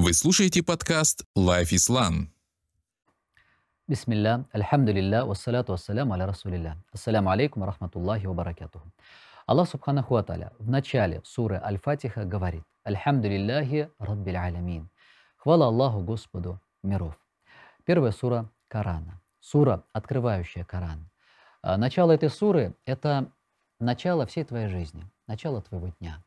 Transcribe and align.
Вы 0.00 0.12
слушаете 0.12 0.62
подкаст 0.62 1.24
Life 1.36 1.72
Islam. 1.72 2.28
Бисмилля, 3.88 4.44
альхамдулилля, 4.52 5.24
вассаляту 5.24 5.72
вассаляму 5.72 6.14
аля 6.14 6.24
расулилля. 6.24 6.76
Ассаляму 6.92 7.30
алейкум 7.30 7.64
рахматуллахи 7.64 8.26
ва 8.26 8.32
баракатуху. 8.32 8.92
Аллах 9.46 9.68
Субханаху 9.68 10.14
Ва 10.14 10.22
Тааля 10.22 10.52
в 10.60 10.70
начале 10.70 11.20
суры 11.24 11.56
Аль-Фатиха 11.56 12.24
говорит 12.24 12.62
«Альхамдулиллахи 12.84 13.90
Раббил 13.98 14.36
Алямин». 14.36 14.88
Хвала 15.36 15.66
Аллаху 15.66 15.98
Господу 16.02 16.60
миров. 16.84 17.18
Первая 17.84 18.12
сура 18.12 18.48
Корана. 18.68 19.20
Сура, 19.40 19.82
открывающая 19.92 20.62
Коран. 20.62 21.10
А, 21.60 21.76
начало 21.76 22.12
этой 22.12 22.30
суры– 22.30 22.76
это 22.84 23.32
начало 23.80 24.26
всей 24.26 24.44
твоей 24.44 24.68
жизни, 24.68 25.04
начало 25.26 25.60
твоего 25.60 25.88
дня. 25.98 26.22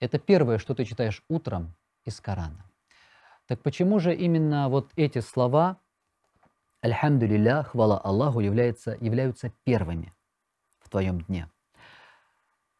Это 0.00 0.18
первое, 0.18 0.58
что 0.58 0.74
ты 0.74 0.84
читаешь 0.84 1.22
утром 1.30 1.74
из 2.04 2.20
Корана. 2.20 2.65
Так 3.46 3.62
почему 3.62 4.00
же 4.00 4.14
именно 4.14 4.68
вот 4.68 4.90
эти 4.96 5.20
слова 5.20 5.78
«Альхамдулилля», 6.80 7.62
хвала 7.62 7.98
Аллаху, 7.98 8.40
являются, 8.40 8.96
являются 9.00 9.52
первыми 9.64 10.12
в 10.80 10.88
твоем 10.88 11.20
дне? 11.20 11.48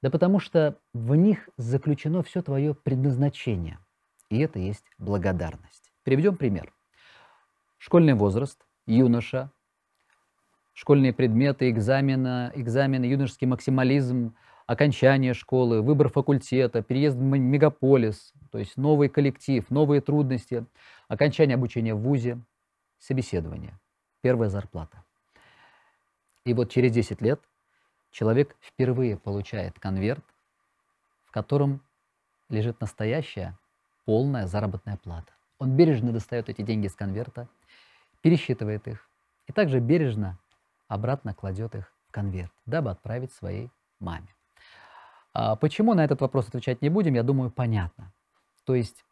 Да 0.03 0.11
потому 0.11 0.41
что 0.41 0.79
в 0.93 1.15
них 1.15 1.49
заключено 1.57 2.23
все 2.23 2.43
твое 2.43 2.75
предназначение, 2.75 3.79
и 4.29 4.41
это 4.41 4.59
есть 4.59 4.85
благодарность. 4.99 5.93
Приведем 6.03 6.37
пример. 6.37 6.73
Школьный 7.79 8.15
возраст, 8.15 8.67
юноша, 8.87 9.51
школьные 10.73 11.13
предметы, 11.13 11.71
экзамены, 11.71 12.53
экзамены, 12.55 13.05
юношеский 13.05 13.47
максимализм, 13.47 14.35
окончание 14.67 15.33
школы, 15.33 15.81
выбор 15.81 16.09
факультета, 16.09 16.83
переезд 16.83 17.17
в 17.17 17.21
мегаполис, 17.21 18.33
то 18.51 18.59
есть 18.59 18.77
новый 18.77 19.09
коллектив, 19.09 19.69
новые 19.71 20.01
трудности, 20.01 20.67
окончание 21.09 21.55
обучения 21.55 21.95
в 21.95 22.01
ВУЗе, 22.01 22.41
собеседование, 22.99 23.79
первая 24.23 24.51
зарплата. 24.51 25.05
И 26.45 26.55
вот 26.55 26.71
через 26.71 26.93
10 26.93 27.21
лет 27.23 27.41
человек 28.11 28.57
впервые 28.61 29.17
получает 29.17 29.79
конверт, 29.79 30.25
в 31.25 31.31
котором 31.31 31.81
лежит 32.49 32.81
настоящая 32.81 33.59
полная 34.05 34.47
заработная 34.47 34.97
плата. 34.97 35.33
Он 35.59 35.77
бережно 35.77 36.13
достает 36.13 36.49
эти 36.49 36.63
деньги 36.63 36.87
из 36.87 36.95
конверта, 36.95 37.49
пересчитывает 38.21 38.87
их 38.89 39.09
и 39.47 39.53
также 39.53 39.81
бережно 39.81 40.39
обратно 40.89 41.35
кладет 41.35 41.75
их 41.75 41.93
в 42.09 42.13
конверт, 42.13 42.53
дабы 42.67 42.91
отправить 42.91 43.33
своей 43.33 43.71
маме. 43.99 44.36
А 45.39 45.55
почему 45.55 45.93
на 45.93 46.03
этот 46.03 46.23
вопрос 46.23 46.49
отвечать 46.49 46.81
не 46.81 46.89
будем, 46.89 47.13
я 47.13 47.23
думаю, 47.23 47.51
понятно. 47.51 48.11
То 48.65 48.75
есть 48.75 49.05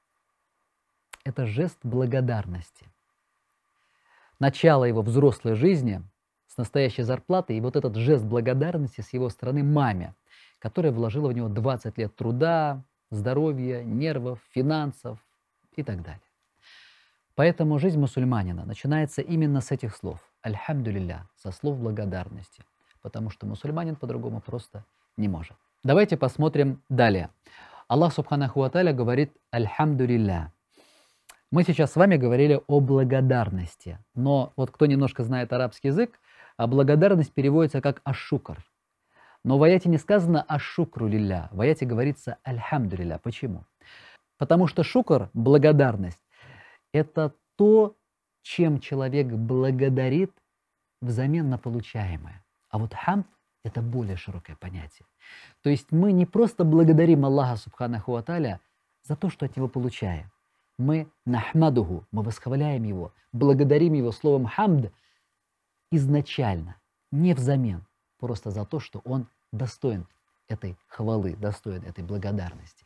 это 1.22 1.44
жест 1.44 1.76
благодарности. 1.82 2.86
Начало 4.40 4.86
его 4.86 5.02
взрослой 5.02 5.54
жизни 5.54 6.02
с 6.46 6.56
настоящей 6.56 7.02
зарплатой 7.02 7.58
и 7.58 7.60
вот 7.60 7.76
этот 7.76 7.96
жест 7.96 8.24
благодарности 8.24 9.02
с 9.02 9.12
его 9.12 9.28
стороны 9.28 9.62
маме, 9.62 10.14
которая 10.60 10.92
вложила 10.92 11.28
в 11.28 11.34
него 11.34 11.48
20 11.50 11.98
лет 11.98 12.16
труда, 12.16 12.82
здоровья, 13.10 13.84
нервов, 13.84 14.40
финансов 14.48 15.18
и 15.76 15.82
так 15.82 16.00
далее. 16.00 16.22
Поэтому 17.34 17.78
жизнь 17.78 17.98
мусульманина 17.98 18.64
начинается 18.64 19.20
именно 19.20 19.60
с 19.60 19.70
этих 19.70 19.94
слов. 19.94 20.20
Альхамдулилля, 20.40 21.28
со 21.36 21.52
слов 21.52 21.76
благодарности. 21.76 22.64
Потому 23.02 23.28
что 23.28 23.44
мусульманин 23.44 23.96
по-другому 23.96 24.40
просто 24.40 24.86
не 25.18 25.28
может. 25.28 25.58
Давайте 25.84 26.16
посмотрим 26.16 26.82
далее. 26.88 27.28
Аллах 27.88 28.14
Субханаху 28.14 28.62
Аталя 28.62 28.94
говорит 28.94 29.36
«Альхамдулилля». 29.50 30.50
Мы 31.50 31.62
сейчас 31.62 31.92
с 31.92 31.96
вами 31.96 32.16
говорили 32.16 32.62
о 32.68 32.80
благодарности. 32.80 33.98
Но 34.14 34.54
вот 34.56 34.70
кто 34.70 34.86
немножко 34.86 35.24
знает 35.24 35.52
арабский 35.52 35.88
язык, 35.88 36.18
а 36.56 36.66
благодарность 36.66 37.34
переводится 37.34 37.82
как 37.82 38.00
«ашукр». 38.02 38.64
Но 39.44 39.58
в 39.58 39.62
аяте 39.62 39.90
не 39.90 39.98
сказано 39.98 40.40
«ашукру 40.40 41.06
лилля». 41.06 41.50
В 41.52 41.60
аяте 41.60 41.84
говорится 41.84 42.38
«альхамдулилля». 42.44 43.18
Почему? 43.22 43.66
Потому 44.38 44.68
что 44.68 44.84
шукр, 44.84 45.28
благодарность, 45.34 46.24
это 46.94 47.34
то, 47.56 47.94
чем 48.40 48.80
человек 48.80 49.26
благодарит 49.26 50.32
взамен 51.02 51.50
на 51.50 51.58
получаемое. 51.58 52.42
А 52.70 52.78
вот 52.78 52.94
хамд 52.94 53.26
это 53.64 53.82
более 53.82 54.16
широкое 54.16 54.56
понятие. 54.56 55.06
То 55.62 55.70
есть 55.70 55.92
мы 55.92 56.12
не 56.12 56.26
просто 56.26 56.64
благодарим 56.64 57.24
Аллаха 57.24 57.56
Субханаху 57.56 58.16
Аталя 58.16 58.60
за 59.02 59.16
то, 59.16 59.30
что 59.30 59.46
от 59.46 59.56
Него 59.56 59.68
получаем. 59.68 60.30
Мы 60.78 61.08
нахмадуху, 61.24 62.04
мы 62.10 62.22
восхваляем 62.22 62.82
Его, 62.82 63.12
благодарим 63.32 63.92
Его 63.94 64.12
словом 64.12 64.46
хамд 64.46 64.92
изначально, 65.90 66.76
не 67.12 67.34
взамен, 67.34 67.84
просто 68.18 68.50
за 68.50 68.64
то, 68.64 68.80
что 68.80 69.00
Он 69.04 69.28
достоин 69.52 70.06
этой 70.48 70.76
хвалы, 70.88 71.36
достоин 71.36 71.82
этой 71.84 72.04
благодарности. 72.04 72.84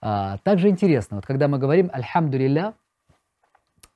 А, 0.00 0.38
также 0.38 0.68
интересно, 0.68 1.16
вот 1.16 1.26
когда 1.26 1.48
мы 1.48 1.58
говорим 1.58 1.90
«Альхамдулилля», 1.92 2.74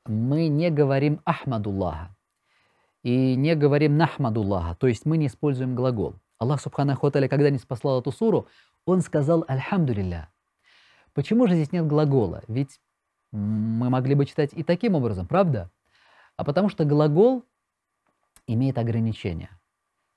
мы 0.07 0.49
не 0.49 0.71
говорим 0.71 1.21
«Ахмадуллаха», 1.25 2.15
и 3.05 3.37
не 3.37 3.55
говорим 3.55 3.97
нахмадуллаха, 3.97 4.75
то 4.75 4.89
есть 4.89 5.05
мы 5.05 5.19
не 5.19 5.27
используем 5.27 5.75
глагол. 5.77 6.15
Аллах 6.39 6.61
Субханаху 6.61 7.07
Аталя, 7.07 7.29
когда 7.29 7.51
не 7.51 7.59
спаслал 7.59 8.01
эту 8.01 8.13
суру, 8.13 8.49
он 8.85 9.01
сказал 9.01 9.45
«Альхамдулилля». 9.49 10.31
Почему 11.15 11.47
же 11.47 11.55
здесь 11.55 11.73
нет 11.73 11.87
глагола? 11.87 12.43
Ведь 12.49 12.81
мы 13.31 13.89
могли 13.89 14.15
бы 14.15 14.27
читать 14.27 14.51
и 14.53 14.63
таким 14.63 14.95
образом, 14.95 15.27
правда? 15.27 15.71
А 16.37 16.45
потому 16.45 16.69
что 16.69 16.85
глагол 16.85 17.45
имеет 18.47 18.79
ограничения. 18.79 19.51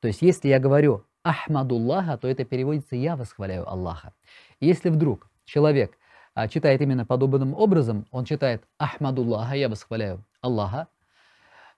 То 0.02 0.08
есть 0.08 0.22
если 0.22 0.50
я 0.50 0.60
говорю 0.60 1.06
«Ахмадуллаха», 1.24 2.18
то 2.18 2.28
это 2.28 2.46
переводится 2.46 2.96
«я 2.96 3.16
восхваляю 3.16 3.70
Аллаха». 3.70 4.14
И 4.60 4.68
если 4.68 4.90
вдруг 4.90 5.30
человек 5.46 5.98
а, 6.34 6.48
читает 6.48 6.82
именно 6.82 7.06
подобным 7.06 7.54
образом, 7.54 8.06
он 8.12 8.26
читает 8.26 8.64
«Ахмадуллаха», 8.78 9.56
«я 9.56 9.70
восхваляю 9.70 10.24
Аллаха», 10.42 10.88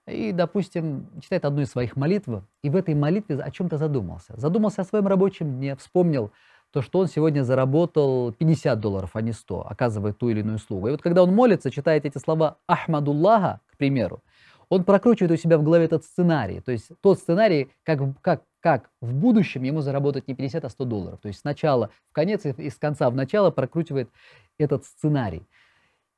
и, 0.06 0.32
допустим, 0.32 1.08
читает 1.20 1.44
одну 1.44 1.62
из 1.62 1.70
своих 1.70 1.96
молитв, 1.96 2.28
и 2.62 2.70
в 2.70 2.76
этой 2.76 2.94
молитве 2.94 3.36
о 3.36 3.50
чем-то 3.50 3.76
задумался. 3.76 4.34
Задумался 4.36 4.82
о 4.82 4.84
своем 4.84 5.06
рабочем 5.06 5.56
дне, 5.56 5.76
вспомнил 5.76 6.32
то, 6.72 6.82
что 6.82 7.00
он 7.00 7.08
сегодня 7.08 7.42
заработал 7.42 8.32
50 8.32 8.78
долларов, 8.78 9.10
а 9.14 9.20
не 9.22 9.32
100, 9.32 9.66
оказывая 9.68 10.12
ту 10.12 10.28
или 10.28 10.40
иную 10.40 10.56
услугу. 10.56 10.88
И 10.88 10.90
вот 10.92 11.02
когда 11.02 11.22
он 11.22 11.34
молится, 11.34 11.70
читает 11.70 12.06
эти 12.06 12.18
слова 12.18 12.58
«Ахмадуллаха», 12.66 13.60
к 13.66 13.76
примеру, 13.76 14.22
он 14.68 14.84
прокручивает 14.84 15.32
у 15.32 15.36
себя 15.36 15.58
в 15.58 15.64
голове 15.64 15.86
этот 15.86 16.04
сценарий. 16.04 16.60
То 16.60 16.70
есть 16.70 16.90
тот 17.00 17.18
сценарий, 17.18 17.72
как, 17.82 18.00
как, 18.20 18.44
как 18.60 18.90
в 19.00 19.12
будущем 19.12 19.64
ему 19.64 19.80
заработать 19.80 20.28
не 20.28 20.34
50, 20.34 20.64
а 20.64 20.68
100 20.68 20.84
долларов. 20.84 21.20
То 21.20 21.28
есть 21.28 21.40
сначала 21.40 21.90
в 22.08 22.12
конец 22.12 22.46
и 22.46 22.70
с 22.70 22.76
конца 22.76 23.10
в 23.10 23.16
начало 23.16 23.50
прокручивает 23.50 24.10
этот 24.58 24.84
сценарий. 24.84 25.42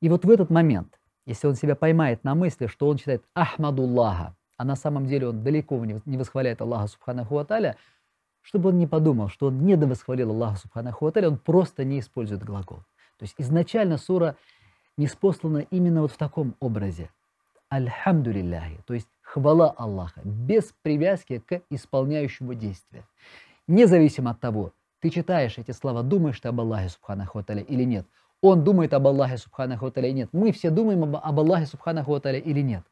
И 0.01 0.09
вот 0.09 0.23
в 0.23 0.29
этот 0.29 0.51
момент– 0.51 0.99
если 1.25 1.47
он 1.47 1.55
себя 1.55 1.75
поймает 1.75 2.23
на 2.23 2.35
мысли, 2.35 2.67
что 2.67 2.87
он 2.87 2.97
считает 2.97 3.23
Ахмадуллаха, 3.33 4.35
а 4.57 4.65
на 4.65 4.75
самом 4.75 5.05
деле 5.05 5.29
он 5.29 5.43
далеко 5.43 5.83
не 5.85 6.17
восхваляет 6.17 6.61
Аллаха 6.61 6.87
Субханаху 6.87 7.37
Аталя, 7.37 7.77
чтобы 8.41 8.69
он 8.69 8.77
не 8.77 8.87
подумал, 8.87 9.29
что 9.29 9.47
он 9.47 9.59
не 9.65 9.75
довосхвалил 9.75 10.31
Аллаха 10.31 10.57
Субханаху 10.57 11.07
Аталя, 11.07 11.29
он 11.29 11.37
просто 11.37 11.85
не 11.85 11.99
использует 11.99 12.43
глагол. 12.43 12.79
То 13.17 13.23
есть 13.23 13.35
изначально 13.37 13.97
сура 13.97 14.35
не 14.97 15.07
спослана 15.07 15.59
именно 15.69 16.01
вот 16.01 16.11
в 16.11 16.17
таком 16.17 16.55
образе. 16.59 17.09
Альхамдулилляхи, 17.69 18.79
то 18.85 18.93
есть 18.93 19.07
хвала 19.21 19.71
Аллаха, 19.71 20.21
без 20.23 20.73
привязки 20.83 21.39
к 21.39 21.61
исполняющему 21.69 22.53
действия. 22.53 23.07
Независимо 23.65 24.31
от 24.31 24.39
того, 24.39 24.73
ты 24.99 25.09
читаешь 25.09 25.57
эти 25.57 25.71
слова, 25.71 26.03
думаешь 26.03 26.39
ты 26.39 26.49
об 26.49 26.59
Аллахе 26.59 26.89
Субханаху 26.89 27.39
Аталя 27.39 27.61
или 27.61 27.83
нет– 27.83 28.05
он 28.43 28.65
думает 28.65 28.93
об 28.93 29.07
Аллахе 29.07 29.37
Субханаху 29.37 29.87
или 29.87 30.09
нет. 30.09 30.29
Мы 30.33 30.51
все 30.51 30.69
думаем 30.69 31.03
об, 31.03 31.15
об 31.15 31.39
Аллахе 31.39 31.65
Субханаху 31.65 32.17
или 32.17 32.61
нет. 32.61 32.83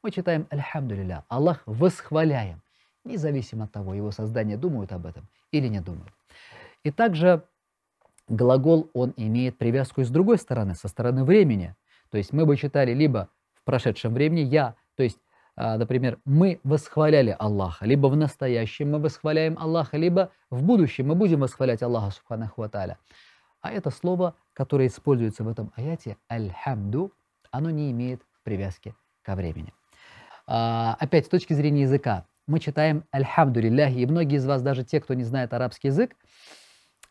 Мы 0.00 0.12
читаем 0.12 0.46
Альхамдулилля. 0.48 1.24
Аллах 1.28 1.62
восхваляем. 1.66 2.62
Независимо 3.04 3.64
от 3.64 3.72
того, 3.72 3.94
его 3.94 4.12
создание 4.12 4.56
думают 4.56 4.92
об 4.92 5.06
этом 5.06 5.26
или 5.50 5.66
не 5.66 5.80
думают. 5.80 6.12
И 6.84 6.92
также 6.92 7.42
глагол, 8.28 8.90
он 8.94 9.12
имеет 9.16 9.58
привязку 9.58 10.02
и 10.02 10.04
с 10.04 10.08
другой 10.08 10.38
стороны, 10.38 10.76
со 10.76 10.86
стороны 10.86 11.24
времени. 11.24 11.74
То 12.10 12.18
есть 12.18 12.32
мы 12.32 12.46
бы 12.46 12.56
читали 12.56 12.94
либо 12.94 13.28
в 13.54 13.64
прошедшем 13.64 14.14
времени 14.14 14.40
«я», 14.40 14.76
то 14.96 15.02
есть, 15.02 15.18
а, 15.56 15.78
например, 15.78 16.18
мы 16.24 16.60
восхваляли 16.62 17.34
Аллаха, 17.36 17.86
либо 17.86 18.06
в 18.06 18.16
настоящем 18.16 18.92
мы 18.92 19.00
восхваляем 19.00 19.58
Аллаха, 19.58 19.96
либо 19.96 20.30
в 20.48 20.62
будущем 20.62 21.08
мы 21.08 21.16
будем 21.16 21.40
восхвалять 21.40 21.82
Аллаха 21.82 22.12
Субханаху 22.12 22.62
Аталя. 22.62 22.98
А 23.62 23.70
это 23.70 23.90
слово, 23.90 24.34
которое 24.52 24.88
используется 24.88 25.44
в 25.44 25.48
этом 25.48 25.72
аяте, 25.76 26.16
аль-хамду, 26.30 27.12
оно 27.50 27.70
не 27.70 27.90
имеет 27.92 28.20
привязки 28.42 28.94
ко 29.22 29.36
времени. 29.36 29.72
А, 30.46 30.96
опять, 30.98 31.26
с 31.26 31.28
точки 31.28 31.54
зрения 31.54 31.82
языка, 31.82 32.26
мы 32.48 32.58
читаем 32.58 33.04
аль-хамду 33.14 33.60
лилляхи, 33.60 33.98
и 33.98 34.06
многие 34.06 34.36
из 34.36 34.46
вас, 34.46 34.62
даже 34.62 34.84
те, 34.84 35.00
кто 35.00 35.14
не 35.14 35.22
знает 35.22 35.54
арабский 35.54 35.88
язык, 35.88 36.16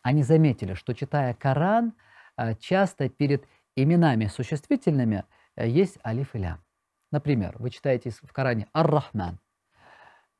они 0.02 0.22
заметили, 0.22 0.74
что 0.74 0.94
читая 0.94 1.32
Коран, 1.32 1.94
а, 2.36 2.54
часто 2.54 3.08
перед 3.08 3.46
именами 3.74 4.26
существительными 4.26 5.24
э, 5.56 5.66
есть 5.68 5.98
алиф 6.04 6.34
и 6.34 6.38
лям. 6.38 6.62
Например, 7.10 7.56
вы 7.58 7.70
читаете 7.70 8.10
в 8.10 8.32
Коране 8.32 8.68
Ар-Рахман, 8.74 9.38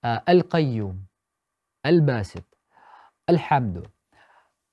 э, 0.03 0.19
Аль-Кайюм, 0.29 1.09
Аль-Басит, 1.87 2.47
Аль-Хамду. 3.29 3.91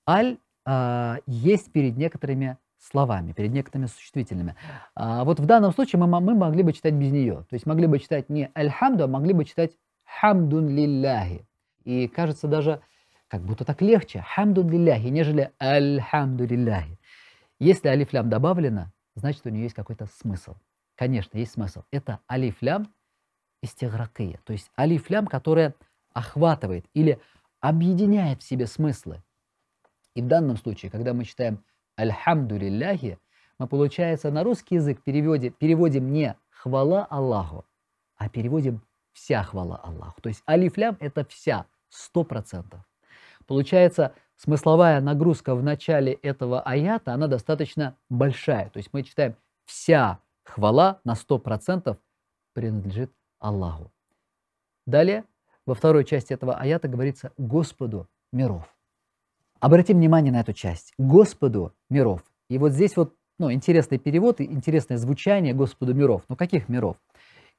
Аль 0.08 0.38
э, 0.70 1.18
есть 1.26 1.72
перед 1.72 1.98
некоторыми 1.98 2.58
словами, 2.78 3.34
перед 3.34 3.52
некоторыми 3.52 3.88
существительными. 3.88 4.56
А 4.96 5.24
вот 5.24 5.40
в 5.40 5.46
данном 5.46 5.74
случае 5.74 6.00
мы, 6.00 6.08
мы 6.22 6.34
могли 6.34 6.64
бы 6.64 6.74
читать 6.74 6.94
без 6.94 7.12
нее. 7.12 7.46
То 7.50 7.56
есть 7.56 7.66
могли 7.66 7.88
бы 7.88 8.00
читать 8.00 8.30
не 8.30 8.50
аль-хамду, 8.56 9.04
а 9.04 9.08
могли 9.08 9.34
бы 9.34 9.46
читать 9.46 9.72
хамдун 10.06 10.70
лилляхи. 10.70 11.46
И 11.84 12.08
кажется 12.08 12.48
даже 12.48 12.82
как 13.28 13.42
будто 13.42 13.66
так 13.66 13.82
легче. 13.82 14.24
Хамдун 14.28 14.70
лилляхи, 14.70 15.08
нежели 15.08 15.52
альхамду 15.60 16.46
лилляхи. 16.46 17.00
Если 17.60 17.90
алифлям 17.90 18.30
добавлено, 18.30 18.92
значит 19.16 19.46
у 19.46 19.50
нее 19.50 19.64
есть 19.64 19.76
какой-то 19.76 20.08
смысл. 20.22 20.56
Конечно, 20.96 21.38
есть 21.38 21.54
смысл. 21.54 21.84
Это 21.92 22.20
алифлям 22.32 22.88
истигракия. 23.62 24.40
То 24.46 24.54
есть 24.54 24.72
алифлям, 24.78 25.28
которая 25.28 25.76
охватывает 26.14 26.86
или 26.94 27.20
объединяет 27.60 28.42
в 28.42 28.48
себе 28.48 28.68
смыслы. 28.68 29.22
И 30.16 30.22
в 30.22 30.28
данном 30.28 30.58
случае, 30.58 30.92
когда 30.92 31.14
мы 31.14 31.24
читаем 31.24 31.64
«Альхамду 31.96 32.58
лилляхи», 32.58 33.20
мы, 33.58 33.68
получается, 33.68 34.32
на 34.32 34.44
русский 34.44 34.76
язык 34.76 35.02
переводим, 35.04 35.54
переводим 35.54 36.12
не 36.12 36.36
«хвала 36.50 37.06
Аллаху», 37.06 37.66
а 38.18 38.30
переводим 38.30 38.82
«вся 39.12 39.44
хвала 39.44 39.78
Аллаху». 39.78 40.22
То 40.22 40.30
есть 40.30 40.42
алифлям– 40.48 40.98
это 41.00 41.26
вся, 41.26 41.66
сто 41.90 42.24
процентов. 42.24 42.80
Получается, 43.48 44.14
смысловая 44.38 45.02
нагрузка 45.02 45.56
в 45.56 45.64
начале 45.64 46.14
этого 46.14 46.62
аята, 46.62 47.14
она 47.14 47.28
достаточно 47.28 47.98
большая. 48.10 48.70
То 48.70 48.78
есть 48.78 48.90
мы 48.94 49.04
читаем 49.04 49.36
«вся 49.66 50.20
хвала 50.44 51.02
на 51.04 51.16
сто 51.16 51.38
процентов 51.38 51.98
принадлежит 52.54 53.12
Аллаху». 53.40 53.92
Далее, 54.86 55.26
во 55.66 55.76
второй 55.76 56.06
части 56.06 56.34
этого 56.34 56.56
аята 56.56 56.88
говорится 56.88 57.32
«Господу 57.38 58.08
миров». 58.32 58.74
Обратим 59.60 59.98
внимание 59.98 60.32
на 60.32 60.40
эту 60.40 60.54
часть. 60.54 60.94
Господу 60.98 61.74
миров. 61.90 62.24
И 62.50 62.58
вот 62.58 62.72
здесь 62.72 62.96
вот 62.96 63.14
ну, 63.38 63.52
интересный 63.52 63.98
перевод, 63.98 64.40
интересное 64.40 64.98
звучание 64.98 65.54
Господу 65.54 65.94
миров. 65.94 66.24
Ну 66.30 66.36
каких 66.36 66.70
миров? 66.70 66.98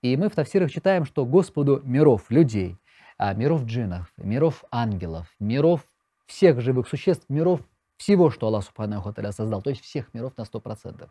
И 0.02 0.16
мы 0.16 0.28
в 0.28 0.34
тафсирах 0.34 0.70
читаем, 0.70 1.04
что 1.04 1.26
Господу 1.26 1.82
миров, 1.84 2.30
людей, 2.30 2.76
а, 3.18 3.34
миров 3.34 3.64
джинов, 3.64 4.12
миров 4.16 4.64
ангелов, 4.70 5.34
миров 5.38 5.82
всех 6.26 6.60
живых 6.60 6.88
существ, 6.88 7.26
миров 7.28 7.60
всего, 7.98 8.30
что 8.30 8.46
Аллах 8.46 8.64
Субхану 8.64 9.02
Тааля 9.12 9.30
создал, 9.30 9.60
то 9.60 9.68
есть 9.68 9.82
всех 9.82 10.14
миров 10.14 10.32
на 10.38 10.42
100%. 10.42 11.06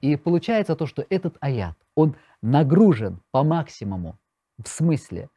И 0.00 0.16
получается 0.16 0.74
то, 0.74 0.86
что 0.86 1.06
этот 1.08 1.36
аят, 1.40 1.76
он 1.94 2.16
нагружен 2.42 3.20
по 3.30 3.44
максимуму 3.44 4.18
в 4.58 4.66
смысле 4.68 5.30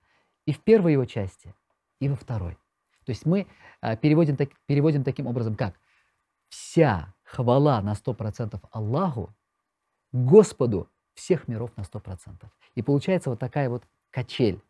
и 0.48 0.54
в 0.54 0.60
первой 0.60 0.94
его 0.94 1.06
части, 1.06 1.54
и 2.00 2.10
во 2.10 2.16
второй. 2.16 2.58
То 3.08 3.12
есть 3.12 3.26
мы 3.26 3.48
а, 3.80 3.96
переводим, 3.96 4.36
так, 4.36 4.50
переводим 4.66 5.06
таким 5.06 5.28
образом, 5.28 5.56
как 5.56 5.80
вся 6.50 7.14
хвала 7.24 7.82
на 7.82 7.94
100% 7.94 8.60
Аллаху, 8.70 9.34
Господу 10.12 10.90
всех 11.14 11.48
миров 11.48 11.72
на 11.78 11.84
100%. 11.84 12.34
И 12.76 12.82
получается 12.82 13.30
вот 13.30 13.40
такая 13.40 13.70
вот 13.70 13.84
качель 14.12 14.62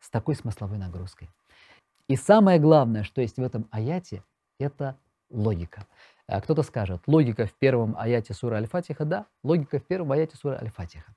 с 0.00 0.10
такой 0.10 0.34
смысловой 0.34 0.78
нагрузкой. 0.78 1.30
И 2.08 2.16
самое 2.16 2.58
главное, 2.58 3.04
что 3.04 3.20
есть 3.20 3.36
в 3.36 3.42
этом 3.42 3.68
аяте, 3.70 4.24
это 4.58 4.98
логика. 5.30 5.86
А 6.26 6.40
кто-то 6.40 6.64
скажет, 6.64 7.02
логика 7.06 7.46
в 7.46 7.52
первом 7.52 7.96
аяте 7.96 8.34
суры 8.34 8.56
Аль-Фатиха, 8.56 9.04
да, 9.04 9.26
логика 9.44 9.78
в 9.78 9.86
первом 9.86 10.10
аяте 10.10 10.36
суры 10.36 10.56
Аль-Фатиха. 10.56 11.14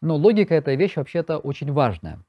Но 0.00 0.16
логика– 0.16 0.54
это 0.56 0.72
вещь 0.72 0.96
вообще-то 0.96 1.36
очень 1.36 1.70
важная. 1.72 2.24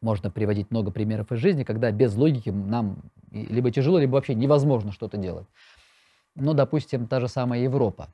Можно 0.00 0.30
приводить 0.30 0.70
много 0.70 0.90
примеров 0.90 1.32
из 1.32 1.38
жизни, 1.38 1.64
когда 1.64 1.90
без 1.90 2.14
логики 2.14 2.50
нам 2.50 3.02
либо 3.30 3.70
тяжело, 3.70 3.98
либо 3.98 4.12
вообще 4.12 4.34
невозможно 4.34 4.92
что-то 4.92 5.16
делать. 5.16 5.46
Но, 6.34 6.54
допустим, 6.54 7.06
та 7.06 7.20
же 7.20 7.28
самая 7.28 7.60
Европа. 7.60 8.08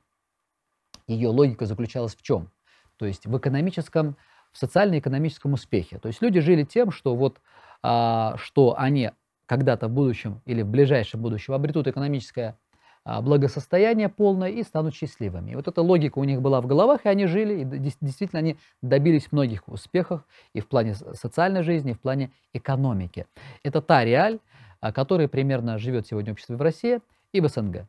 Ее 1.07 1.29
логика 1.29 1.65
заключалась 1.65 2.15
в 2.15 2.21
чем? 2.21 2.49
То 2.97 3.05
есть 3.05 3.25
в 3.27 3.37
экономическом, 3.37 4.17
в 4.51 4.57
социально-экономическом 4.57 5.53
успехе. 5.53 5.99
То 5.99 6.07
есть 6.07 6.21
люди 6.21 6.39
жили 6.39 6.63
тем, 6.63 6.91
что 6.91 7.15
вот 7.15 7.39
а, 7.83 8.35
что 8.37 8.75
они 8.77 9.11
когда-то 9.45 9.87
в 9.87 9.91
будущем 9.91 10.41
или 10.45 10.63
в 10.63 10.67
ближайшем 10.67 11.21
будущем 11.21 11.53
обретут 11.53 11.87
экономическое 11.87 12.57
благосостояние 13.05 14.09
полное 14.09 14.49
и 14.49 14.63
станут 14.63 14.95
счастливыми. 14.95 15.51
И 15.51 15.55
вот 15.55 15.67
эта 15.67 15.81
логика 15.81 16.17
у 16.17 16.23
них 16.23 16.41
была 16.41 16.59
в 16.59 16.65
головах, 16.65 17.05
и 17.05 17.09
они 17.09 17.27
жили, 17.27 17.61
и 17.61 17.65
действительно 18.01 18.39
они 18.39 18.57
добились 18.81 19.31
многих 19.31 19.67
успехов 19.67 20.25
и 20.53 20.59
в 20.59 20.67
плане 20.67 20.95
социальной 20.95 21.61
жизни, 21.61 21.91
и 21.91 21.93
в 21.93 21.99
плане 21.99 22.31
экономики. 22.53 23.27
Это 23.63 23.81
та 23.81 24.03
реаль, 24.03 24.39
а, 24.81 24.91
которая 24.91 25.27
примерно 25.27 25.77
живет 25.77 26.07
сегодня 26.07 26.31
общество 26.31 26.55
в 26.55 26.61
России 26.61 26.99
и 27.31 27.41
в 27.41 27.47
СНГ. 27.47 27.87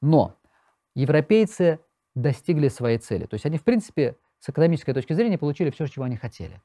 Но 0.00 0.34
европейцы 0.94 1.78
достигли 2.16 2.68
своей 2.68 2.98
цели. 2.98 3.26
То 3.26 3.34
есть 3.34 3.46
они, 3.46 3.58
в 3.58 3.64
принципе, 3.64 4.16
с 4.40 4.48
экономической 4.48 4.92
точки 4.92 5.12
зрения 5.12 5.38
получили 5.38 5.70
все, 5.70 5.86
чего 5.86 6.04
они 6.04 6.16
хотели. 6.16 6.60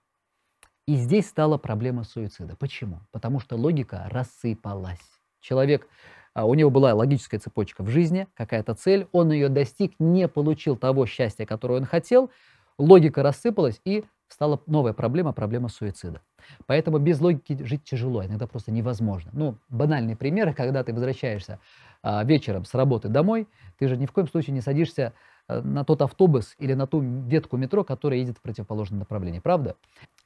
И 0.87 0.95
здесь 0.95 1.27
стала 1.27 1.57
проблема 1.57 2.03
суицида. 2.03 2.55
Почему? 2.55 3.01
Потому 3.11 3.39
что 3.39 3.55
логика 3.55 4.07
рассыпалась. 4.09 4.99
Человек 5.39 5.87
а, 5.87 5.87
у 6.35 6.53
него 6.53 6.69
была 6.69 6.93
логическая 6.93 7.39
цепочка 7.39 7.83
в 7.83 7.89
жизни, 7.89 8.27
какая-то 8.33 8.73
цель, 8.73 9.07
он 9.11 9.31
ее 9.31 9.49
достиг, 9.49 9.93
не 9.99 10.27
получил 10.27 10.75
того 10.75 11.05
счастья, 11.05 11.45
которое 11.45 11.79
он 11.79 11.85
хотел, 11.85 12.31
логика 12.77 13.21
рассыпалась 13.23 13.79
и 13.85 14.03
стала 14.27 14.59
новая 14.65 14.93
проблема, 14.93 15.31
проблема 15.31 15.69
суицида. 15.69 16.21
Поэтому 16.65 16.97
без 16.97 17.21
логики 17.21 17.63
жить 17.63 17.83
тяжело, 17.83 18.25
иногда 18.25 18.47
просто 18.47 18.71
невозможно. 18.71 19.31
Ну, 19.33 19.57
банальные 19.69 20.17
примеры, 20.17 20.53
когда 20.53 20.83
ты 20.83 20.93
возвращаешься 20.93 21.59
а, 22.01 22.23
вечером 22.23 22.65
с 22.65 22.73
работы 22.73 23.07
домой, 23.07 23.47
ты 23.77 23.87
же 23.87 23.95
ни 23.95 24.05
в 24.05 24.11
коем 24.11 24.27
случае 24.27 24.53
не 24.53 24.61
садишься 24.61 25.13
а, 25.47 25.61
на 25.61 25.85
тот 25.85 26.01
автобус 26.01 26.55
или 26.57 26.73
на 26.73 26.87
ту 26.87 26.99
ветку 27.01 27.57
метро, 27.57 27.83
которая 27.83 28.19
едет 28.19 28.37
в 28.37 28.41
противоположном 28.41 28.99
направлении, 28.99 29.39
правда? 29.39 29.75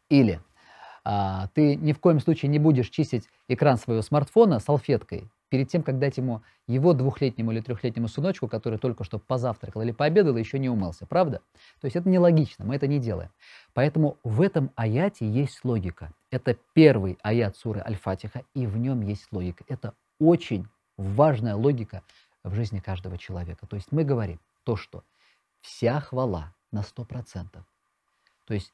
Или 0.10 0.40
а, 1.04 1.48
ты 1.54 1.76
ни 1.76 1.94
в 1.94 2.00
коем 2.00 2.20
случае 2.20 2.50
не 2.50 2.60
будешь 2.60 2.90
чистить 2.90 3.28
экран 3.48 3.78
своего 3.78 4.02
смартфона 4.02 4.60
салфеткой, 4.60 5.30
перед 5.50 5.70
тем, 5.70 5.84
как 5.84 6.00
дать 6.00 6.18
ему 6.18 6.42
его 6.68 6.94
двухлетнему 6.94 7.52
или 7.52 7.62
трехлетнему 7.62 8.08
сыночку, 8.08 8.48
который 8.48 8.80
только 8.80 9.04
что 9.04 9.20
позавтракал 9.20 9.82
или 9.82 9.92
пообедал 9.92 10.36
и 10.38 10.40
еще 10.40 10.60
не 10.60 10.70
умылся, 10.70 11.06
правда? 11.06 11.42
То 11.82 11.86
есть 11.86 11.96
это 11.96 12.10
нелогично, 12.10 12.66
мы 12.66 12.76
это 12.76 12.88
не 12.88 13.00
делаем. 13.00 13.30
Поэтому 13.74 14.18
в 14.24 14.42
этом 14.42 14.72
аяте 14.76 15.30
есть 15.30 15.64
логика. 15.64 16.12
Это 16.32 16.58
первый 16.74 17.18
аят 17.22 17.56
суры 17.56 17.82
Аль-Фатиха, 17.86 18.44
и 18.54 18.66
в 18.66 18.78
нем 18.78 19.02
есть 19.02 19.28
логика. 19.32 19.64
Это 19.68 19.94
очень 20.20 20.68
важная 20.98 21.56
логика 21.56 22.04
в 22.44 22.54
жизни 22.54 22.80
каждого 22.80 23.18
человека. 23.18 23.68
То 23.68 23.76
есть 23.76 23.92
мы 23.92 24.04
говорим 24.04 24.40
то, 24.64 24.76
что 24.76 25.04
вся 25.62 26.00
хвала 26.00 26.54
на 26.72 26.82
100%. 26.82 27.48
То 28.46 28.54
есть 28.54 28.74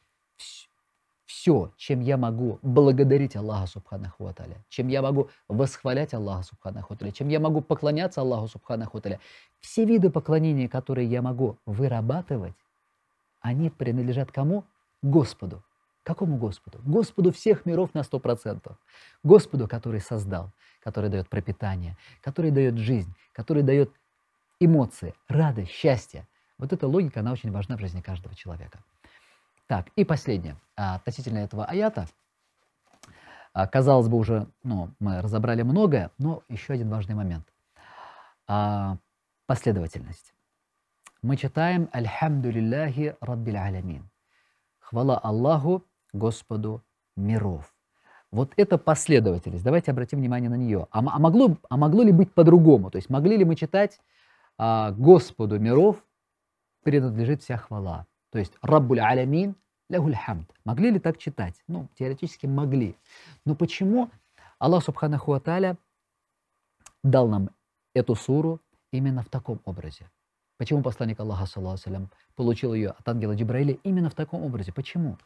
все, 1.25 1.71
чем 1.77 2.01
я 2.01 2.17
могу 2.17 2.59
благодарить 2.61 3.35
Аллаха 3.35 3.67
Субханаху 3.67 4.27
Аталя, 4.27 4.57
чем 4.69 4.87
я 4.87 5.01
могу 5.01 5.29
восхвалять 5.47 6.13
Аллаха 6.13 6.43
Субханаху 6.43 6.93
Аталя, 6.93 7.11
чем 7.11 7.29
я 7.29 7.39
могу 7.39 7.61
поклоняться 7.61 8.21
Аллаху 8.21 8.47
Субханаху 8.47 8.97
Аталя, 8.97 9.19
все 9.61 9.85
виды 9.85 10.09
поклонения, 10.09 10.67
которые 10.67 11.07
я 11.07 11.21
могу 11.21 11.57
вырабатывать, 11.65 12.53
они 13.41 13.69
принадлежат 13.69 14.31
кому? 14.31 14.63
Господу. 15.01 15.63
Какому 16.03 16.37
Господу? 16.37 16.79
Господу 16.83 17.31
всех 17.31 17.65
миров 17.65 17.93
на 17.93 17.99
100%. 17.99 18.75
Господу, 19.23 19.67
который 19.67 20.01
создал, 20.01 20.51
который 20.81 21.09
дает 21.09 21.29
пропитание, 21.29 21.97
который 22.21 22.51
дает 22.51 22.77
жизнь, 22.77 23.13
который 23.31 23.63
дает 23.63 23.89
эмоции, 24.59 25.13
радость, 25.27 25.71
счастье. 25.71 26.27
Вот 26.57 26.73
эта 26.73 26.87
логика, 26.87 27.21
она 27.21 27.31
очень 27.31 27.51
важна 27.51 27.77
в 27.77 27.79
жизни 27.79 28.01
каждого 28.01 28.35
человека. 28.35 28.79
Так, 29.67 29.88
и 29.96 30.03
последнее. 30.03 30.58
А, 30.75 30.96
относительно 30.96 31.39
этого 31.39 31.65
аята. 31.65 32.08
А, 33.53 33.67
казалось 33.67 34.08
бы, 34.08 34.17
уже 34.17 34.48
ну, 34.63 34.89
мы 35.00 35.22
разобрали 35.22 35.62
многое, 35.62 36.12
но 36.17 36.43
еще 36.50 36.74
один 36.74 36.89
важный 36.89 37.15
момент. 37.15 37.48
А, 38.48 38.98
последовательность. 39.46 40.34
Мы 41.22 41.38
читаем 41.38 41.88
«Альхамдулиллахи 41.91 43.15
Раббил 43.22 43.58
Алямин». 43.58 44.10
Хвала 44.79 45.17
Аллаху, 45.17 45.86
Господу 46.12 46.84
миров. 47.15 47.74
Вот 48.32 48.51
это 48.58 48.77
последовательность. 48.77 49.63
Давайте 49.63 49.91
обратим 49.91 50.17
внимание 50.17 50.50
на 50.50 50.55
нее. 50.55 50.88
А, 50.91 51.00
а, 51.00 51.20
могло, 51.20 51.55
а 51.70 51.77
могло 51.77 52.03
ли 52.03 52.12
быть 52.12 52.34
по-другому? 52.34 52.89
То 52.89 52.98
есть 52.98 53.10
могли 53.10 53.38
ли 53.38 53.46
мы 53.46 53.55
читать 53.55 54.00
а, 54.58 54.91
Господу 54.91 55.60
миров 55.60 56.03
принадлежит 56.84 57.43
вся 57.43 57.58
хвала? 57.58 58.08
То 58.33 58.39
есть 58.39 58.53
Раббуль 58.63 58.99
Алямин, 58.99 59.55
лягуль 59.89 60.15
хамд. 60.15 60.51
Могли 60.65 60.89
ли 60.89 60.97
так 60.97 61.19
читать? 61.19 61.53
Ну, 61.67 61.87
теоретически 61.93 62.47
могли. 62.47 62.97
Но 63.45 63.53
почему 63.53 64.09
Аллах 64.57 64.83
Субханаху 64.83 65.33
Аталя 65.33 65.77
дал 67.03 67.27
нам 67.27 67.51
эту 67.93 68.15
суру 68.15 68.59
именно 68.91 69.21
в 69.21 69.29
таком 69.29 69.61
образе? 69.65 70.09
Почему 70.57 70.81
посланник 70.81 71.19
Аллаха, 71.19 71.45
саллаху 71.45 72.09
получил 72.35 72.73
ее 72.73 72.89
от 72.89 73.07
ангела 73.07 73.35
Джибраиля 73.35 73.77
именно 73.83 74.09
в 74.09 74.15
таком 74.15 74.41
образе? 74.41 74.73
Почему? 74.73 75.19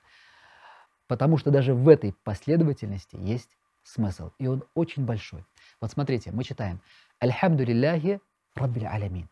Потому 1.07 1.37
что 1.37 1.49
даже 1.49 1.73
в 1.73 1.87
этой 1.87 2.11
последовательности 2.25 3.15
есть 3.15 3.57
смысл, 3.83 4.31
и 4.37 4.47
он 4.47 4.65
очень 4.73 5.05
большой. 5.05 5.45
Вот 5.79 5.91
смотрите, 5.91 6.33
мы 6.33 6.43
читаем 6.43 6.81
«Альхамду 7.19 7.63
лилляхи 7.63 8.19
раббиль 8.53 8.85
алямин». 8.85 9.29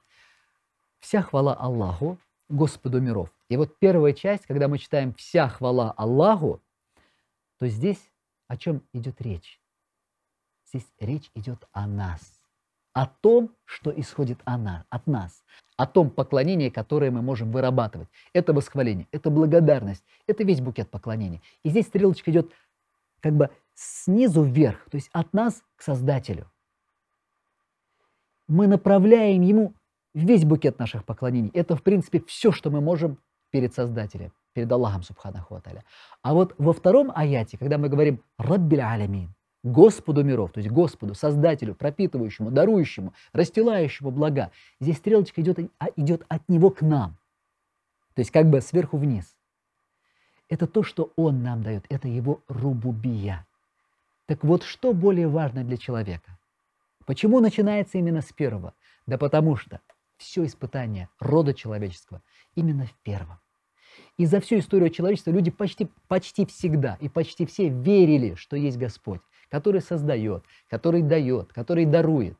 Вся 0.99 1.21
хвала 1.21 1.53
Аллаху, 1.53 2.17
Господу 2.49 3.01
миров. 3.01 3.29
И 3.49 3.57
вот 3.57 3.77
первая 3.79 4.13
часть, 4.13 4.45
когда 4.45 4.67
мы 4.67 4.77
читаем 4.77 5.13
«Вся 5.13 5.47
хвала 5.49 5.91
Аллаху», 5.91 6.61
то 7.57 7.67
здесь 7.67 8.11
о 8.47 8.57
чем 8.57 8.83
идет 8.93 9.21
речь? 9.21 9.59
Здесь 10.67 10.87
речь 10.99 11.31
идет 11.33 11.67
о 11.71 11.87
нас, 11.87 12.21
о 12.93 13.07
том, 13.07 13.55
что 13.63 13.91
исходит 13.91 14.39
от 14.45 15.07
нас, 15.07 15.43
о 15.77 15.87
том 15.87 16.09
поклонении, 16.09 16.69
которое 16.69 17.11
мы 17.11 17.21
можем 17.21 17.51
вырабатывать. 17.51 18.09
Это 18.33 18.53
восхваление, 18.53 19.07
это 19.11 19.29
благодарность, 19.29 20.03
это 20.27 20.43
весь 20.43 20.61
букет 20.61 20.89
поклонений. 20.89 21.41
И 21.63 21.69
здесь 21.69 21.87
стрелочка 21.87 22.31
идет 22.31 22.51
как 23.21 23.33
бы 23.33 23.49
снизу 23.73 24.43
вверх, 24.43 24.87
то 24.89 24.95
есть 24.95 25.09
от 25.11 25.33
нас 25.33 25.63
к 25.75 25.81
Создателю. 25.81 26.51
Мы 28.47 28.67
направляем 28.67 29.41
Ему 29.41 29.73
весь 30.15 30.45
букет 30.45 30.79
наших 30.79 31.05
поклонений. 31.05 31.51
Это, 31.53 31.75
в 31.75 31.83
принципе, 31.83 32.23
все, 32.25 32.51
что 32.51 32.71
мы 32.71 32.81
можем 32.81 33.19
перед 33.51 33.73
Создателем, 33.73 34.31
перед 34.53 34.71
Аллахом 34.71 35.03
Субханаху 35.03 35.55
Аталя. 35.55 35.83
А 36.23 36.33
вот 36.33 36.55
во 36.57 36.73
втором 36.73 37.11
аяте, 37.13 37.57
когда 37.57 37.77
мы 37.77 37.89
говорим 37.89 38.21
«Раббиль 38.37 38.81
алямин», 38.81 39.33
Господу 39.63 40.23
миров, 40.23 40.51
то 40.51 40.59
есть 40.59 40.71
Господу, 40.71 41.15
Создателю, 41.15 41.73
пропитывающему, 41.73 42.51
дарующему, 42.51 43.13
расстилающему 43.33 44.11
блага. 44.11 44.51
Здесь 44.79 44.97
стрелочка 44.97 45.41
идет, 45.41 45.57
а, 45.79 45.87
идет 45.95 46.23
от 46.27 46.47
Него 46.47 46.69
к 46.69 46.81
нам. 46.81 47.17
То 48.13 48.21
есть 48.21 48.29
как 48.29 48.47
бы 48.47 48.61
сверху 48.61 48.97
вниз. 48.97 49.35
Это 50.49 50.67
то, 50.67 50.83
что 50.83 51.11
Он 51.15 51.41
нам 51.41 51.63
дает, 51.63 51.83
это 51.89 52.07
Его 52.07 52.41
рубубия. 52.47 53.47
Так 54.27 54.43
вот, 54.43 54.61
что 54.61 54.93
более 54.93 55.27
важно 55.27 55.63
для 55.63 55.77
человека? 55.77 56.37
Почему 57.07 57.39
начинается 57.39 57.97
именно 57.97 58.21
с 58.21 58.31
первого? 58.31 58.73
Да 59.07 59.17
потому 59.17 59.55
что 59.55 59.81
все 60.17 60.45
испытание 60.45 61.09
рода 61.19 61.53
человеческого 61.53 62.21
именно 62.55 62.85
в 62.85 62.93
первом. 63.03 63.39
И 64.17 64.25
за 64.25 64.39
всю 64.39 64.59
историю 64.59 64.89
человечества 64.89 65.31
люди 65.31 65.51
почти, 65.51 65.89
почти 66.07 66.45
всегда 66.45 66.97
и 66.99 67.09
почти 67.09 67.45
все 67.45 67.69
верили, 67.69 68.35
что 68.35 68.55
есть 68.55 68.77
Господь 68.77 69.21
который 69.49 69.81
создает, 69.81 70.43
который 70.69 71.01
дает, 71.01 71.53
который 71.53 71.85
дарует. 71.85 72.37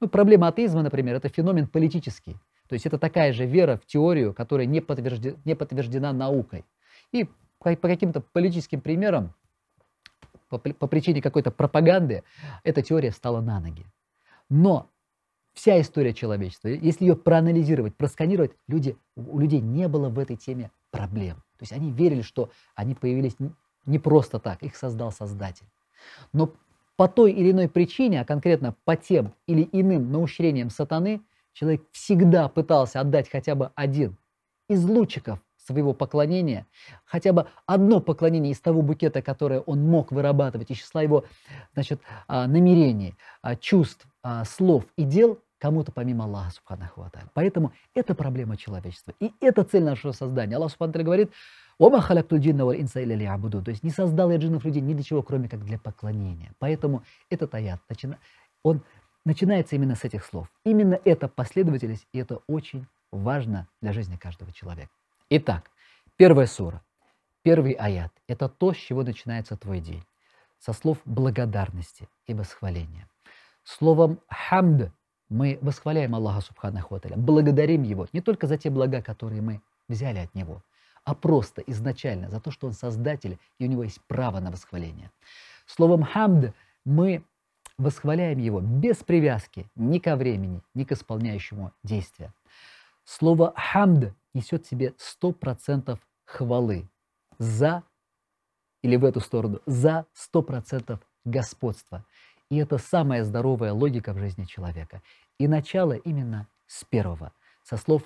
Ну, 0.00 0.08
проблема 0.08 0.48
атеизма, 0.48 0.82
например, 0.82 1.16
это 1.16 1.28
феномен 1.28 1.66
политический. 1.66 2.36
То 2.68 2.74
есть 2.74 2.86
это 2.86 2.98
такая 2.98 3.32
же 3.32 3.44
вера 3.44 3.76
в 3.76 3.86
теорию, 3.86 4.32
которая 4.32 4.66
не, 4.66 4.80
подтверждена, 4.80 5.36
не 5.44 5.54
подтверждена 5.54 6.12
наукой. 6.12 6.64
И 7.12 7.28
по, 7.58 7.74
каким-то 7.74 8.20
политическим 8.20 8.80
примерам, 8.80 9.34
по, 10.48 10.58
по 10.58 10.86
причине 10.86 11.20
какой-то 11.20 11.50
пропаганды, 11.50 12.22
эта 12.62 12.82
теория 12.82 13.12
стала 13.12 13.40
на 13.40 13.60
ноги. 13.60 13.84
Но 14.48 14.90
вся 15.54 15.80
история 15.80 16.12
человечества, 16.12 16.68
если 16.68 17.04
ее 17.04 17.16
проанализировать, 17.16 17.96
просканировать, 17.96 18.52
люди, 18.68 18.96
у 19.16 19.38
людей 19.38 19.60
не 19.60 19.88
было 19.88 20.08
в 20.08 20.18
этой 20.18 20.36
теме 20.36 20.70
проблем. 20.90 21.36
То 21.58 21.62
есть 21.62 21.72
они 21.72 21.90
верили, 21.90 22.22
что 22.22 22.50
они 22.74 22.94
появились 22.94 23.36
не 23.86 23.98
просто 23.98 24.38
так, 24.38 24.62
их 24.62 24.76
создал 24.76 25.12
Создатель. 25.12 25.66
Но 26.32 26.52
по 26.96 27.08
той 27.08 27.32
или 27.32 27.50
иной 27.50 27.68
причине, 27.68 28.20
а 28.20 28.24
конкретно 28.24 28.74
по 28.84 28.96
тем 28.96 29.34
или 29.46 29.68
иным 29.72 30.10
наущрениям 30.12 30.70
сатаны, 30.70 31.22
человек 31.52 31.82
всегда 31.92 32.48
пытался 32.48 33.00
отдать 33.00 33.28
хотя 33.30 33.54
бы 33.54 33.70
один 33.74 34.16
из 34.68 34.84
лучиков 34.84 35.40
своего 35.66 35.92
поклонения, 35.94 36.66
хотя 37.04 37.32
бы 37.32 37.46
одно 37.66 38.00
поклонение 38.00 38.52
из 38.52 38.60
того 38.60 38.82
букета, 38.82 39.22
которое 39.22 39.60
он 39.60 39.82
мог 39.86 40.12
вырабатывать, 40.12 40.70
из 40.70 40.78
числа 40.78 41.02
его 41.02 41.24
значит, 41.74 42.00
а, 42.28 42.46
намерений, 42.46 43.14
а, 43.42 43.56
чувств, 43.56 44.06
а, 44.22 44.44
слов 44.44 44.84
и 44.96 45.04
дел 45.04 45.38
кому-то 45.58 45.92
помимо 45.92 46.24
Аллаха 46.24 46.50
Субханаху 46.50 47.02
Аталя. 47.02 47.30
Поэтому 47.32 47.72
это 47.94 48.14
проблема 48.14 48.56
человечества. 48.56 49.14
И 49.20 49.32
это 49.40 49.64
цель 49.64 49.82
нашего 49.82 50.12
создания. 50.12 50.56
Аллах 50.56 50.70
Субхану 50.70 51.04
говорит, 51.04 51.30
Ома 51.78 52.00
халяктуль 52.00 52.38
джинна 52.38 52.64
валь 52.64 52.80
инса 52.80 53.00
или 53.00 53.24
абуду. 53.24 53.62
То 53.62 53.70
есть 53.70 53.82
не 53.82 53.90
создал 53.90 54.30
я 54.30 54.36
джиннов 54.36 54.64
людей 54.64 54.80
ни 54.80 54.94
для 54.94 55.02
чего, 55.02 55.22
кроме 55.22 55.48
как 55.48 55.64
для 55.64 55.78
поклонения. 55.78 56.52
Поэтому 56.58 57.02
этот 57.30 57.54
аят, 57.54 57.80
он 58.62 58.82
начинается 59.24 59.74
именно 59.74 59.96
с 59.96 60.04
этих 60.04 60.24
слов. 60.24 60.48
Именно 60.64 61.00
эта 61.04 61.28
последовательность, 61.28 62.06
и 62.12 62.18
это 62.18 62.40
очень 62.46 62.86
важно 63.10 63.66
для 63.80 63.92
жизни 63.92 64.16
каждого 64.16 64.52
человека. 64.52 64.90
Итак, 65.30 65.70
первая 66.16 66.46
сура, 66.46 66.82
первый 67.42 67.72
аят– 67.72 68.12
это 68.28 68.48
то, 68.48 68.72
с 68.72 68.76
чего 68.76 69.02
начинается 69.02 69.56
твой 69.56 69.80
день. 69.80 70.04
Со 70.58 70.72
слов 70.72 70.98
благодарности 71.04 72.08
и 72.26 72.34
восхваления. 72.34 73.08
Словом 73.64 74.20
«хамд» 74.28 74.92
мы 75.28 75.58
восхваляем 75.60 76.14
Аллаха 76.14 76.40
Субханаху 76.40 77.00
благодарим 77.16 77.82
Его 77.82 78.06
не 78.12 78.20
только 78.20 78.46
за 78.46 78.56
те 78.58 78.70
блага, 78.70 79.02
которые 79.02 79.42
мы 79.42 79.60
взяли 79.88 80.18
от 80.18 80.34
Него– 80.34 80.62
а 81.04 81.14
просто 81.14 81.62
изначально 81.66 82.30
за 82.30 82.40
то, 82.40 82.50
что 82.50 82.66
он 82.66 82.72
создатель, 82.72 83.38
и 83.58 83.66
у 83.66 83.68
него 83.68 83.84
есть 83.84 84.00
право 84.06 84.40
на 84.40 84.50
восхваление. 84.50 85.10
Словом 85.66 86.02
«хамд» 86.02 86.54
мы 86.84 87.22
восхваляем 87.78 88.38
его 88.38 88.60
без 88.60 88.96
привязки 88.98 89.68
ни 89.74 89.98
ко 89.98 90.16
времени, 90.16 90.62
ни 90.74 90.84
к 90.84 90.92
исполняющему 90.92 91.72
действия. 91.82 92.32
Слово 93.04 93.52
«хамд» 93.56 94.14
несет 94.34 94.66
в 94.66 94.68
себе 94.68 94.94
100% 95.22 95.98
хвалы 96.24 96.88
за, 97.38 97.82
или 98.82 98.96
в 98.96 99.04
эту 99.04 99.20
сторону, 99.20 99.60
за 99.66 100.06
100% 100.34 101.00
господства. 101.24 102.04
И 102.50 102.56
это 102.56 102.78
самая 102.78 103.24
здоровая 103.24 103.72
логика 103.72 104.12
в 104.12 104.18
жизни 104.18 104.44
человека. 104.44 105.02
И 105.38 105.48
начало 105.48 105.94
именно 105.94 106.46
с 106.66 106.84
первого, 106.84 107.32
со 107.62 107.76
слов 107.76 108.02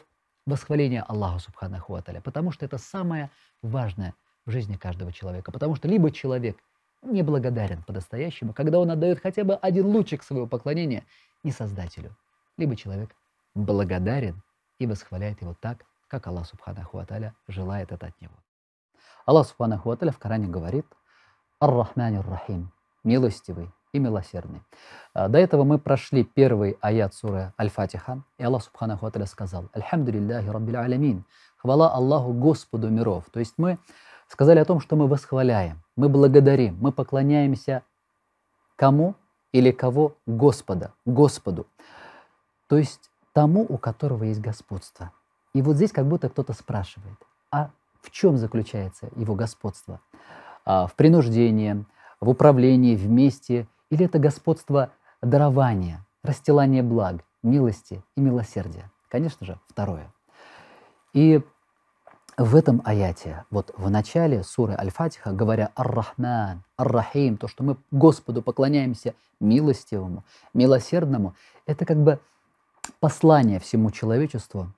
восхваление 0.47 1.02
Аллаху 1.02 1.40
Субханаху 1.40 1.94
Аталя, 1.94 2.20
потому 2.20 2.52
что 2.52 2.64
это 2.64 2.78
самое 2.78 3.30
важное 3.61 4.14
в 4.47 4.50
жизни 4.50 4.76
каждого 4.76 5.12
человека. 5.12 5.52
Потому 5.52 5.75
что 5.75 5.88
либо 5.88 6.11
человек 6.11 6.56
неблагодарен 7.02 7.82
по-настоящему, 7.82 8.52
когда 8.52 8.78
он 8.78 8.90
отдает 8.90 9.20
хотя 9.20 9.44
бы 9.44 9.54
один 9.54 9.87
лучик 9.87 10.23
своего 10.23 10.47
поклонения 10.47 11.04
не 11.44 11.52
Создателю, 11.52 12.16
либо 12.56 12.76
человек 12.76 13.11
благодарен 13.54 14.42
и 14.78 14.87
восхваляет 14.87 15.40
его 15.42 15.54
так, 15.61 15.85
как 16.08 16.26
Аллах 16.26 16.46
Субханаху 16.46 16.98
Аталя 16.98 17.34
желает 17.46 17.92
это 17.92 18.06
от 18.06 18.20
него. 18.20 18.34
Аллах 19.26 19.46
Субханаху 19.46 19.90
Аталя 19.90 20.10
в 20.10 20.18
Коране 20.18 20.48
говорит 20.48 20.86
«Ар-Рахманир 21.60 22.26
Рахим»– 22.26 22.72
милостивый, 23.04 23.70
и 23.92 23.98
милосердный. 23.98 24.62
А, 25.14 25.28
до 25.28 25.38
этого 25.38 25.64
мы 25.64 25.78
прошли 25.78 26.24
первый 26.24 26.76
аят 26.80 27.14
суры 27.14 27.52
Аль-Фатиха, 27.58 28.22
и 28.38 28.44
Аллах 28.44 28.62
Субханаху 28.64 29.06
Аталя 29.06 29.26
сказал 29.26 29.68
«Альхамдулиллахи 29.72 30.48
Раббил 30.48 30.76
Алямин»– 30.78 31.24
«Хвала 31.56 31.92
Аллаху 31.92 32.32
Господу 32.32 32.88
миров». 32.88 33.24
То 33.32 33.40
есть 33.40 33.54
мы 33.56 33.78
сказали 34.28 34.58
о 34.58 34.64
том, 34.64 34.80
что 34.80 34.96
мы 34.96 35.08
восхваляем, 35.08 35.82
мы 35.96 36.08
благодарим, 36.08 36.76
мы 36.80 36.92
поклоняемся 36.92 37.82
кому 38.76 39.14
или 39.52 39.70
кого? 39.70 40.14
Господа, 40.26 40.92
Господу. 41.04 41.66
То 42.68 42.76
есть 42.76 43.10
тому, 43.32 43.64
у 43.68 43.78
которого 43.78 44.24
есть 44.24 44.40
господство. 44.40 45.12
И 45.58 45.62
вот 45.62 45.74
здесь 45.74 45.90
как 45.90 46.06
будто 46.06 46.28
кто-то 46.28 46.52
спрашивает, 46.52 47.18
а 47.50 47.72
в 48.00 48.12
чем 48.12 48.36
заключается 48.36 49.08
его 49.16 49.34
господство? 49.34 50.00
А, 50.64 50.86
в 50.86 50.94
принуждении, 50.94 51.84
в 52.20 52.28
управлении, 52.28 52.94
вместе 52.94 53.66
или 53.90 54.06
это 54.06 54.20
господство 54.20 54.92
дарования, 55.20 56.06
расстилания 56.22 56.84
благ, 56.84 57.24
милости 57.42 58.04
и 58.16 58.20
милосердия? 58.20 58.88
Конечно 59.08 59.44
же, 59.44 59.58
второе. 59.66 60.12
И 61.12 61.42
в 62.36 62.54
этом 62.54 62.80
аяте, 62.84 63.44
вот 63.50 63.74
в 63.76 63.90
начале 63.90 64.44
суры 64.44 64.76
Аль-Фатиха, 64.78 65.32
говоря 65.32 65.72
«Ар-Рахман», 65.74 66.62
«Ар-Рахим», 66.76 67.36
то, 67.36 67.48
что 67.48 67.64
мы 67.64 67.78
Господу 67.90 68.42
поклоняемся 68.42 69.16
милостивому, 69.40 70.22
милосердному, 70.54 71.34
это 71.66 71.84
как 71.84 71.96
бы 71.96 72.20
послание 73.00 73.58
всему 73.58 73.90
человечеству, 73.90 74.72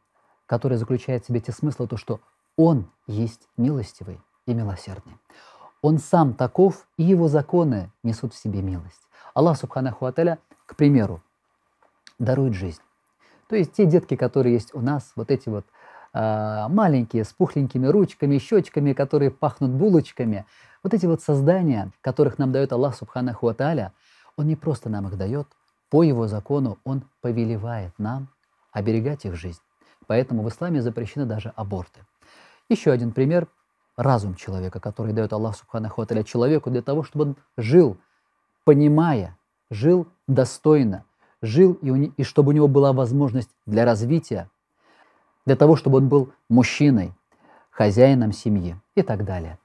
которое 0.50 0.78
заключает 0.78 1.22
в 1.22 1.28
себе 1.28 1.38
те 1.38 1.52
смыслы, 1.52 1.86
то, 1.86 1.96
что 1.96 2.18
Он 2.56 2.90
есть 3.06 3.48
милостивый 3.56 4.20
и 4.46 4.52
милосердный. 4.52 5.16
Он 5.80 5.98
сам 5.98 6.34
таков, 6.34 6.88
и 6.96 7.04
его 7.04 7.28
законы 7.28 7.92
несут 8.02 8.34
в 8.34 8.36
себе 8.36 8.60
милость. 8.60 9.00
Аллах 9.32 9.56
Субханаху 9.56 10.06
Аталя, 10.06 10.40
к 10.66 10.74
примеру, 10.74 11.22
дарует 12.18 12.54
жизнь. 12.54 12.80
То 13.48 13.54
есть 13.54 13.74
те 13.74 13.86
детки, 13.86 14.16
которые 14.16 14.54
есть 14.54 14.74
у 14.74 14.80
нас, 14.80 15.12
вот 15.14 15.30
эти 15.30 15.48
вот 15.48 15.66
э, 16.14 16.66
маленькие, 16.68 17.22
с 17.22 17.32
пухленькими 17.32 17.86
ручками, 17.86 18.36
щечками, 18.38 18.92
которые 18.92 19.30
пахнут 19.30 19.70
булочками, 19.70 20.46
вот 20.82 20.94
эти 20.94 21.06
вот 21.06 21.22
создания, 21.22 21.92
которых 22.00 22.38
нам 22.38 22.50
дает 22.50 22.72
Аллах 22.72 22.96
Субханаху 22.96 23.46
Аталя, 23.46 23.92
Он 24.36 24.48
не 24.48 24.56
просто 24.56 24.88
нам 24.88 25.06
их 25.06 25.16
дает, 25.16 25.46
по 25.90 26.02
Его 26.02 26.26
закону 26.26 26.78
Он 26.82 27.04
повелевает 27.20 27.92
нам 27.98 28.30
оберегать 28.72 29.24
их 29.26 29.36
жизнь, 29.36 29.62
Поэтому 30.10 30.42
в 30.42 30.48
исламе 30.48 30.82
запрещены 30.82 31.24
даже 31.24 31.52
аборты. 31.54 32.00
Еще 32.68 32.90
один 32.90 33.12
пример– 33.12 33.46
разум 33.96 34.34
человека, 34.34 34.80
который 34.80 35.12
дает 35.12 35.32
Аллах 35.32 35.56
Субханаху 35.56 36.02
Аталя 36.02 36.24
человеку 36.24 36.68
для 36.68 36.82
того, 36.82 37.04
чтобы 37.04 37.24
он 37.26 37.36
жил, 37.56 37.96
понимая, 38.64 39.38
жил 39.70 40.08
достойно, 40.26 41.04
жил 41.42 41.74
и, 41.74 41.90
у, 41.90 41.96
и 41.96 42.24
чтобы 42.24 42.48
у 42.48 42.52
него 42.52 42.66
была 42.66 42.92
возможность 42.92 43.50
для 43.66 43.84
развития, 43.84 44.50
для 45.46 45.54
того, 45.54 45.76
чтобы 45.76 45.98
он 45.98 46.08
был 46.08 46.32
мужчиной, 46.48 47.14
хозяином 47.70 48.32
семьи 48.32 48.74
и 48.96 49.02
так 49.02 49.24
далее. 49.24 49.60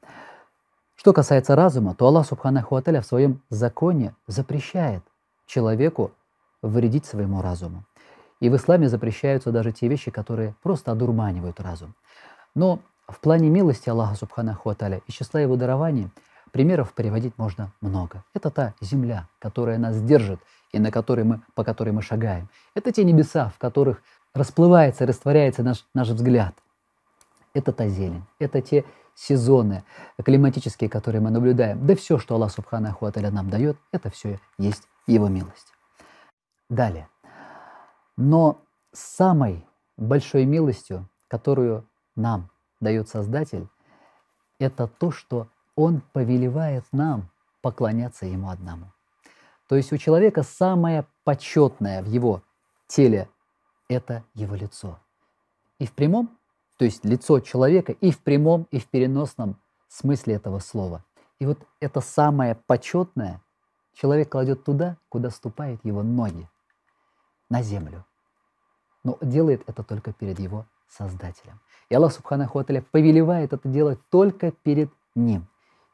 Что 0.93 1.11
касается 1.11 1.55
разума, 1.55 1.95
то 1.95 2.05
Аллах 2.05 2.27
Субханаху 2.27 2.75
Аталя 2.75 3.01
в 3.01 3.07
своем 3.07 3.41
законе 3.49 4.13
запрещает 4.27 5.01
человеку 5.47 6.11
вредить 6.61 7.07
своему 7.07 7.41
разуму. 7.41 7.83
И 8.39 8.49
в 8.49 8.55
исламе 8.55 8.89
запрещаются 8.89 9.51
даже 9.51 9.71
те 9.71 9.87
вещи, 9.87 10.11
которые 10.11 10.55
просто 10.61 10.91
одурманивают 10.91 11.59
разум. 11.59 11.95
Но 12.53 12.79
в 13.07 13.19
плане 13.19 13.49
милости 13.49 13.89
Аллаха 13.89 14.15
Субханаху 14.15 14.69
Аталя 14.69 15.01
и 15.07 15.11
числа 15.11 15.39
его 15.39 15.55
дарований 15.55 16.09
примеров 16.51 16.93
приводить 16.93 17.37
можно 17.37 17.71
много. 17.81 18.23
Это 18.33 18.49
та 18.49 18.73
земля, 18.81 19.27
которая 19.39 19.77
нас 19.77 20.01
держит 20.01 20.39
и 20.71 20.79
на 20.79 20.91
которой 20.91 21.23
мы, 21.23 21.41
по 21.53 21.63
которой 21.63 21.91
мы 21.91 22.01
шагаем. 22.01 22.49
Это 22.73 22.91
те 22.91 23.03
небеса, 23.03 23.51
в 23.55 23.57
которых 23.57 24.01
расплывается, 24.33 25.05
растворяется 25.05 25.63
наш, 25.63 25.85
наш 25.93 26.09
взгляд. 26.09 26.53
Это 27.53 27.71
та 27.71 27.87
зелень, 27.87 28.23
это 28.39 28.61
те 28.61 28.83
сезоны 29.15 29.83
климатические, 30.23 30.89
которые 30.89 31.21
мы 31.21 31.29
наблюдаем. 31.29 31.85
Да 31.85 31.95
все, 31.95 32.17
что 32.19 32.35
Аллах 32.35 32.51
Субханаху 32.51 33.05
Аталя 33.05 33.31
нам 33.31 33.49
дает, 33.49 33.77
это 33.91 34.09
все 34.09 34.39
есть 34.57 34.83
Его 35.07 35.29
милость. 35.29 35.73
Далее. 36.69 37.07
Но 38.17 38.61
самой 38.91 39.65
большой 39.97 40.45
милостью, 40.45 41.09
которую 41.27 41.87
нам 42.15 42.49
дает 42.79 43.09
Создатель, 43.09 43.67
это 44.59 44.87
то, 44.87 45.11
что 45.11 45.47
Он 45.75 46.01
повелевает 46.13 46.85
нам 46.91 47.29
поклоняться 47.61 48.25
Ему 48.25 48.49
одному. 48.49 48.87
То 49.67 49.75
есть 49.75 49.91
у 49.91 49.97
человека 49.97 50.43
самое 50.43 51.05
почетное 51.23 52.03
в 52.03 52.07
его 52.07 52.43
теле– 52.87 53.27
это 53.89 54.23
его 54.33 54.55
лицо. 54.55 54.99
И 55.79 55.87
в 55.87 55.93
прямом, 55.93 56.37
то 56.77 56.85
есть 56.85 57.03
лицо 57.03 57.39
человека, 57.39 57.91
и 57.91 58.11
в 58.11 58.19
прямом, 58.19 58.67
и 58.71 58.79
в 58.79 58.87
переносном 58.87 59.59
смысле 59.87 60.35
этого 60.35 60.59
слова. 60.59 61.03
И 61.39 61.45
вот 61.45 61.59
это 61.79 62.01
самое 62.01 62.55
почетное 62.67 63.41
человек 63.93 64.29
кладет 64.29 64.63
туда, 64.63 64.97
куда 65.09 65.29
ступают 65.29 65.83
его 65.83 66.03
ноги, 66.03 66.47
на 67.49 67.61
землю. 67.61 68.05
Но 69.03 69.17
делает 69.21 69.63
это 69.67 69.83
только 69.83 70.13
перед 70.13 70.39
его 70.39 70.65
Создателем. 70.87 71.59
И 71.89 71.95
Аллах 71.95 72.13
Субханаху 72.13 72.59
Аталя 72.59 72.81
повелевает 72.91 73.53
это 73.53 73.67
делать 73.67 73.99
только 74.09 74.51
перед 74.51 74.89
Ним 75.13 75.47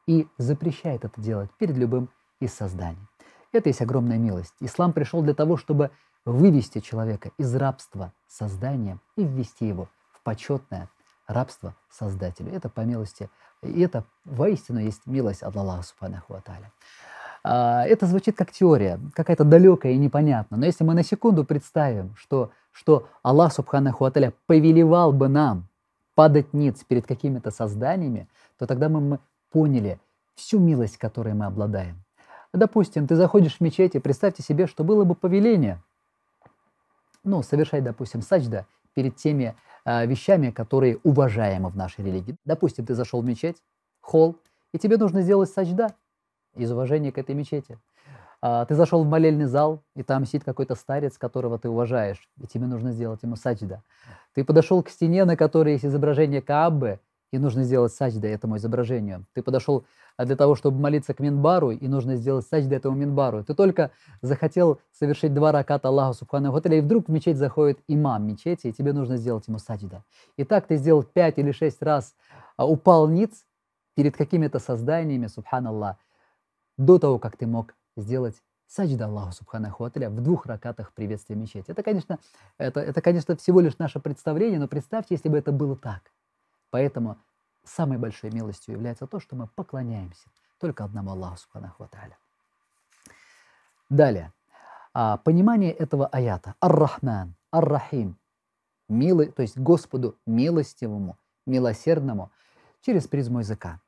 и 0.05 0.27
запрещает 0.37 1.05
это 1.05 1.19
делать 1.21 1.49
перед 1.57 1.75
любым 1.77 2.09
из 2.39 2.53
созданий. 2.53 3.07
Это 3.51 3.69
есть 3.69 3.81
огромная 3.81 4.17
милость. 4.17 4.53
Ислам 4.59 4.93
пришел 4.93 5.21
для 5.21 5.33
того, 5.33 5.57
чтобы 5.57 5.91
вывести 6.25 6.79
человека 6.79 7.31
из 7.37 7.53
рабства 7.55 8.13
созданием 8.27 9.01
и 9.15 9.23
ввести 9.23 9.67
его 9.67 9.89
в 10.11 10.21
почетное 10.23 10.89
рабство 11.27 11.75
Создателю. 11.89 12.51
Это 12.53 12.69
по 12.69 12.81
милости, 12.81 13.29
и 13.61 13.81
это 13.81 14.05
воистину 14.25 14.79
есть 14.79 15.05
милость 15.05 15.43
от 15.43 15.55
Аллаха 15.55 15.83
Субханаху 15.83 16.33
Аталя. 16.33 16.71
А, 17.43 17.83
это 17.85 18.05
звучит 18.05 18.35
как 18.35 18.51
теория, 18.51 18.99
какая-то 19.13 19.43
далекая 19.43 19.93
и 19.93 19.97
непонятная. 19.97 20.59
Но 20.59 20.65
если 20.65 20.83
мы 20.83 20.93
на 20.93 21.03
секунду 21.03 21.43
представим, 21.43 22.15
что, 22.15 22.51
что 22.71 23.07
Аллах 23.23 23.53
Субханаху 23.53 24.05
Аталя 24.05 24.33
повелевал 24.45 25.11
бы 25.11 25.27
нам 25.27 25.67
падать 26.13 26.53
ниц 26.53 26.83
перед 26.83 27.07
какими-то 27.07 27.51
созданиями, 27.51 28.27
то 28.57 28.67
тогда 28.67 28.89
мы, 28.89 29.01
мы 29.01 29.19
поняли 29.51 29.99
всю 30.35 30.59
милость, 30.59 30.97
которой 30.97 31.33
мы 31.33 31.45
обладаем. 31.45 32.03
Допустим, 32.53 33.07
ты 33.07 33.15
заходишь 33.15 33.57
в 33.57 33.61
мечеть, 33.61 33.95
и 33.95 33.99
представьте 33.99 34.43
себе, 34.43 34.67
что 34.67 34.83
было 34.83 35.03
бы 35.03 35.15
повеление, 35.15 35.81
ну, 37.23 37.41
совершать, 37.43 37.83
допустим, 37.83 38.21
саджда 38.21 38.65
перед 38.93 39.15
теми 39.15 39.55
э, 39.85 40.05
вещами, 40.05 40.51
которые 40.51 40.99
уважаемы 41.03 41.69
в 41.69 41.77
нашей 41.77 42.03
религии. 42.03 42.35
Допустим, 42.45 42.85
ты 42.85 42.93
зашел 42.93 43.21
в 43.21 43.25
мечеть, 43.25 43.57
холл, 44.01 44.37
и 44.73 44.79
тебе 44.79 44.97
нужно 44.97 45.21
сделать 45.21 45.49
саджда 45.49 45.95
из 46.55 46.71
уважения 46.71 47.11
к 47.11 47.17
этой 47.17 47.35
мечети. 47.35 47.77
А, 48.41 48.65
ты 48.65 48.75
зашел 48.75 49.03
в 49.03 49.07
молельный 49.07 49.45
зал, 49.45 49.83
и 49.95 50.03
там 50.03 50.25
сидит 50.25 50.43
какой-то 50.43 50.75
старец, 50.75 51.17
которого 51.17 51.59
ты 51.59 51.69
уважаешь, 51.69 52.27
и 52.41 52.47
тебе 52.47 52.65
нужно 52.65 52.91
сделать 52.91 53.21
ему 53.21 53.35
саджда. 53.35 53.83
Ты 54.33 54.43
подошел 54.43 54.81
к 54.81 54.89
стене, 54.89 55.25
на 55.25 55.37
которой 55.37 55.73
есть 55.73 55.85
изображение 55.85 56.41
Каабы, 56.41 56.99
и 57.31 57.37
нужно 57.37 57.63
сделать 57.63 57.93
саджда 57.93 58.27
этому 58.27 58.57
изображению. 58.57 59.25
Ты 59.33 59.41
подошел 59.41 59.85
а, 60.17 60.25
для 60.25 60.35
того, 60.35 60.55
чтобы 60.55 60.79
молиться 60.79 61.13
к 61.13 61.19
Минбару, 61.19 61.71
и 61.71 61.87
нужно 61.87 62.17
сделать 62.17 62.45
саджда 62.45 62.75
этому 62.75 62.97
Минбару. 62.97 63.43
Ты 63.43 63.53
только 63.53 63.91
захотел 64.21 64.79
совершить 64.91 65.33
два 65.33 65.51
раката 65.51 65.87
Аллаху 65.87 66.13
Субхану 66.13 66.51
Хаталя, 66.51 66.79
и 66.79 66.81
вдруг 66.81 67.07
в 67.07 67.11
мечеть 67.11 67.37
заходит 67.37 67.79
имам 67.87 68.27
мечети, 68.27 68.67
и 68.67 68.73
тебе 68.73 68.91
нужно 68.91 69.17
сделать 69.17 69.47
ему 69.47 69.59
саджда. 69.59 70.03
И 70.35 70.43
так 70.43 70.67
ты 70.67 70.75
сделал 70.75 71.03
пять 71.03 71.37
или 71.37 71.51
шесть 71.51 71.81
раз, 71.81 72.15
а, 72.57 72.67
упал 72.67 73.07
ниц 73.07 73.45
перед 73.95 74.17
какими-то 74.17 74.59
созданиями, 74.59 75.27
субханаллах, 75.27 75.97
до 76.81 76.97
того, 76.97 77.19
как 77.19 77.37
ты 77.37 77.45
мог 77.45 77.75
сделать 77.95 78.41
саджда 78.67 79.05
Аллаху 79.05 79.33
Субханаху 79.33 79.83
Аталя 79.83 80.09
в 80.09 80.19
двух 80.21 80.45
ракатах 80.45 80.93
приветствия 80.93 81.35
мечети. 81.35 81.69
Это 81.69 81.83
конечно, 81.83 82.17
это, 82.57 82.79
это, 82.79 83.01
конечно, 83.01 83.35
всего 83.35 83.59
лишь 83.59 83.77
наше 83.77 83.99
представление, 83.99 84.59
но 84.59 84.67
представьте, 84.67 85.13
если 85.15 85.29
бы 85.29 85.37
это 85.37 85.51
было 85.51 85.75
так. 85.75 86.11
Поэтому 86.71 87.17
самой 87.63 87.97
большой 87.97 88.31
милостью 88.31 88.73
является 88.73 89.05
то, 89.05 89.19
что 89.19 89.35
мы 89.35 89.47
поклоняемся 89.47 90.29
только 90.59 90.83
одному 90.83 91.11
Аллаху 91.11 91.37
Субханаху 91.37 91.83
Аталя. 91.83 92.17
Далее. 93.89 94.33
А, 94.93 95.17
понимание 95.17 95.71
этого 95.71 96.07
аята. 96.07 96.55
Ар-Рахман, 96.61 97.35
Ар-Рахим. 97.51 98.17
Милый, 98.89 99.27
то 99.27 99.41
есть 99.41 99.57
Господу 99.57 100.17
милостивому, 100.25 101.17
милосердному 101.45 102.31
через 102.81 103.07
призму 103.07 103.39
языка. 103.39 103.79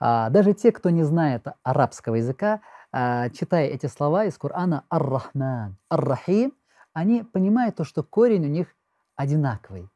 А, 0.00 0.30
даже 0.30 0.54
те, 0.54 0.72
кто 0.72 0.90
не 0.90 1.02
знает 1.02 1.46
арабского 1.62 2.16
языка, 2.16 2.60
а, 2.92 3.30
читая 3.30 3.68
эти 3.68 3.86
слова 3.86 4.24
из 4.24 4.36
Корана 4.38 4.84
Ар-Рахман, 4.88 5.76
Ар-Рахим, 5.90 6.52
они 6.92 7.22
понимают 7.22 7.76
то, 7.76 7.84
что 7.84 8.02
корень 8.02 8.44
у 8.44 8.48
них 8.48 8.68
одинаковый 9.16 9.88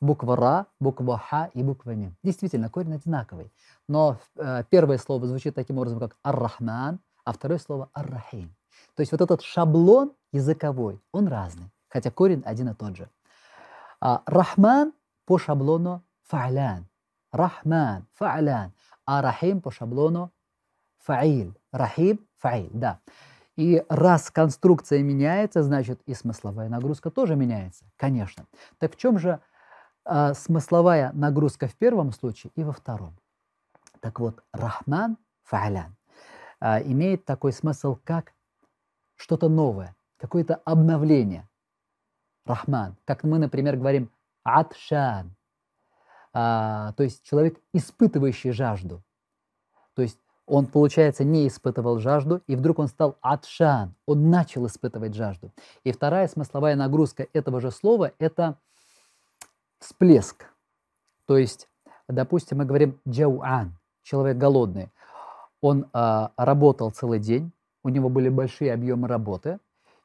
буква 0.00 0.36
Ра, 0.36 0.66
буква 0.80 1.18
Ха 1.18 1.50
и 1.54 1.62
буква 1.62 1.94
Мим. 1.94 2.16
Действительно, 2.22 2.70
корень 2.70 2.94
одинаковый. 2.94 3.52
Но 3.88 4.18
э, 4.36 4.64
первое 4.70 4.98
слово 4.98 5.26
звучит 5.26 5.54
таким 5.54 5.78
образом, 5.78 5.98
как 5.98 6.16
Ар-Рахман, 6.22 7.00
а 7.24 7.32
второе 7.32 7.58
слово 7.58 7.90
Ар-Рахим. 7.92 8.54
То 8.94 9.00
есть 9.00 9.12
вот 9.12 9.20
этот 9.20 9.42
шаблон 9.42 10.12
языковой, 10.32 11.00
он 11.12 11.28
разный, 11.28 11.70
хотя 11.88 12.10
корень 12.10 12.42
один 12.44 12.68
и 12.68 12.74
тот 12.74 12.96
же. 12.96 13.08
А, 14.00 14.22
рахман 14.26 14.92
по 15.24 15.38
шаблону 15.38 16.02
фа'лян. 16.30 16.84
Рахман, 17.32 18.06
фа'лян. 18.18 18.72
А 19.10 19.22
рахим 19.22 19.62
по 19.62 19.70
шаблону 19.70 20.32
фа'иль. 20.98 21.54
Рахим, 21.72 22.28
фа'иль, 22.36 22.68
да. 22.74 23.00
И 23.56 23.82
раз 23.88 24.30
конструкция 24.30 25.02
меняется, 25.02 25.62
значит 25.62 26.02
и 26.04 26.12
смысловая 26.12 26.68
нагрузка 26.68 27.10
тоже 27.10 27.34
меняется, 27.34 27.86
конечно. 27.96 28.44
Так 28.76 28.92
в 28.92 28.96
чем 28.96 29.18
же 29.18 29.40
а, 30.04 30.34
смысловая 30.34 31.10
нагрузка 31.14 31.68
в 31.68 31.74
первом 31.74 32.12
случае 32.12 32.52
и 32.54 32.62
во 32.62 32.72
втором. 32.72 33.16
Так 34.00 34.20
вот, 34.20 34.44
рахман, 34.52 35.16
фа'лян, 35.50 35.96
а, 36.60 36.82
имеет 36.82 37.24
такой 37.24 37.54
смысл, 37.54 37.96
как 38.04 38.34
что-то 39.16 39.48
новое, 39.48 39.96
какое-то 40.18 40.56
обновление. 40.66 41.48
Рахман, 42.44 42.98
как 43.06 43.24
мы, 43.24 43.38
например, 43.38 43.78
говорим 43.78 44.10
атшан, 44.44 45.34
а, 46.32 46.92
то 46.92 47.02
есть 47.02 47.22
человек, 47.24 47.58
испытывающий 47.72 48.52
жажду. 48.52 49.02
То 49.94 50.02
есть 50.02 50.18
он, 50.46 50.66
получается, 50.66 51.24
не 51.24 51.46
испытывал 51.46 51.98
жажду, 51.98 52.42
и 52.46 52.56
вдруг 52.56 52.78
он 52.78 52.88
стал 52.88 53.16
атшан, 53.20 53.94
он 54.06 54.30
начал 54.30 54.66
испытывать 54.66 55.14
жажду. 55.14 55.52
И 55.84 55.92
вторая 55.92 56.26
смысловая 56.26 56.74
нагрузка 56.74 57.26
этого 57.32 57.60
же 57.60 57.70
слова– 57.70 58.12
это 58.18 58.56
всплеск. 59.78 60.46
То 61.26 61.36
есть, 61.36 61.68
допустим, 62.08 62.58
мы 62.58 62.64
говорим 62.64 62.98
джауан, 63.06 63.76
человек 64.02 64.38
голодный. 64.38 64.90
Он 65.60 65.86
а, 65.92 66.32
работал 66.36 66.90
целый 66.90 67.18
день, 67.18 67.52
у 67.82 67.90
него 67.90 68.08
были 68.08 68.28
большие 68.28 68.72
объемы 68.72 69.08
работы, 69.08 69.58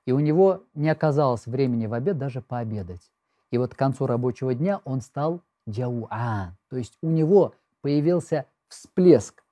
и 0.05 0.11
у 0.11 0.19
него 0.19 0.63
не 0.73 0.89
оказалось 0.89 1.45
времени 1.45 1.85
в 1.85 1.93
обед 1.93 2.17
даже 2.17 2.41
пообедать. 2.41 3.11
И 3.51 3.57
вот 3.57 3.73
к 3.73 3.77
концу 3.77 4.07
рабочего 4.07 4.53
дня 4.53 4.81
он 4.83 5.01
стал 5.01 5.41
джауан, 5.69 6.57
то 6.69 6.77
есть 6.77 6.97
у 7.01 7.09
него 7.09 7.53
появился 7.81 8.45
всплеск 8.67 9.43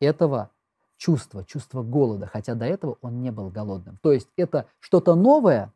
этого 0.00 0.50
чувства, 0.96 1.44
чувства 1.44 1.82
голода, 1.82 2.26
хотя 2.26 2.54
до 2.54 2.64
этого 2.64 2.98
он 3.00 3.20
не 3.20 3.30
был 3.30 3.50
голодным. 3.50 3.98
То 4.02 4.12
есть 4.12 4.28
это 4.36 4.66
что-то 4.78 5.14
новое, 5.14 5.72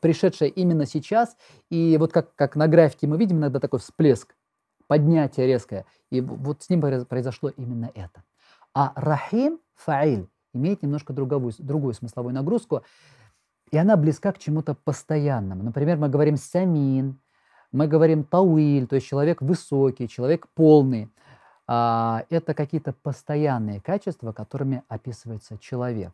пришедшее 0.00 0.50
именно 0.50 0.86
сейчас. 0.86 1.36
И 1.70 1.96
вот 1.98 2.12
как, 2.12 2.34
как 2.34 2.56
на 2.56 2.68
графике 2.68 3.06
мы 3.06 3.18
видим 3.18 3.38
иногда 3.38 3.60
такой 3.60 3.80
всплеск, 3.80 4.34
поднятие 4.86 5.46
резкое. 5.46 5.84
И 6.10 6.20
вот 6.20 6.62
с 6.62 6.70
ним 6.70 6.80
произошло 6.80 7.50
именно 7.50 7.90
это. 7.94 8.22
А 8.74 8.92
рахим, 8.94 9.60
фаиль, 9.74 10.28
имеет 10.52 10.82
немножко 10.82 11.12
другую, 11.12 11.52
другую 11.58 11.94
смысловую 11.94 12.34
нагрузку, 12.34 12.82
и 13.72 13.76
она 13.76 13.96
близка 13.96 14.32
к 14.32 14.38
чему-то 14.38 14.74
постоянному. 14.74 15.62
Например, 15.62 15.96
мы 15.96 16.08
говорим 16.08 16.36
самин, 16.36 17.20
мы 17.76 17.88
говорим 17.88 18.24
тауиль, 18.24 18.86
то 18.86 18.96
есть 18.96 19.06
человек 19.06 19.42
высокий, 19.42 20.08
человек 20.08 20.48
полный. 20.54 21.10
А, 21.66 22.24
это 22.30 22.54
какие-то 22.54 22.94
постоянные 22.94 23.80
качества, 23.80 24.32
которыми 24.32 24.82
описывается 24.88 25.58
человек. 25.58 26.12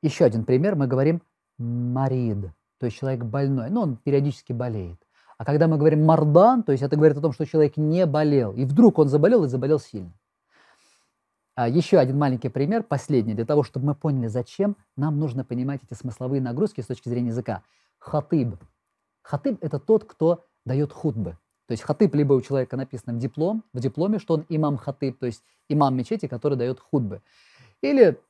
Еще 0.00 0.24
один 0.24 0.44
пример, 0.44 0.76
мы 0.76 0.86
говорим 0.86 1.20
марид, 1.58 2.52
то 2.78 2.86
есть 2.86 2.96
человек 2.96 3.24
больной, 3.24 3.70
но 3.70 3.82
он 3.82 3.96
периодически 3.96 4.52
болеет. 4.52 5.00
А 5.36 5.44
когда 5.44 5.66
мы 5.66 5.78
говорим 5.78 6.04
мардан, 6.04 6.62
то 6.62 6.70
есть 6.70 6.84
это 6.84 6.94
говорит 6.96 7.18
о 7.18 7.20
том, 7.20 7.32
что 7.32 7.44
человек 7.44 7.76
не 7.76 8.06
болел, 8.06 8.52
и 8.52 8.64
вдруг 8.64 9.00
он 9.00 9.08
заболел 9.08 9.44
и 9.44 9.48
заболел 9.48 9.80
сильно. 9.80 10.12
А 11.56 11.68
еще 11.68 11.98
один 11.98 12.18
маленький 12.18 12.48
пример, 12.48 12.84
последний, 12.84 13.34
для 13.34 13.44
того, 13.44 13.64
чтобы 13.64 13.86
мы 13.86 13.94
поняли, 13.96 14.28
зачем 14.28 14.76
нам 14.96 15.18
нужно 15.18 15.44
понимать 15.44 15.80
эти 15.82 15.98
смысловые 15.98 16.40
нагрузки 16.40 16.80
с 16.80 16.86
точки 16.86 17.08
зрения 17.08 17.28
языка. 17.28 17.62
Хатыб. 17.98 18.56
Хатыб– 19.22 19.58
это 19.60 19.78
тот, 19.78 20.04
кто 20.04 20.44
дает 20.64 20.92
худбы. 20.92 21.38
То 21.66 21.72
есть 21.72 21.82
хатыб 21.82 22.14
либо 22.14 22.34
у 22.34 22.40
человека 22.40 22.76
написано 22.76 23.14
в, 23.14 23.18
диплом, 23.18 23.64
в 23.72 23.80
дипломе, 23.80 24.18
что 24.18 24.34
он 24.34 24.46
имам 24.48 24.76
хатыб, 24.76 25.18
то 25.18 25.26
есть 25.26 25.42
имам 25.68 25.96
мечети, 25.96 26.26
который 26.26 26.58
дает 26.58 26.80
худбы. 26.80 27.22
Или 27.80 28.20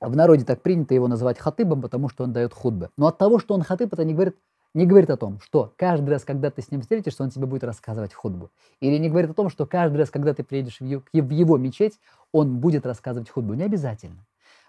в 0.00 0.14
народе 0.14 0.44
так 0.44 0.62
принято 0.62 0.94
его 0.94 1.08
называть 1.08 1.38
хатыбом, 1.38 1.82
потому 1.82 2.08
что 2.08 2.24
он 2.24 2.32
дает 2.32 2.52
худбы. 2.52 2.90
Но 2.96 3.06
от 3.08 3.18
того, 3.18 3.38
что 3.38 3.54
он 3.54 3.62
хатыб, 3.62 3.92
это 3.92 4.04
не 4.04 4.14
говорит, 4.14 4.36
не 4.74 4.86
говорит 4.86 5.10
о 5.10 5.16
том, 5.16 5.40
что 5.40 5.72
каждый 5.76 6.10
раз, 6.10 6.24
когда 6.24 6.50
ты 6.50 6.62
с 6.62 6.70
ним 6.70 6.82
встретишься, 6.82 7.22
он 7.22 7.30
тебе 7.30 7.46
будет 7.46 7.64
рассказывать 7.64 8.14
худбу. 8.14 8.50
Или 8.80 8.98
не 8.98 9.08
говорит 9.08 9.30
о 9.30 9.34
том, 9.34 9.48
что 9.48 9.66
каждый 9.66 9.96
раз, 9.96 10.10
когда 10.10 10.34
ты 10.34 10.44
приедешь 10.44 10.78
в 10.80 10.84
его 11.12 11.56
мечеть, 11.56 11.98
он 12.32 12.60
будет 12.60 12.86
рассказывать 12.86 13.30
худбу. 13.30 13.54
Не 13.54 13.64
обязательно. 13.64 14.26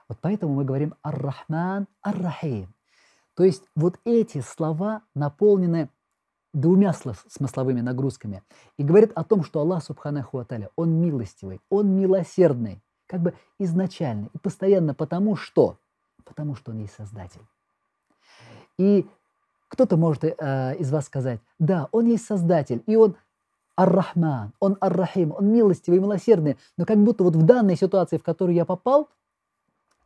Вот 0.07 0.17
поэтому 0.21 0.55
мы 0.55 0.63
говорим 0.63 0.95
«Ар-Рахман, 1.03 1.85
Ар-Рахим». 2.01 2.73
То 3.39 3.45
есть 3.45 3.63
вот 3.73 3.97
эти 4.04 4.41
слова 4.41 5.02
наполнены 5.15 5.89
двумя 6.52 6.91
смысловыми 6.91 7.80
нагрузками 7.80 8.43
и 8.75 8.84
говорят 8.84 9.13
о 9.15 9.23
том, 9.23 9.45
что 9.45 9.62
Аллах 9.62 9.82
Субханаху 9.82 10.39
Аталя, 10.39 10.69
Он 10.75 10.99
милостивый, 10.99 11.62
Он 11.69 11.88
милосердный, 11.95 12.84
как 13.08 13.21
бы 13.21 13.34
изначально 13.58 14.30
и 14.34 14.38
постоянно 14.39 14.93
потому 14.93 15.38
что? 15.38 15.78
Потому 16.25 16.54
что 16.56 16.71
Он 16.71 16.80
есть 16.80 16.95
Создатель. 16.95 17.39
И 18.78 19.08
кто-то 19.69 19.95
может 19.95 20.25
э, 20.25 20.75
из 20.78 20.91
вас 20.91 21.06
сказать, 21.06 21.39
да, 21.60 21.88
Он 21.93 22.08
есть 22.08 22.25
Создатель, 22.25 22.84
и 22.88 22.97
Он 22.97 23.15
Ар-Рахман, 23.78 24.52
Он 24.60 24.75
Ар-Рахим, 24.82 25.32
Он 25.32 25.47
милостивый 25.47 26.02
милосердный, 26.02 26.58
но 26.75 26.86
как 26.86 26.97
будто 26.97 27.23
вот 27.23 27.38
в 27.38 27.43
данной 27.43 27.78
ситуации, 27.78 28.17
в 28.17 28.23
которую 28.23 28.56
я 28.56 28.65
попал, 28.65 29.08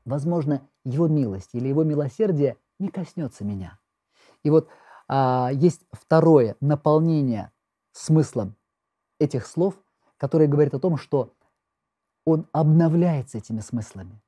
возможно, 0.05 0.61
Его 0.85 1.07
милость 1.07 1.49
или 1.53 1.67
Его 1.67 1.83
милосердие 1.83 2.57
не 2.79 2.89
коснется 2.89 3.43
меня. 3.43 3.79
И 4.43 4.49
вот 4.49 4.67
а, 5.07 5.51
есть 5.53 5.81
второе 5.91 6.55
наполнение 6.59 7.51
смыслом 7.91 8.55
этих 9.19 9.45
слов, 9.45 9.75
которое 10.17 10.47
говорит 10.47 10.73
о 10.73 10.79
том, 10.79 10.97
что 10.97 11.33
он 12.25 12.47
обновляется 12.51 13.37
этими 13.37 13.59
смыслами. 13.59 14.21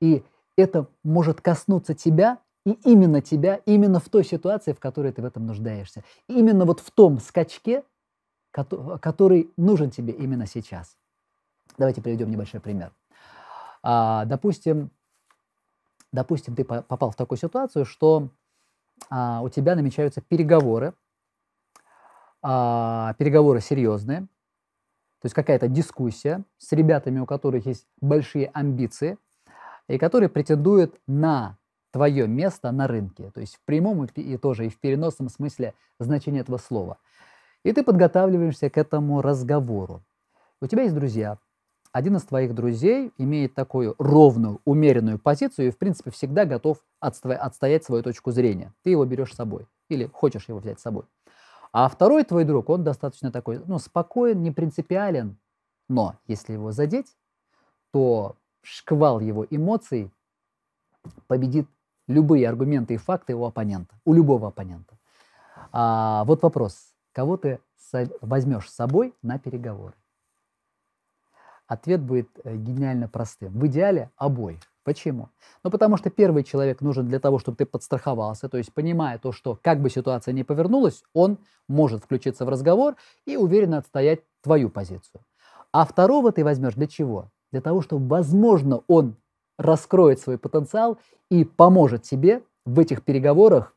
И 0.00 0.24
это 0.56 0.88
может 1.02 1.40
коснуться 1.40 1.94
тебя, 1.94 2.38
и 2.64 2.72
именно 2.84 3.20
тебя, 3.20 3.56
именно 3.66 4.00
в 4.00 4.08
той 4.08 4.24
ситуации, 4.24 4.72
в 4.72 4.80
которой 4.80 5.12
ты 5.12 5.20
в 5.20 5.24
этом 5.24 5.46
нуждаешься. 5.46 6.02
И 6.28 6.38
именно 6.38 6.64
вот 6.64 6.80
в 6.80 6.90
том 6.90 7.18
скачке, 7.18 7.84
который 8.50 9.50
нужен 9.56 9.90
тебе 9.90 10.12
именно 10.12 10.46
сейчас. 10.46 10.96
Давайте 11.76 12.00
приведем 12.00 12.30
небольшой 12.30 12.60
пример. 12.60 12.92
А, 13.82 14.24
допустим, 14.24 14.90
допустим, 16.14 16.54
ты 16.54 16.64
попал 16.64 17.10
в 17.10 17.16
такую 17.16 17.38
ситуацию, 17.38 17.84
что 17.84 18.28
а, 19.10 19.42
у 19.42 19.48
тебя 19.48 19.74
намечаются 19.74 20.20
переговоры, 20.20 20.94
а, 22.42 23.14
переговоры 23.18 23.60
серьезные, 23.60 24.20
то 24.20 25.26
есть 25.26 25.34
какая-то 25.34 25.68
дискуссия 25.68 26.44
с 26.58 26.72
ребятами, 26.72 27.18
у 27.18 27.26
которых 27.26 27.66
есть 27.66 27.86
большие 28.00 28.50
амбиции, 28.52 29.18
и 29.88 29.98
которые 29.98 30.28
претендуют 30.28 30.98
на 31.06 31.56
твое 31.90 32.26
место 32.26 32.72
на 32.72 32.86
рынке, 32.86 33.30
то 33.30 33.40
есть 33.40 33.56
в 33.56 33.60
прямом 33.64 34.04
и 34.04 34.36
тоже 34.36 34.66
и 34.66 34.68
в 34.68 34.78
переносном 34.80 35.28
смысле 35.28 35.74
значения 35.98 36.40
этого 36.40 36.58
слова– 36.58 36.98
и 37.64 37.72
ты 37.72 37.82
подготавливаешься 37.82 38.70
к 38.70 38.78
этому 38.78 39.22
разговору. 39.22 40.04
У 40.60 40.66
тебя 40.66 40.82
есть 40.82 40.94
друзья. 40.94 41.38
Один 41.94 42.16
из 42.16 42.24
твоих 42.24 42.56
друзей 42.56 43.12
имеет 43.18 43.54
такую 43.54 43.94
ровную, 43.98 44.60
умеренную 44.64 45.16
позицию 45.16 45.68
и, 45.68 45.70
в 45.70 45.78
принципе, 45.78 46.10
всегда 46.10 46.44
готов 46.44 46.78
отсто- 47.00 47.36
отстоять 47.36 47.84
свою 47.84 48.02
точку 48.02 48.32
зрения. 48.32 48.74
Ты 48.82 48.90
его 48.90 49.04
берешь 49.04 49.32
с 49.32 49.36
собой 49.36 49.68
или 49.88 50.06
хочешь 50.12 50.48
его 50.48 50.58
взять 50.58 50.80
с 50.80 50.82
собой. 50.82 51.04
А 51.72 51.88
второй 51.88 52.24
твой 52.24 52.42
друг, 52.42 52.68
он 52.68 52.82
достаточно 52.82 53.30
такой, 53.30 53.62
ну, 53.64 53.78
спокоен, 53.78 54.42
не 54.42 54.50
принципиален, 54.50 55.36
но 55.88 56.16
если 56.26 56.54
его 56.54 56.72
задеть, 56.72 57.16
то 57.92 58.34
шквал 58.60 59.20
его 59.20 59.46
эмоций 59.48 60.10
победит 61.28 61.68
любые 62.08 62.48
аргументы 62.48 62.94
и 62.94 62.96
факты 62.96 63.36
у 63.36 63.44
оппонента, 63.44 63.94
у 64.04 64.14
любого 64.14 64.48
оппонента. 64.48 64.98
А, 65.70 66.24
вот 66.24 66.42
вопрос. 66.42 66.92
Кого 67.12 67.36
ты 67.36 67.60
возьмешь 68.20 68.68
с 68.68 68.74
собой 68.74 69.14
на 69.22 69.38
переговоры? 69.38 69.94
Ответ 71.74 72.00
будет 72.00 72.28
э, 72.44 72.56
гениально 72.56 73.08
простым. 73.08 73.52
В 73.52 73.66
идеале 73.66 74.10
обоих. 74.16 74.60
Почему? 74.84 75.30
Ну, 75.64 75.70
потому 75.70 75.96
что 75.96 76.08
первый 76.08 76.44
человек 76.44 76.80
нужен 76.80 77.08
для 77.08 77.18
того, 77.18 77.40
чтобы 77.40 77.56
ты 77.56 77.66
подстраховался, 77.66 78.48
то 78.48 78.58
есть 78.58 78.72
понимая 78.72 79.18
то, 79.18 79.32
что 79.32 79.58
как 79.60 79.80
бы 79.80 79.90
ситуация 79.90 80.32
ни 80.32 80.44
повернулась, 80.44 81.02
он 81.14 81.38
может 81.68 82.04
включиться 82.04 82.44
в 82.44 82.48
разговор 82.48 82.94
и 83.26 83.36
уверенно 83.36 83.78
отстоять 83.78 84.20
твою 84.40 84.70
позицию. 84.70 85.22
А 85.72 85.84
второго 85.84 86.30
ты 86.30 86.44
возьмешь 86.44 86.74
для 86.74 86.86
чего? 86.86 87.30
Для 87.50 87.60
того, 87.60 87.82
чтобы, 87.82 88.06
возможно, 88.06 88.82
он 88.86 89.16
раскроет 89.58 90.20
свой 90.20 90.38
потенциал 90.38 90.98
и 91.30 91.44
поможет 91.44 92.02
тебе 92.02 92.42
в 92.64 92.78
этих 92.78 93.02
переговорах 93.02 93.74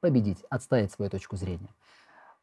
победить, 0.00 0.42
отстоять 0.48 0.92
свою 0.92 1.10
точку 1.10 1.36
зрения. 1.36 1.74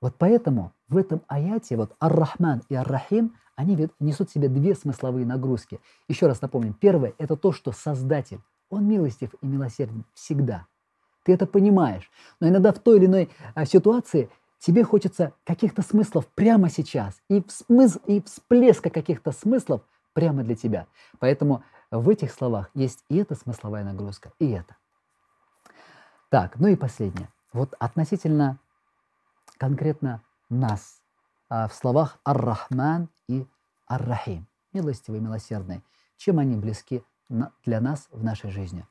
Вот 0.02 0.16
поэтому 0.18 0.74
в 0.90 0.98
этом 0.98 1.22
аяте 1.28 1.78
вот 1.78 1.96
Ар-Рахман 2.00 2.64
и 2.70 2.76
Ар-Рахим, 2.76 3.36
они 3.56 3.88
несут 4.00 4.30
в 4.30 4.34
себе 4.34 4.50
две 4.50 4.74
смысловые 4.74 5.26
нагрузки. 5.26 5.80
Еще 6.08 6.26
раз 6.26 6.42
напомним. 6.42 6.74
Первое– 6.74 7.14
это 7.20 7.38
то, 7.38 7.52
что 7.52 7.72
Создатель, 7.72 8.40
Он 8.70 8.88
милостив 8.88 9.34
и 9.42 9.46
милосерден 9.46 10.06
всегда. 10.14 10.66
Ты 11.24 11.34
это 11.34 11.46
понимаешь. 11.46 12.10
Но 12.40 12.48
иногда 12.48 12.74
в 12.74 12.80
той 12.80 12.98
или 12.98 13.06
иной 13.06 13.30
а, 13.54 13.66
ситуации 13.66 14.30
тебе 14.58 14.84
хочется 14.84 15.34
каких-то 15.44 15.84
смыслов 15.84 16.26
прямо 16.28 16.70
сейчас 16.70 17.22
и, 17.30 17.44
смысл, 17.48 18.00
и 18.08 18.22
всплеска 18.22 18.90
каких-то 18.90 19.32
смыслов 19.32 19.82
прямо 20.14 20.44
для 20.44 20.56
тебя. 20.56 20.88
Поэтому 21.20 21.64
в 21.92 22.10
этих 22.10 22.32
словах 22.32 22.72
есть 22.74 23.04
и 23.10 23.18
эта 23.18 23.36
смысловая 23.36 23.84
нагрузка, 23.84 24.32
и 24.40 24.50
это. 24.50 24.76
Так, 26.30 26.58
ну 26.58 26.68
и 26.68 26.76
последнее. 26.76 27.30
Вот 27.54 27.76
относительно 27.80 28.58
конкретно 29.62 30.24
нас 30.50 31.04
а 31.48 31.68
в 31.68 31.76
словах 31.76 32.18
Ар-Рахман 32.26 33.10
и 33.28 33.46
Ар-Рахим, 33.88 34.48
милостивый, 34.74 35.20
милосердный. 35.20 35.84
Чем 36.18 36.40
они 36.40 36.56
близки 36.56 37.04
для 37.30 37.80
нас 37.80 38.08
в 38.12 38.24
нашей 38.24 38.50
жизни? 38.50 38.88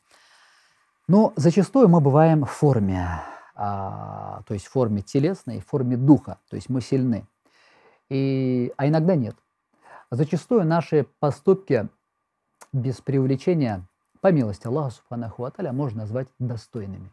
Но 1.09 1.33
зачастую 1.35 1.88
мы 1.88 2.00
бываем 2.00 2.44
в 2.44 2.50
форме, 2.50 3.20
а, 3.56 4.42
то 4.46 4.54
есть 4.54 4.66
в 4.66 4.70
форме 4.70 5.02
телесной, 5.02 5.59
в 5.59 5.66
форме 5.66 5.96
духа, 5.96 6.38
то 6.48 6.54
есть 6.54 6.68
мы 6.68 6.80
сильны. 6.80 7.26
И, 8.09 8.72
а 8.76 8.87
иногда 8.87 9.16
нет. 9.16 9.35
Зачастую 10.12 10.64
наши 10.64 11.04
поступки 11.18 11.88
без 12.72 13.00
преувеличения, 13.00 13.88
по 14.20 14.30
милости 14.30 14.68
Аллаха 14.68 14.90
Субханаху 14.90 15.44
Аталя, 15.44 15.72
можно 15.72 16.02
назвать 16.02 16.28
достойными. 16.38 17.11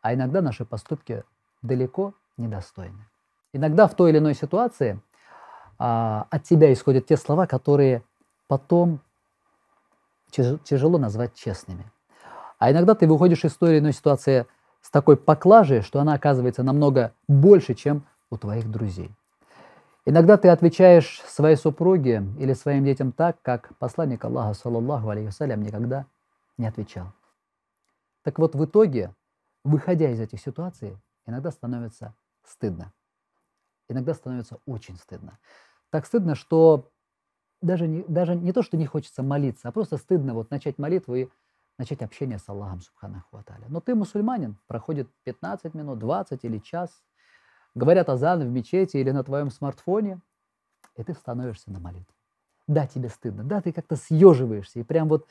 А 0.00 0.12
иногда 0.12 0.42
наши 0.42 0.64
поступки 0.64 1.22
далеко 1.62 2.12
недостойны. 2.36 3.06
Иногда 3.52 3.86
в 3.86 3.94
той 3.94 4.10
или 4.10 4.18
иной 4.18 4.34
ситуации 4.34 5.00
а, 5.78 6.26
от 6.30 6.44
тебя 6.44 6.72
исходят 6.72 7.06
те 7.06 7.16
слова, 7.16 7.46
которые 7.46 8.02
потом 8.48 9.00
тяжело 10.30 10.98
назвать 10.98 11.34
честными. 11.34 11.90
А 12.58 12.70
иногда 12.70 12.94
ты 12.94 13.06
выходишь 13.06 13.44
из 13.44 13.54
той 13.56 13.72
или 13.72 13.78
иной 13.78 13.92
ситуации 13.92 14.46
с 14.80 14.90
такой 14.90 15.16
поклажей, 15.16 15.82
что 15.82 16.00
она 16.00 16.14
оказывается 16.14 16.62
намного 16.62 17.12
больше, 17.28 17.74
чем 17.74 18.04
у 18.30 18.36
твоих 18.36 18.70
друзей. 18.70 19.10
Иногда 20.04 20.36
ты 20.36 20.48
отвечаешь 20.48 21.22
своей 21.26 21.56
супруге 21.56 22.24
или 22.38 22.52
своим 22.52 22.84
детям 22.84 23.12
так, 23.12 23.40
как 23.42 23.76
посланник 23.78 24.24
Аллаха, 24.24 24.54
саллаллаху 24.54 25.08
алейхи 25.08 25.42
никогда 25.56 26.06
не 26.58 26.66
отвечал. 26.66 27.12
Так 28.22 28.38
вот, 28.38 28.54
в 28.54 28.64
итоге 28.64 29.12
выходя 29.64 30.10
из 30.10 30.20
этих 30.20 30.40
ситуаций, 30.40 30.96
иногда 31.26 31.50
становится 31.50 32.14
стыдно. 32.46 32.92
Иногда 33.88 34.14
становится 34.14 34.58
очень 34.66 34.96
стыдно. 34.96 35.38
Так 35.90 36.06
стыдно, 36.06 36.34
что 36.34 36.90
даже 37.62 37.86
не, 37.86 38.02
даже 38.04 38.34
не 38.34 38.52
то, 38.52 38.62
что 38.62 38.76
не 38.76 38.86
хочется 38.86 39.22
молиться, 39.22 39.68
а 39.68 39.72
просто 39.72 39.96
стыдно 39.96 40.34
вот 40.34 40.50
начать 40.50 40.78
молитву 40.78 41.14
и 41.14 41.28
начать 41.78 42.02
общение 42.02 42.38
с 42.38 42.48
Аллахом 42.48 42.80
Субханаху 42.80 43.36
Аталя. 43.36 43.66
Но 43.68 43.80
ты 43.80 43.94
мусульманин, 43.94 44.58
проходит 44.66 45.08
15 45.24 45.74
минут, 45.74 45.98
20 45.98 46.44
или 46.44 46.58
час, 46.58 47.02
говорят 47.74 48.08
азан 48.08 48.40
в 48.40 48.50
мечети 48.50 48.96
или 48.96 49.10
на 49.10 49.22
твоем 49.22 49.50
смартфоне, 49.50 50.20
и 50.96 51.04
ты 51.04 51.14
становишься 51.14 51.70
на 51.70 51.80
молитву. 51.80 52.14
Да, 52.66 52.86
тебе 52.86 53.08
стыдно, 53.08 53.44
да, 53.44 53.60
ты 53.60 53.72
как-то 53.72 53.96
съеживаешься, 53.96 54.80
и 54.80 54.82
прям 54.82 55.08
вот, 55.08 55.28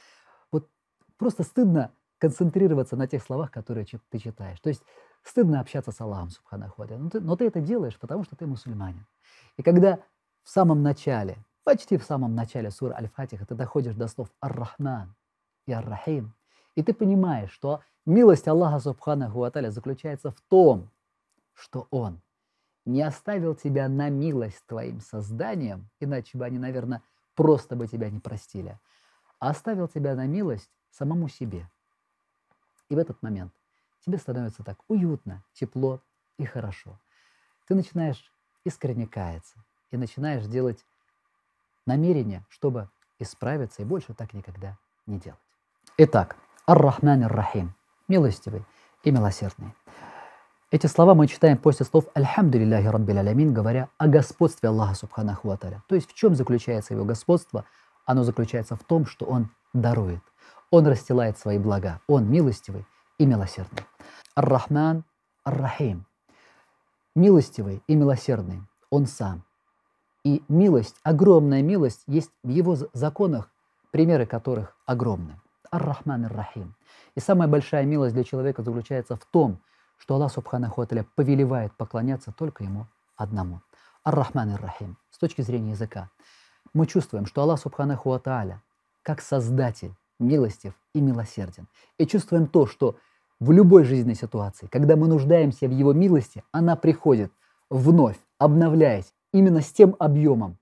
вот 0.52 0.70
просто 1.18 1.44
стыдно 1.44 1.92
концентрироваться 2.18 2.96
на 2.96 3.08
тех 3.08 3.22
словах, 3.24 3.52
которые 3.52 3.86
ты 3.86 4.20
читаешь. 4.20 4.60
То 4.62 4.70
есть 4.70 4.84
стыдно 5.26 5.60
общаться 5.60 5.92
с 5.92 6.00
Аллахом 6.00 6.30
Субханаху 6.30 6.86
но 6.86 7.10
ты, 7.10 7.20
но 7.20 7.36
ты 7.36 7.48
это 7.48 7.60
делаешь, 7.60 7.98
потому 7.98 8.24
что 8.24 8.36
ты 8.36 8.46
мусульманин. 8.46 9.06
И 9.58 9.64
когда 9.64 10.00
в 10.44 10.50
самом 10.50 10.84
начале, 10.84 11.38
почти 11.64 11.98
в 11.98 12.04
самом 12.04 12.36
начале 12.36 12.70
сура 12.70 12.94
Аль-Фатиха 12.94 13.46
ты 13.46 13.56
доходишь 13.56 13.96
до 13.96 14.08
слов 14.08 14.30
Ар-Рахман 14.40 15.16
и 15.66 15.72
Ар-Рахим, 15.72 16.34
и 16.76 16.84
ты 16.84 16.94
понимаешь, 16.94 17.52
что 17.52 17.82
милость 18.06 18.48
Аллаха 18.48 18.80
Субханаху 18.80 19.44
Аталя 19.44 19.72
заключается 19.72 20.32
в 20.32 20.40
том, 20.42 20.90
что 21.54 21.88
Он 21.90 22.22
не 22.86 23.02
оставил 23.02 23.56
тебя 23.56 23.90
на 23.90 24.10
милость 24.10 24.64
твоим 24.68 25.00
созданием, 25.02 25.90
иначе 26.00 26.38
бы 26.38 26.46
они, 26.46 26.60
наверное, 26.60 27.02
просто 27.34 27.76
бы 27.76 27.88
тебя 27.88 28.12
не 28.12 28.20
простили, 28.20 28.80
а 29.40 29.50
оставил 29.50 29.88
тебя 29.88 30.14
на 30.14 30.28
милость 30.28 30.70
самому 30.92 31.30
себе. 31.30 31.68
И 32.90 32.96
в 32.96 33.00
этот 33.00 33.22
момент 33.24 33.52
тебе 34.06 34.18
становится 34.18 34.64
так 34.64 34.78
уютно, 34.88 35.44
тепло 35.54 36.00
и 36.38 36.46
хорошо. 36.46 37.00
Ты 37.68 37.76
начинаешь 37.76 38.32
искренне 38.64 39.08
каяться 39.08 39.56
и 39.92 39.98
начинаешь 39.98 40.46
делать 40.46 40.86
намерение, 41.86 42.46
чтобы 42.50 42.90
исправиться 43.20 43.82
и 43.82 43.86
больше 43.86 44.14
так 44.14 44.34
никогда 44.34 44.78
не 45.08 45.20
делать. 45.20 45.40
Итак, 45.98 46.36
Ар-Рахман 46.68 47.24
Ар-Рахим, 47.24 47.74
милостивый 48.08 48.64
и 49.04 49.12
милосердный. 49.12 49.74
Эти 50.72 50.88
слова 50.88 51.14
мы 51.16 51.28
читаем 51.28 51.58
после 51.58 51.86
слов 51.86 52.06
«Альхамду 52.14 52.60
лилляхи 52.60 52.88
раббил 52.88 53.18
алямин», 53.18 53.54
говоря 53.54 53.90
о 53.98 54.08
господстве 54.08 54.70
Аллаха 54.70 54.96
Субханаху 54.96 55.50
Аталя. 55.50 55.82
То 55.88 55.96
есть 55.96 56.12
в 56.12 56.16
чем 56.16 56.36
заключается 56.36 56.94
его 56.94 57.06
господство? 57.06 57.66
Оно 58.06 58.24
заключается 58.24 58.76
в 58.76 58.84
том, 58.84 59.06
что 59.06 59.26
он 59.26 59.50
дарует. 59.74 60.22
Он 60.72 60.86
расстилает 60.86 61.38
свои 61.38 61.58
блага. 61.58 62.02
Он 62.08 62.30
милостивый 62.30 62.86
и 63.18 63.26
милосердный. 63.26 63.86
Ар-Рахман, 64.36 65.04
Ар-Рахим. 65.44 66.06
Милостивый 67.16 67.82
и 67.88 67.96
милосердный. 67.96 68.62
Он 68.90 69.06
сам. 69.06 69.44
И 70.24 70.44
милость, 70.48 70.96
огромная 71.04 71.62
милость, 71.62 72.04
есть 72.08 72.32
в 72.44 72.50
его 72.50 72.76
законах, 72.94 73.50
примеры 73.92 74.26
которых 74.26 74.76
огромны. 74.86 75.40
Ар-Рахман 75.72 76.26
Ар-Рахим. 76.26 76.76
И 77.16 77.20
самая 77.20 77.48
большая 77.48 77.86
милость 77.86 78.14
для 78.14 78.24
человека 78.24 78.64
заключается 78.64 79.16
в 79.16 79.26
том, 79.26 79.60
что 79.98 80.16
Аллах 80.16 80.32
Субханаху 80.32 80.82
Аталя 80.82 81.06
повелевает 81.16 81.74
поклоняться 81.78 82.32
только 82.32 82.64
Ему 82.64 82.88
одному. 83.16 83.62
Ар-Рахман 84.04 84.52
Ар-Рахим. 84.52 84.98
С 85.12 85.18
точки 85.18 85.42
зрения 85.42 85.72
языка. 85.72 86.10
Мы 86.74 86.88
чувствуем, 86.88 87.26
что 87.26 87.42
Аллах 87.42 87.60
Субханаху 87.60 88.12
Аталя, 88.12 88.62
как 89.04 89.22
Создатель, 89.22 89.96
милостив 90.20 90.74
и 90.94 91.02
милосерден. 91.02 91.68
И 91.98 92.06
чувствуем 92.06 92.48
то, 92.48 92.66
что 92.68 92.98
в 93.40 93.52
любой 93.52 93.84
жизненной 93.84 94.16
ситуации, 94.16 94.68
когда 94.68 94.96
мы 94.96 95.08
нуждаемся 95.08 95.68
в 95.68 95.72
Его 95.72 95.94
милости, 95.94 96.44
она 96.52 96.76
приходит 96.76 97.32
вновь, 97.70 98.18
обновляясь 98.38 99.14
именно 99.32 99.62
с 99.62 99.72
тем 99.72 99.96
объемом, 100.00 100.58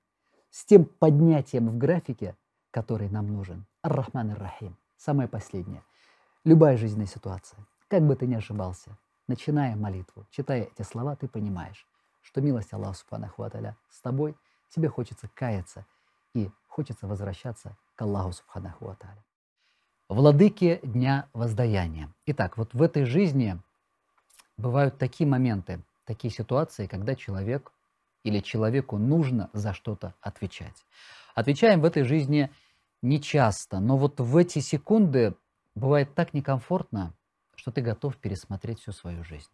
с 0.49 0.65
тем 0.65 0.85
поднятием 0.85 1.69
в 1.69 1.77
графике, 1.77 2.35
который 2.71 3.09
нам 3.09 3.27
нужен. 3.27 3.65
Ар-Рахман 3.83 4.31
Ар-Рахим. 4.31 4.75
Самое 4.97 5.27
последнее. 5.27 5.83
Любая 6.45 6.77
жизненная 6.77 7.07
ситуация, 7.07 7.59
как 7.87 8.03
бы 8.03 8.15
ты 8.15 8.27
ни 8.27 8.35
ошибался, 8.35 8.97
начиная 9.27 9.75
молитву, 9.75 10.25
читая 10.29 10.63
эти 10.63 10.85
слова, 10.85 11.15
ты 11.15 11.27
понимаешь, 11.27 11.87
что 12.21 12.41
милость 12.41 12.73
Аллаха 12.73 12.95
Субханаху 12.95 13.43
Аталя 13.43 13.77
с 13.89 14.01
тобой, 14.01 14.35
тебе 14.69 14.89
хочется 14.89 15.29
каяться 15.33 15.85
и 16.33 16.49
хочется 16.67 17.07
возвращаться 17.07 17.77
к 17.95 18.01
Аллаху 18.01 18.33
Субханаху 18.33 18.89
Аталя. 18.89 19.23
Владыки 20.09 20.81
Дня 20.83 21.29
Воздаяния. 21.33 22.13
Итак, 22.25 22.57
вот 22.57 22.73
в 22.73 22.81
этой 22.81 23.05
жизни 23.05 23.57
бывают 24.57 24.97
такие 24.97 25.27
моменты, 25.27 25.81
такие 26.05 26.31
ситуации, 26.31 26.87
когда 26.87 27.15
человек 27.15 27.71
или 28.23 28.39
человеку 28.39 28.97
нужно 28.97 29.49
за 29.53 29.73
что-то 29.73 30.13
отвечать. 30.19 30.85
Отвечаем 31.35 31.79
в 31.79 31.85
этой 31.85 32.03
жизни 32.03 32.51
не 33.01 33.21
часто, 33.21 33.79
но 33.79 33.97
вот 33.97 34.19
в 34.19 34.35
эти 34.35 34.59
секунды 34.59 35.35
бывает 35.73 36.13
так 36.13 36.33
некомфортно, 36.33 37.13
что 37.55 37.71
ты 37.71 37.81
готов 37.81 38.17
пересмотреть 38.17 38.81
всю 38.81 38.91
свою 38.91 39.23
жизнь. 39.23 39.49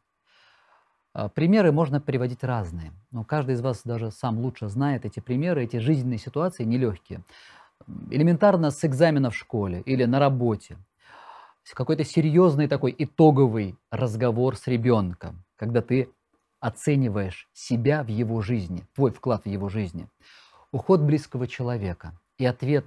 А, 1.14 1.30
примеры 1.30 1.72
можно 1.72 2.02
приводить 2.02 2.44
разные, 2.44 2.92
но 3.12 3.24
каждый 3.24 3.54
из 3.54 3.62
вас 3.62 3.82
даже 3.84 4.10
сам 4.10 4.40
лучше 4.40 4.68
знает 4.68 5.06
эти 5.06 5.20
примеры, 5.20 5.64
эти 5.64 5.78
жизненные 5.78 6.18
ситуации 6.18 6.64
нелегкие. 6.64 7.24
Элементарно 8.12 8.72
с 8.72 8.84
экзамена 8.86 9.30
в 9.30 9.36
школе 9.36 9.82
или 9.82 10.06
на 10.06 10.20
работе. 10.20 10.78
Какой-то 11.74 12.04
серьезный 12.04 12.68
такой 12.68 12.96
итоговый 12.98 13.78
разговор 13.92 14.58
с 14.58 14.66
ребенком, 14.68 15.44
когда 15.56 15.82
ты 15.82 16.10
оцениваешь 16.60 17.48
себя 17.54 18.04
в 18.04 18.08
его 18.08 18.42
жизни, 18.42 18.88
твой 18.96 19.12
вклад 19.12 19.44
в 19.44 19.48
его 19.48 19.70
жизни. 19.70 20.08
Уход 20.72 21.02
близкого 21.02 21.48
человека 21.48 22.14
и 22.38 22.46
ответ 22.46 22.86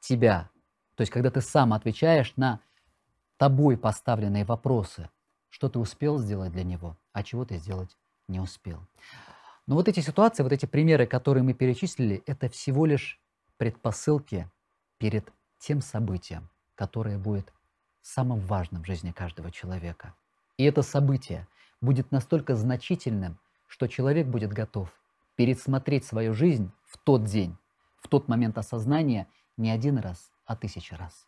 тебя, 0.00 0.50
то 0.96 1.02
есть 1.02 1.12
когда 1.12 1.30
ты 1.30 1.40
сам 1.40 1.72
отвечаешь 1.72 2.32
на 2.36 2.60
тобой 3.36 3.76
поставленные 3.76 4.44
вопросы, 4.44 5.08
что 5.48 5.68
ты 5.68 5.78
успел 5.78 6.18
сделать 6.18 6.52
для 6.52 6.64
него, 6.64 6.96
а 7.12 7.22
чего 7.22 7.44
ты 7.44 7.58
сделать 7.58 7.96
не 8.28 8.40
успел. 8.40 8.80
Но 9.66 9.76
вот 9.76 9.88
эти 9.88 10.00
ситуации, 10.00 10.42
вот 10.42 10.52
эти 10.52 10.66
примеры, 10.66 11.06
которые 11.06 11.44
мы 11.44 11.54
перечислили, 11.54 12.22
это 12.26 12.48
всего 12.48 12.86
лишь 12.86 13.20
предпосылки 13.60 14.50
перед 14.98 15.30
тем 15.58 15.82
событием, 15.82 16.48
которое 16.74 17.18
будет 17.18 17.52
самым 18.00 18.40
важным 18.40 18.82
в 18.82 18.86
жизни 18.86 19.12
каждого 19.12 19.52
человека. 19.52 20.14
И 20.56 20.64
это 20.64 20.82
событие– 20.82 21.46
будет 21.80 22.10
настолько 22.10 22.54
значительным, 22.54 23.38
что 23.66 23.86
человек 23.86 24.26
будет 24.26 24.52
готов 24.52 24.90
пересмотреть 25.36 26.04
свою 26.04 26.34
жизнь 26.34 26.70
в 26.86 26.98
тот 26.98 27.24
день, 27.24 27.56
в 28.00 28.08
тот 28.08 28.28
момент 28.28 28.58
осознания 28.58 29.26
не 29.56 29.70
один 29.70 29.98
раз, 29.98 30.30
а 30.44 30.56
тысячи 30.56 30.94
раз. 30.94 31.26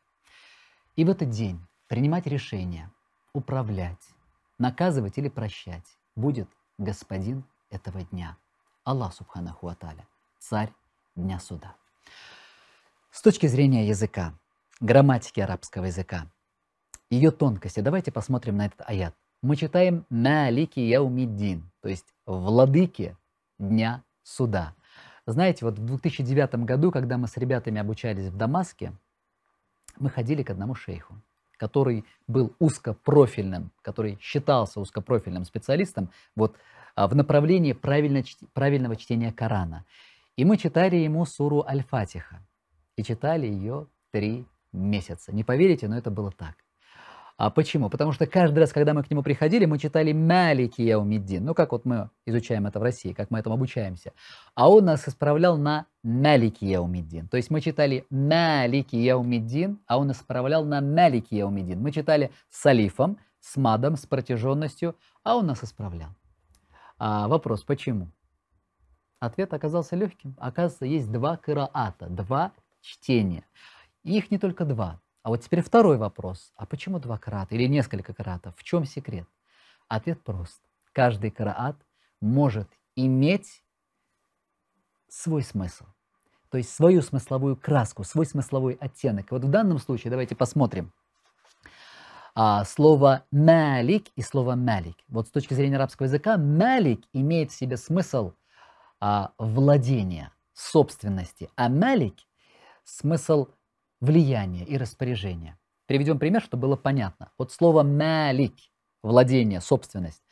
И 0.96 1.04
в 1.04 1.10
этот 1.10 1.30
день 1.30 1.60
принимать 1.88 2.26
решения, 2.26 2.90
управлять, 3.32 4.14
наказывать 4.58 5.18
или 5.18 5.28
прощать 5.28 5.98
будет 6.16 6.48
господин 6.78 7.44
этого 7.70 8.02
дня. 8.02 8.36
Аллах 8.84 9.14
Субханаху 9.14 9.68
Аталя, 9.68 10.06
царь 10.38 10.72
Дня 11.14 11.38
Суда. 11.38 11.76
С 13.12 13.22
точки 13.22 13.46
зрения 13.46 13.86
языка, 13.86 14.34
грамматики 14.80 15.38
арабского 15.38 15.84
языка, 15.84 16.26
ее 17.10 17.30
тонкости, 17.30 17.78
давайте 17.78 18.10
посмотрим 18.10 18.56
на 18.56 18.66
этот 18.66 18.80
аят 18.86 19.14
мы 19.42 19.56
читаем 19.56 20.06
«Малики 20.08 20.78
яумиддин», 20.78 21.68
то 21.80 21.88
есть 21.88 22.06
«Владыки 22.26 23.16
Дня 23.58 24.04
Суда». 24.22 24.74
Знаете, 25.26 25.64
вот 25.64 25.78
в 25.78 25.84
2009 25.84 26.64
году, 26.64 26.92
когда 26.92 27.18
мы 27.18 27.26
с 27.26 27.36
ребятами 27.36 27.80
обучались 27.80 28.28
в 28.28 28.36
Дамаске, 28.36 28.92
мы 29.98 30.10
ходили 30.10 30.44
к 30.44 30.50
одному 30.50 30.76
шейху, 30.76 31.20
который 31.56 32.04
был 32.28 32.54
узкопрофильным, 32.60 33.72
который 33.82 34.16
считался 34.20 34.80
узкопрофильным 34.80 35.44
специалистом 35.44 36.10
вот, 36.36 36.56
а, 36.94 37.08
в 37.08 37.16
направлении 37.16 37.72
правильно, 37.72 38.22
правильного 38.52 38.94
чтения 38.94 39.32
Корана. 39.32 39.84
И 40.36 40.44
мы 40.44 40.56
читали 40.56 40.96
ему 40.96 41.26
суру 41.26 41.64
Аль-Фатиха. 41.66 42.40
Читали 43.04 43.46
ее 43.46 43.86
три 44.10 44.46
месяца. 44.72 45.32
Не 45.32 45.44
поверите, 45.44 45.88
но 45.88 45.96
это 45.96 46.10
было 46.10 46.30
так. 46.30 46.54
А 47.36 47.50
почему? 47.50 47.90
Потому 47.90 48.12
что 48.12 48.26
каждый 48.26 48.60
раз, 48.60 48.72
когда 48.72 48.94
мы 48.94 49.02
к 49.02 49.10
нему 49.10 49.22
приходили, 49.22 49.64
мы 49.64 49.78
читали 49.78 50.12
«Малики 50.12 50.82
Яумиддин». 50.82 51.44
Ну, 51.44 51.54
как 51.54 51.72
вот 51.72 51.84
мы 51.84 52.10
изучаем 52.26 52.66
это 52.66 52.78
в 52.78 52.82
России, 52.82 53.12
как 53.12 53.30
мы 53.30 53.38
этому 53.38 53.56
обучаемся. 53.56 54.12
А 54.54 54.70
он 54.70 54.84
нас 54.84 55.08
исправлял 55.08 55.56
на 55.56 55.86
«Малики 56.02 56.64
Яумиддин». 56.64 57.28
То 57.28 57.38
есть 57.38 57.50
мы 57.50 57.60
читали 57.60 58.06
«Малики 58.10 58.96
Яумиддин», 58.96 59.80
а 59.86 59.98
он 59.98 60.12
исправлял 60.12 60.64
на 60.64 60.80
«Малики 60.80 61.34
Яумиддин». 61.34 61.80
Мы 61.80 61.90
читали 61.90 62.30
с 62.48 62.64
алифом, 62.66 63.18
с 63.40 63.56
мадом, 63.56 63.96
с 63.96 64.06
протяженностью, 64.06 64.94
а 65.24 65.36
он 65.36 65.46
нас 65.46 65.64
исправлял. 65.64 66.10
А 66.98 67.26
вопрос, 67.26 67.64
почему? 67.64 68.12
Ответ 69.18 69.52
оказался 69.54 69.96
легким. 69.96 70.36
Оказывается, 70.38 70.84
есть 70.84 71.10
два 71.10 71.36
кираата, 71.36 72.06
два 72.08 72.52
чтения. 72.82 73.44
их 74.02 74.30
не 74.30 74.38
только 74.38 74.64
два. 74.64 75.00
А 75.22 75.28
вот 75.28 75.42
теперь 75.42 75.62
второй 75.62 75.96
вопрос. 75.96 76.52
А 76.56 76.66
почему 76.66 76.98
два 76.98 77.16
карата 77.16 77.54
или 77.54 77.66
несколько 77.66 78.12
каратов? 78.12 78.54
В 78.56 78.64
чем 78.64 78.84
секрет? 78.84 79.28
Ответ 79.88 80.22
прост. 80.22 80.60
Каждый 80.92 81.30
караат 81.30 81.76
может 82.20 82.68
иметь 82.96 83.62
свой 85.08 85.42
смысл. 85.42 85.84
То 86.50 86.58
есть 86.58 86.74
свою 86.74 87.00
смысловую 87.02 87.56
краску, 87.56 88.04
свой 88.04 88.26
смысловой 88.26 88.74
оттенок. 88.74 89.30
Вот 89.30 89.44
в 89.44 89.48
данном 89.48 89.78
случае 89.78 90.10
давайте 90.10 90.34
посмотрим. 90.34 90.92
А, 92.34 92.64
слово 92.64 93.24
«малик» 93.30 94.08
и 94.16 94.22
слово 94.22 94.54
«малик». 94.54 94.96
Вот 95.08 95.28
с 95.28 95.30
точки 95.30 95.54
зрения 95.54 95.76
арабского 95.76 96.06
языка 96.06 96.38
«малик» 96.38 97.04
имеет 97.12 97.52
в 97.52 97.54
себе 97.54 97.76
смысл 97.76 98.32
а, 99.00 99.32
владения, 99.38 100.32
собственности, 100.54 101.50
а 101.56 101.68
«малик»– 101.68 102.16
смысл 102.84 103.48
влияния 104.00 104.64
и 104.64 104.76
распоряжения. 104.76 105.58
Приведем 105.86 106.18
пример, 106.18 106.42
чтобы 106.42 106.62
было 106.62 106.76
понятно. 106.76 107.32
Вот 107.38 107.52
слово 107.52 107.82
«малик»– 107.82 108.54
владение, 109.02 109.60
собственность. 109.60 110.22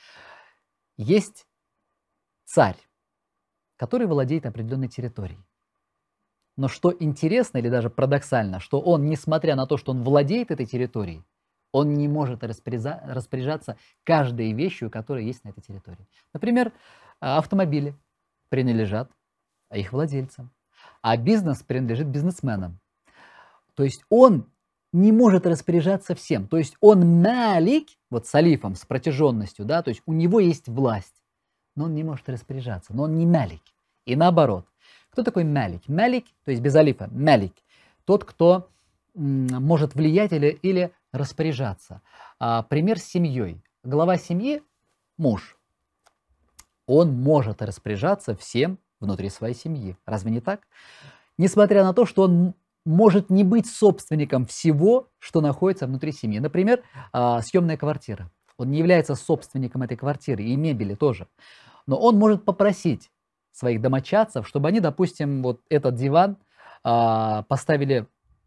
Есть 0.96 1.46
царь, 2.44 2.76
который 3.76 4.06
владеет 4.06 4.46
определенной 4.46 4.88
территорией. 4.88 5.44
Но 6.56 6.68
что 6.68 6.94
интересно 6.98 7.58
или 7.58 7.68
даже 7.68 7.90
парадоксально, 7.90 8.60
что 8.60 8.80
он, 8.80 9.06
несмотря 9.06 9.56
на 9.56 9.66
то, 9.66 9.76
что 9.76 9.92
он 9.92 10.02
владеет 10.02 10.50
этой 10.50 10.66
территорией, 10.66 11.24
он 11.72 11.94
не 11.94 12.08
может 12.08 12.42
распоряжаться 12.42 13.76
каждой 14.04 14.52
вещью, 14.52 14.90
которая 14.90 15.22
есть 15.24 15.44
на 15.44 15.50
этой 15.50 15.62
территории. 15.62 16.06
Например, 16.34 16.72
а, 17.20 17.38
автомобили 17.38 17.94
принадлежат 18.48 19.10
их 19.72 19.92
владельцам, 19.92 20.50
а 21.02 21.16
бизнес 21.16 21.62
принадлежит 21.62 22.08
бизнесменам. 22.08 22.78
То 23.74 23.84
есть 23.84 24.04
он 24.08 24.46
не 24.92 25.12
может 25.12 25.46
распоряжаться 25.46 26.14
всем. 26.14 26.48
То 26.48 26.56
есть 26.56 26.76
он 26.80 27.22
малик, 27.22 27.88
вот 28.10 28.26
с 28.26 28.34
алифом, 28.34 28.74
с 28.74 28.84
протяженностью, 28.84 29.64
да, 29.64 29.82
то 29.82 29.90
есть 29.90 30.02
у 30.06 30.12
него 30.12 30.40
есть 30.40 30.68
власть, 30.68 31.14
но 31.76 31.84
он 31.84 31.94
не 31.94 32.04
может 32.04 32.28
распоряжаться, 32.28 32.94
но 32.94 33.04
он 33.04 33.16
не 33.16 33.26
малик. 33.26 33.62
И 34.04 34.16
наоборот. 34.16 34.66
Кто 35.10 35.22
такой 35.22 35.44
малик? 35.44 35.88
Малик, 35.88 36.26
то 36.44 36.50
есть 36.50 36.62
без 36.62 36.74
алифа, 36.76 37.08
малик, 37.10 37.54
тот, 38.04 38.24
кто 38.24 38.70
может 39.14 39.94
влиять 39.94 40.32
или, 40.32 40.58
или 40.62 40.92
распоряжаться. 41.12 42.00
А, 42.38 42.62
пример 42.62 42.98
с 42.98 43.04
семьей. 43.04 43.60
Глава 43.82 44.16
семьи– 44.16 44.62
муж. 45.18 45.58
Он 46.86 47.12
может 47.12 47.62
распоряжаться 47.62 48.34
всем 48.36 48.78
внутри 49.00 49.30
своей 49.30 49.54
семьи. 49.54 49.96
Разве 50.06 50.30
не 50.30 50.40
так? 50.40 50.60
Несмотря 51.38 51.84
на 51.84 51.92
то, 51.92 52.06
что 52.06 52.22
он 52.22 52.54
может 52.84 53.30
не 53.30 53.44
быть 53.44 53.66
собственником 53.66 54.46
всего, 54.46 55.08
что 55.18 55.40
находится 55.40 55.86
внутри 55.86 56.12
семьи. 56.12 56.38
Например, 56.38 56.82
а, 57.12 57.42
съемная 57.42 57.76
квартира. 57.76 58.30
Он 58.56 58.70
не 58.70 58.78
является 58.78 59.14
собственником 59.14 59.82
этой 59.82 59.96
квартиры 59.96 60.42
и 60.42 60.56
мебели 60.56 60.94
тоже. 60.94 61.28
Но 61.86 61.98
он 61.98 62.18
может 62.18 62.44
попросить 62.44 63.10
своих 63.52 63.80
домочадцев, 63.80 64.46
чтобы 64.46 64.68
они, 64.68 64.80
допустим, 64.80 65.42
вот 65.42 65.60
этот 65.68 65.94
диван 65.94 66.36
а, 66.82 67.42
поставили 67.44 68.06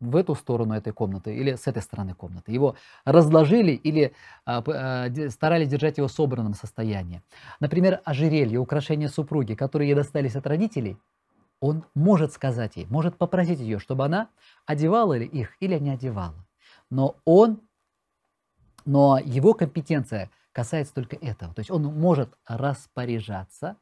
в 0.09 0.15
эту 0.15 0.35
сторону 0.35 0.73
этой 0.73 0.93
комнаты 0.93 1.35
или 1.35 1.55
с 1.55 1.67
этой 1.67 1.81
стороны 1.81 2.13
комнаты. 2.13 2.51
Его 2.51 2.75
разложили 3.05 3.71
или 3.71 4.13
а, 4.45 5.09
старались 5.29 5.69
держать 5.69 5.97
его 5.97 6.07
в 6.07 6.11
собранном 6.11 6.53
состоянии. 6.53 7.21
Например, 7.59 8.01
ожерелье, 8.03 8.59
украшения 8.59 9.07
супруги, 9.07 9.53
которые 9.53 9.89
ей 9.89 9.95
достались 9.95 10.35
от 10.35 10.47
родителей, 10.47 10.97
он 11.59 11.85
может 11.95 12.33
сказать 12.33 12.75
ей, 12.75 12.85
может 12.89 13.17
попросить 13.17 13.59
ее, 13.59 13.79
чтобы 13.79 14.03
она 14.05 14.27
одевала 14.65 15.17
ли 15.17 15.25
их 15.25 15.55
или 15.61 15.79
не 15.79 15.91
одевала. 15.91 16.45
Но 16.89 17.15
он, 17.23 17.61
но 18.85 19.17
его 19.23 19.53
компетенция 19.53 20.29
касается 20.51 20.93
только 20.93 21.15
этого. 21.15 21.53
То 21.53 21.59
есть 21.59 21.71
он 21.71 21.83
может 21.83 22.37
распоряжаться, 22.45 23.77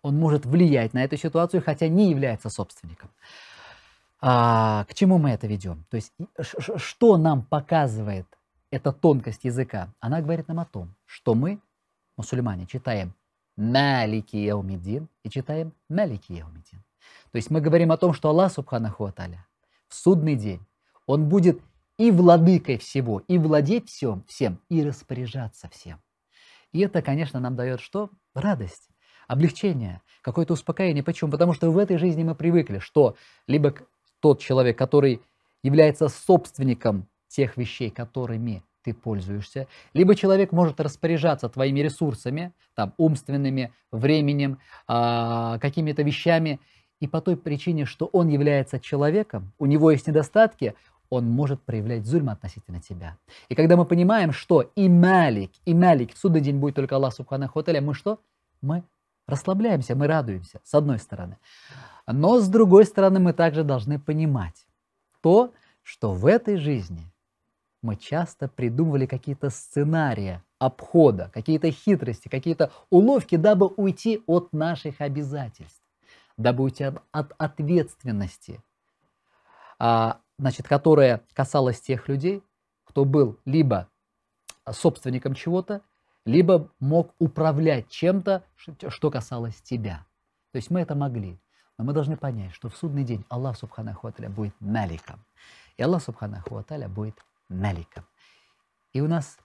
он 0.00 0.16
может 0.16 0.46
влиять 0.46 0.94
на 0.94 1.04
эту 1.04 1.16
ситуацию, 1.16 1.62
хотя 1.62 1.88
не 1.88 2.10
является 2.10 2.48
собственником. 2.48 3.10
А, 4.20 4.84
к 4.84 4.94
чему 4.94 5.18
мы 5.18 5.30
это 5.30 5.46
ведем? 5.46 5.84
То 5.90 5.96
есть 5.96 6.12
что 6.38 7.16
нам 7.16 7.42
показывает 7.42 8.26
эта 8.70 8.92
тонкость 8.92 9.44
языка? 9.44 9.92
Она 10.00 10.20
говорит 10.20 10.48
нам 10.48 10.60
о 10.60 10.64
том, 10.64 10.94
что 11.04 11.34
мы, 11.34 11.60
мусульмане, 12.16 12.66
читаем 12.66 13.14
Малики 13.56 14.36
Яумидин 14.36 15.08
и 15.22 15.30
читаем 15.30 15.72
Малики 15.88 16.32
Яумидин. 16.32 16.82
То 17.30 17.36
есть 17.36 17.50
мы 17.50 17.60
говорим 17.60 17.92
о 17.92 17.96
том, 17.96 18.12
что 18.12 18.28
Аллах 18.28 18.52
Субханаху 18.52 19.04
Аталя 19.04 19.46
в 19.88 19.94
судный 19.94 20.34
день, 20.34 20.60
Он 21.06 21.28
будет 21.28 21.60
и 21.98 22.10
владыкой 22.10 22.78
всего, 22.78 23.20
и 23.28 23.38
владеть 23.38 23.88
всем, 23.88 24.24
всем, 24.26 24.60
и 24.68 24.84
распоряжаться 24.84 25.68
всем. 25.70 26.00
И 26.72 26.80
это, 26.80 27.00
конечно, 27.00 27.40
нам 27.40 27.56
дает 27.56 27.80
что? 27.80 28.10
Радость, 28.34 28.88
облегчение, 29.28 30.02
какое-то 30.22 30.54
успокоение. 30.54 31.02
Почему? 31.02 31.30
Потому 31.30 31.54
что 31.54 31.70
в 31.70 31.78
этой 31.78 31.96
жизни 31.96 32.22
мы 32.22 32.34
привыкли, 32.34 32.80
что 32.80 33.16
либо 33.46 33.74
тот 34.26 34.40
человек, 34.40 34.76
который 34.76 35.20
является 35.62 36.08
собственником 36.08 37.06
тех 37.28 37.56
вещей, 37.56 37.90
которыми 37.90 38.64
ты 38.82 38.92
пользуешься, 38.92 39.68
либо 39.94 40.16
человек 40.16 40.50
может 40.50 40.80
распоряжаться 40.80 41.48
твоими 41.48 41.78
ресурсами, 41.78 42.52
там, 42.74 42.92
умственными, 42.96 43.72
временем, 43.92 44.58
э, 44.88 45.58
какими-то 45.60 46.02
вещами, 46.02 46.58
и 46.98 47.06
по 47.06 47.20
той 47.20 47.36
причине, 47.36 47.84
что 47.84 48.06
он 48.06 48.26
является 48.26 48.80
человеком, 48.80 49.52
у 49.60 49.66
него 49.66 49.92
есть 49.92 50.08
недостатки, 50.08 50.74
он 51.08 51.26
может 51.26 51.62
проявлять 51.62 52.04
зульм 52.04 52.30
относительно 52.30 52.80
тебя. 52.80 53.16
И 53.48 53.54
когда 53.54 53.76
мы 53.76 53.84
понимаем, 53.84 54.32
что 54.32 54.62
и 54.74 54.88
Малик, 54.88 55.52
и 55.64 55.72
Малик, 55.72 56.16
судный 56.16 56.40
день 56.40 56.58
будет 56.58 56.74
только 56.74 56.96
Аллах 56.96 57.14
Субханаху 57.14 57.62
мы 57.80 57.94
что? 57.94 58.18
Мы 58.60 58.82
расслабляемся, 59.28 59.94
мы 59.94 60.08
радуемся, 60.08 60.60
с 60.64 60.74
одной 60.74 60.98
стороны. 60.98 61.36
Но 62.06 62.38
с 62.38 62.48
другой 62.48 62.84
стороны, 62.84 63.18
мы 63.18 63.32
также 63.32 63.64
должны 63.64 63.98
понимать 63.98 64.66
то, 65.20 65.52
что 65.82 66.12
в 66.12 66.26
этой 66.26 66.56
жизни 66.56 67.12
мы 67.82 67.96
часто 67.96 68.48
придумывали 68.48 69.06
какие-то 69.06 69.50
сценарии 69.50 70.40
обхода, 70.58 71.30
какие-то 71.32 71.70
хитрости, 71.70 72.28
какие-то 72.28 72.72
уловки, 72.90 73.36
дабы 73.36 73.66
уйти 73.66 74.22
от 74.26 74.52
наших 74.52 75.00
обязательств, 75.00 75.82
дабы 76.36 76.64
уйти 76.64 76.84
от, 76.84 77.02
от 77.12 77.32
ответственности, 77.38 78.60
а, 79.78 80.20
значит, 80.38 80.66
которая 80.66 81.22
касалась 81.34 81.80
тех 81.80 82.08
людей, 82.08 82.42
кто 82.84 83.04
был 83.04 83.38
либо 83.44 83.88
собственником 84.70 85.34
чего-то, 85.34 85.82
либо 86.24 86.70
мог 86.80 87.14
управлять 87.18 87.88
чем-то, 87.88 88.42
что 88.56 89.10
касалось 89.10 89.60
тебя. 89.62 90.06
То 90.52 90.56
есть 90.56 90.70
мы 90.70 90.80
это 90.80 90.94
могли. 90.94 91.38
Но 91.78 91.84
мы 91.84 91.92
должны 91.92 92.16
понять, 92.16 92.54
что 92.54 92.68
в 92.68 92.76
судный 92.76 93.04
день 93.04 93.24
Аллах 93.28 93.56
Субханаху 93.56 94.06
Аталя 94.06 94.30
будет 94.30 94.54
маликом. 94.60 95.22
И 95.76 95.82
Аллах 95.82 96.02
Субханаху 96.02 96.56
Аталя 96.56 96.88
будет 96.88 97.22
маликом. 97.48 98.06
И 98.92 99.00
у 99.00 99.08
нас 99.08 99.38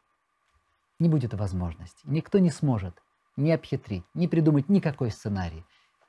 не 1.00 1.10
будет 1.10 1.34
возможности. 1.34 2.00
Никто 2.06 2.40
не 2.40 2.52
сможет 2.52 3.02
ни 3.36 3.52
обхитрить, 3.52 4.06
ни 4.14 4.28
придумать 4.28 4.70
никакой 4.70 5.12
сценарий, 5.12 5.66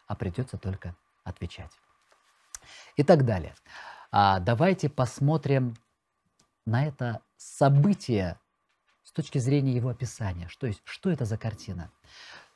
а 0.07 0.15
придется 0.15 0.59
только 0.59 0.95
отвечать. 1.25 1.73
И 2.97 3.03
так 3.03 3.25
далее. 3.25 3.55
А 4.11 4.39
давайте 4.39 4.89
посмотрим 4.89 5.75
на 6.67 6.85
это 6.85 7.23
событие 7.37 8.39
с 9.03 9.11
точки 9.11 9.39
зрения 9.39 9.73
его 9.73 9.89
описания. 9.89 10.49
Что, 10.49 10.67
есть, 10.67 10.83
что 10.85 11.11
это 11.11 11.25
за 11.25 11.37
картина? 11.37 11.91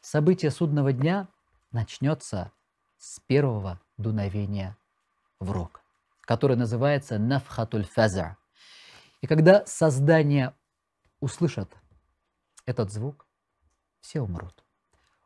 Событие 0.01 0.51
судного 0.51 0.93
дня 0.93 1.27
начнется 1.73 2.53
с 2.99 3.21
первого 3.21 3.81
дуновения 3.97 4.77
в 5.39 5.51
рог, 5.51 5.83
который 6.23 6.57
называется 6.57 7.19
нафхатуль 7.19 7.85
фаза. 7.85 8.37
И 9.21 9.27
когда 9.27 9.65
создание 9.67 10.55
услышат 11.21 11.71
этот 12.65 12.93
звук, 12.93 13.27
все 14.01 14.21
умрут. 14.21 14.65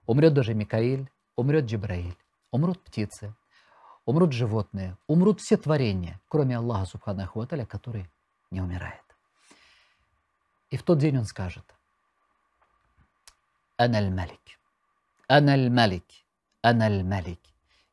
Умрет 0.06 0.34
даже 0.34 0.54
Микаиль, 0.54 1.10
умрет 1.36 1.66
Джибраиль, 1.66 2.16
умрут 2.50 2.82
птицы, 2.82 3.34
умрут 4.04 4.32
животные, 4.32 4.96
умрут 5.06 5.40
все 5.40 5.56
творения, 5.56 6.20
кроме 6.28 6.56
Аллаха 6.56 6.86
Субханаху 6.86 7.40
Аталя, 7.40 7.66
который 7.66 8.10
не 8.50 8.60
умирает. 8.60 9.04
И 10.70 10.76
в 10.76 10.82
тот 10.82 10.98
день 10.98 11.18
он 11.18 11.24
скажет, 11.24 11.64
«Аналь 13.76 14.10
Малик, 14.10 14.58
Аналь 15.26 15.70
Малик, 15.70 16.04
Аналь 16.62 17.02
Малик, 17.02 17.40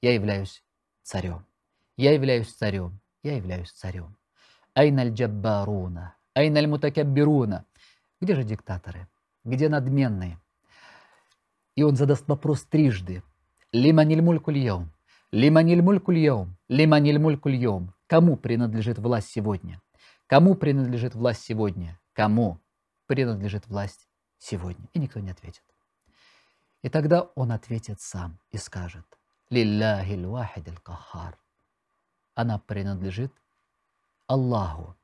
я 0.01 0.13
являюсь 0.13 0.63
царем. 1.03 1.45
Я 1.95 2.13
являюсь 2.13 2.53
царем. 2.53 2.99
Я 3.23 3.35
являюсь 3.35 3.71
царем. 3.71 4.15
Айналь 4.73 5.11
джаббаруна. 5.11 6.15
Айналь 6.35 6.67
мутакаббируна. 6.67 7.65
Где 8.21 8.35
же 8.35 8.43
диктаторы? 8.43 9.07
Где 9.43 9.69
надменные? 9.69 10.39
И 11.75 11.83
он 11.83 11.95
задаст 11.95 12.27
вопрос 12.27 12.63
трижды. 12.63 13.23
Лиманиль 13.71 14.21
мулькуль 14.21 14.59
яум. 14.59 14.91
Лиманиль 15.31 15.81
мулькуль 15.81 16.19
яум. 16.19 16.57
Лиманиль 16.69 17.19
мулькуль 17.19 17.55
яум. 17.55 17.93
Кому 18.07 18.37
принадлежит 18.37 18.99
власть 18.99 19.29
сегодня? 19.29 19.81
Кому 20.27 20.55
принадлежит 20.55 21.15
власть 21.15 21.41
сегодня? 21.43 21.99
Кому 22.13 22.59
принадлежит 23.07 23.67
власть 23.67 24.07
сегодня? 24.37 24.87
И 24.93 24.99
никто 24.99 25.19
не 25.19 25.31
ответит. 25.31 25.63
И 26.83 26.89
тогда 26.89 27.23
он 27.35 27.51
ответит 27.51 27.99
сам 27.99 28.39
и 28.51 28.57
скажет, 28.57 29.05
«Лилляхи 29.49 30.15
вахид 30.25 30.79
кахар». 30.81 31.37
Она 32.35 32.59
принадлежит 32.59 33.33
Аллаху, 34.27 34.95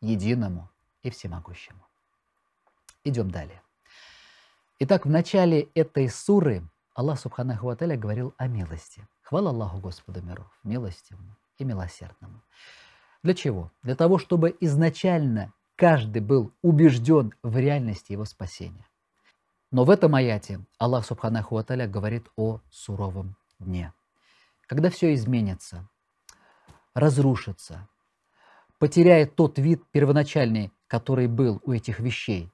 единому 0.00 0.70
и 1.02 1.10
всемогущему. 1.10 1.84
Идем 3.02 3.30
далее. 3.30 3.60
Итак, 4.78 5.06
в 5.06 5.10
начале 5.10 5.68
этой 5.74 6.08
суры 6.08 6.62
Аллах 6.94 7.18
Субханаху 7.18 7.68
Аталя 7.68 7.96
говорил 7.96 8.34
о 8.38 8.46
милости. 8.46 9.06
Хвала 9.22 9.50
Аллаху 9.50 9.78
Господу 9.78 10.22
миров, 10.22 10.46
милостивому 10.62 11.36
и 11.58 11.64
милосердному. 11.64 12.42
Для 13.22 13.34
чего? 13.34 13.72
Для 13.82 13.96
того, 13.96 14.18
чтобы 14.18 14.56
изначально 14.60 15.52
каждый 15.76 16.22
был 16.22 16.52
убежден 16.62 17.32
в 17.42 17.56
реальности 17.56 18.12
его 18.12 18.24
спасения. 18.24 18.86
Но 19.72 19.84
в 19.84 19.90
этом 19.90 20.14
аяте 20.14 20.60
Аллах 20.78 21.04
Субханаху 21.04 21.56
Аталя 21.56 21.88
говорит 21.88 22.28
о 22.36 22.60
суровом 22.70 23.36
дне. 23.58 23.92
Когда 24.66 24.90
все 24.90 25.14
изменится, 25.14 25.88
разрушится, 26.94 27.88
потеряет 28.78 29.34
тот 29.34 29.58
вид 29.58 29.82
первоначальный, 29.90 30.72
который 30.86 31.26
был 31.26 31.60
у 31.64 31.72
этих 31.72 32.00
вещей. 32.00 32.52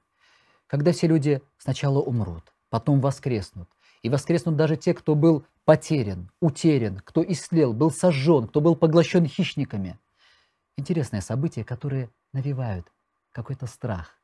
Когда 0.67 0.91
все 0.91 1.07
люди 1.07 1.41
сначала 1.57 1.99
умрут, 1.99 2.53
потом 2.69 3.01
воскреснут, 3.01 3.69
и 4.01 4.09
воскреснут 4.09 4.55
даже 4.55 4.77
те, 4.77 4.93
кто 4.93 5.15
был 5.15 5.45
потерян, 5.65 6.31
утерян, 6.39 6.99
кто 6.99 7.23
истлел, 7.23 7.73
был 7.73 7.91
сожжен, 7.91 8.47
кто 8.47 8.61
был 8.61 8.75
поглощен 8.75 9.25
хищниками. 9.25 9.99
Интересное 10.77 11.21
событие, 11.21 11.63
которое 11.63 12.09
навевают 12.33 12.91
какой-то 13.31 13.67
страх 13.67 14.17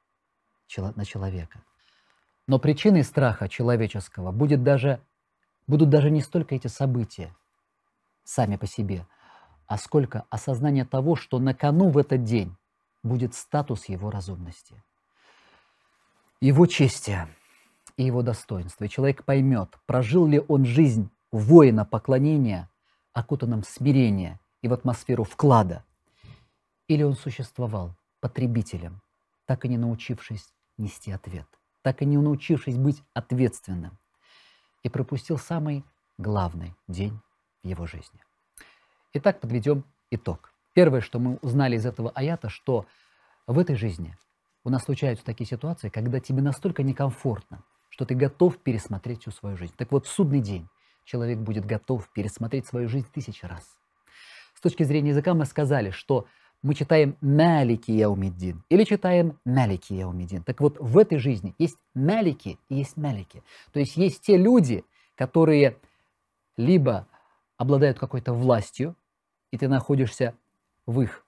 на 0.77 1.05
человека. 1.05 1.61
Но 2.47 2.59
причиной 2.59 3.03
страха 3.03 3.49
человеческого 3.49 4.31
будет 4.31 4.63
даже, 4.63 5.01
будут 5.67 5.89
даже 5.89 6.09
не 6.09 6.21
столько 6.21 6.55
эти 6.55 6.67
события 6.67 7.35
сами 8.23 8.55
по 8.55 8.65
себе, 8.65 9.05
а 9.67 9.77
сколько 9.77 10.25
осознание 10.29 10.85
того, 10.85 11.15
что 11.15 11.39
на 11.39 11.53
кону 11.53 11.89
в 11.89 11.97
этот 11.97 12.23
день 12.23 12.55
будет 13.03 13.33
статус 13.33 13.85
его 13.85 14.09
разумности, 14.09 14.83
его 16.41 16.65
чести 16.65 17.27
и 17.95 18.03
его 18.03 18.21
достоинства. 18.21 18.85
И 18.85 18.89
человек 18.89 19.23
поймет, 19.23 19.77
прожил 19.85 20.25
ли 20.25 20.41
он 20.47 20.65
жизнь 20.65 21.09
воина 21.31 21.85
поклонения, 21.85 22.69
окутанном 23.13 23.63
смирения 23.63 24.39
и 24.61 24.67
в 24.67 24.73
атмосферу 24.73 25.23
вклада, 25.23 25.83
или 26.87 27.03
он 27.03 27.15
существовал 27.15 27.95
потребителем, 28.19 29.01
так 29.45 29.65
и 29.65 29.67
не 29.67 29.77
научившись 29.77 30.53
нести 30.77 31.11
ответ, 31.11 31.47
так 31.81 32.01
и 32.01 32.05
не 32.05 32.17
научившись 32.17 32.77
быть 32.77 33.03
ответственным, 33.13 33.97
и 34.87 34.89
пропустил 34.89 35.37
самый 35.37 35.83
главный 36.17 36.73
день 36.87 37.19
в 37.61 37.67
его 37.67 37.85
жизни. 37.85 38.19
Итак, 39.13 39.41
подведем 39.41 39.83
итог. 40.11 40.53
Первое, 40.73 41.01
что 41.01 41.19
мы 41.19 41.35
узнали 41.41 41.75
из 41.75 41.85
этого 41.85 42.09
аята, 42.11 42.49
что 42.49 42.85
в 43.47 43.59
этой 43.59 43.75
жизни 43.75 44.17
у 44.63 44.69
нас 44.69 44.83
случаются 44.83 45.25
такие 45.25 45.45
ситуации, 45.45 45.89
когда 45.89 46.21
тебе 46.21 46.41
настолько 46.41 46.83
некомфортно, 46.83 47.63
что 47.89 48.05
ты 48.05 48.15
готов 48.15 48.59
пересмотреть 48.59 49.21
всю 49.21 49.31
свою 49.31 49.57
жизнь. 49.57 49.73
Так 49.75 49.91
вот, 49.91 50.05
в 50.05 50.09
судный 50.09 50.39
день 50.39 50.69
человек 51.03 51.39
будет 51.39 51.65
готов 51.65 52.09
пересмотреть 52.13 52.65
свою 52.65 52.87
жизнь 52.87 53.07
тысячи 53.13 53.43
раз. 53.45 53.77
С 54.53 54.61
точки 54.61 54.83
зрения 54.83 55.09
языка 55.09 55.33
мы 55.33 55.45
сказали, 55.45 55.89
что 55.89 56.27
мы 56.63 56.73
читаем 56.73 57.15
«Малики 57.21 57.91
Яумиддин» 57.91 58.63
или 58.69 58.83
читаем 58.83 59.39
«Малики 59.45 59.93
Яумиддин». 59.93 60.43
Так 60.43 60.59
вот, 60.59 60.77
в 60.79 60.97
этой 60.97 61.17
жизни 61.17 61.55
есть 61.57 61.77
«Малики» 61.93 62.59
и 62.69 62.75
есть 62.75 62.97
«Малики». 62.97 63.43
То 63.71 63.79
есть 63.79 63.95
есть 63.97 64.21
те 64.21 64.37
люди, 64.37 64.83
которые 65.15 65.77
либо 66.57 67.07
обладают 67.57 67.99
какой-то 67.99 68.33
властью, 68.33 68.95
и 69.51 69.57
ты 69.57 69.67
находишься 69.67 70.33
в 70.85 71.01
их 71.01 71.25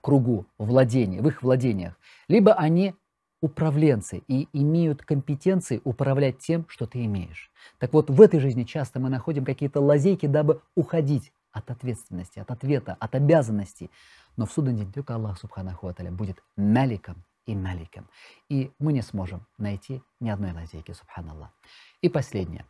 кругу 0.00 0.46
владения, 0.58 1.20
в 1.20 1.28
их 1.28 1.42
владениях, 1.42 1.98
либо 2.28 2.54
они 2.54 2.94
управленцы 3.40 4.22
и 4.26 4.48
имеют 4.52 5.04
компетенции 5.04 5.80
управлять 5.84 6.38
тем, 6.38 6.66
что 6.68 6.86
ты 6.86 7.04
имеешь. 7.04 7.50
Так 7.78 7.92
вот, 7.92 8.10
в 8.10 8.20
этой 8.20 8.40
жизни 8.40 8.64
часто 8.64 8.98
мы 9.00 9.10
находим 9.10 9.44
какие-то 9.44 9.80
лазейки, 9.80 10.26
дабы 10.26 10.60
уходить 10.74 11.32
от 11.52 11.70
ответственности, 11.70 12.38
от 12.38 12.50
ответа, 12.50 12.96
от 12.98 13.14
обязанностей. 13.14 13.90
Но 14.36 14.46
в 14.46 14.52
судный 14.52 14.74
день 14.74 14.92
только 14.92 15.14
Аллах 15.14 15.38
Субханаху 15.38 15.88
Аталя 15.88 16.10
будет 16.10 16.42
маликом 16.56 17.24
и 17.46 17.54
маликом. 17.54 18.08
И 18.48 18.72
мы 18.78 18.92
не 18.92 19.02
сможем 19.02 19.46
найти 19.56 20.02
ни 20.20 20.30
одной 20.30 20.52
лазейки, 20.52 20.92
Субханаллах. 20.92 21.50
И 22.02 22.08
последнее. 22.08 22.64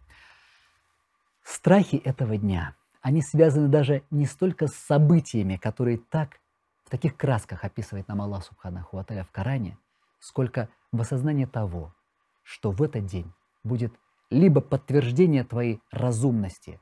Страхи 1.42 1.96
этого 1.96 2.36
дня– 2.36 2.74
они 3.08 3.22
связаны 3.22 3.68
даже 3.68 4.02
не 4.10 4.26
столько 4.26 4.66
с 4.66 4.74
событиями, 4.74 5.56
которые 5.56 5.98
так, 5.98 6.40
в 6.84 6.90
таких 6.90 7.16
красках 7.16 7.64
описывает 7.64 8.08
нам 8.08 8.20
Аллах 8.20 8.44
Субханаху 8.44 8.98
Аталя 8.98 9.24
в 9.24 9.30
Коране, 9.30 9.78
сколько 10.18 10.68
в 10.90 11.00
осознании 11.00 11.44
того, 11.44 11.94
что 12.42 12.70
в 12.70 12.82
этот 12.82 13.06
день 13.06 13.32
будет 13.62 13.94
либо 14.30 14.60
подтверждение 14.60 15.44
твоей 15.44 15.80
разумности, 15.90 16.80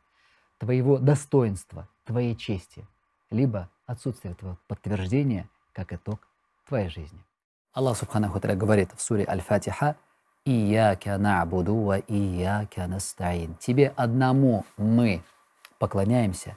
твоего 0.59 0.99
достоинства, 0.99 1.89
твоей 2.05 2.35
чести, 2.37 2.87
либо 3.31 3.69
отсутствие 3.87 4.33
этого 4.33 4.59
подтверждения 4.69 5.49
как 5.73 5.93
итог 5.93 6.27
твоей 6.69 6.89
жизни. 6.89 7.19
Аллах 7.73 7.97
Субханаху 7.97 8.39
Аталя 8.39 8.57
говорит 8.57 8.91
в 8.97 9.01
суре 9.01 9.25
Аль-Фатиха 9.29 9.97
«Ияка 10.45 11.19
на'буду 11.19 11.85
ва 11.85 11.99
ияка 11.99 12.87
настаин». 12.87 13.55
Тебе 13.57 13.93
одному 13.97 14.65
мы 14.77 15.23
поклоняемся, 15.79 16.57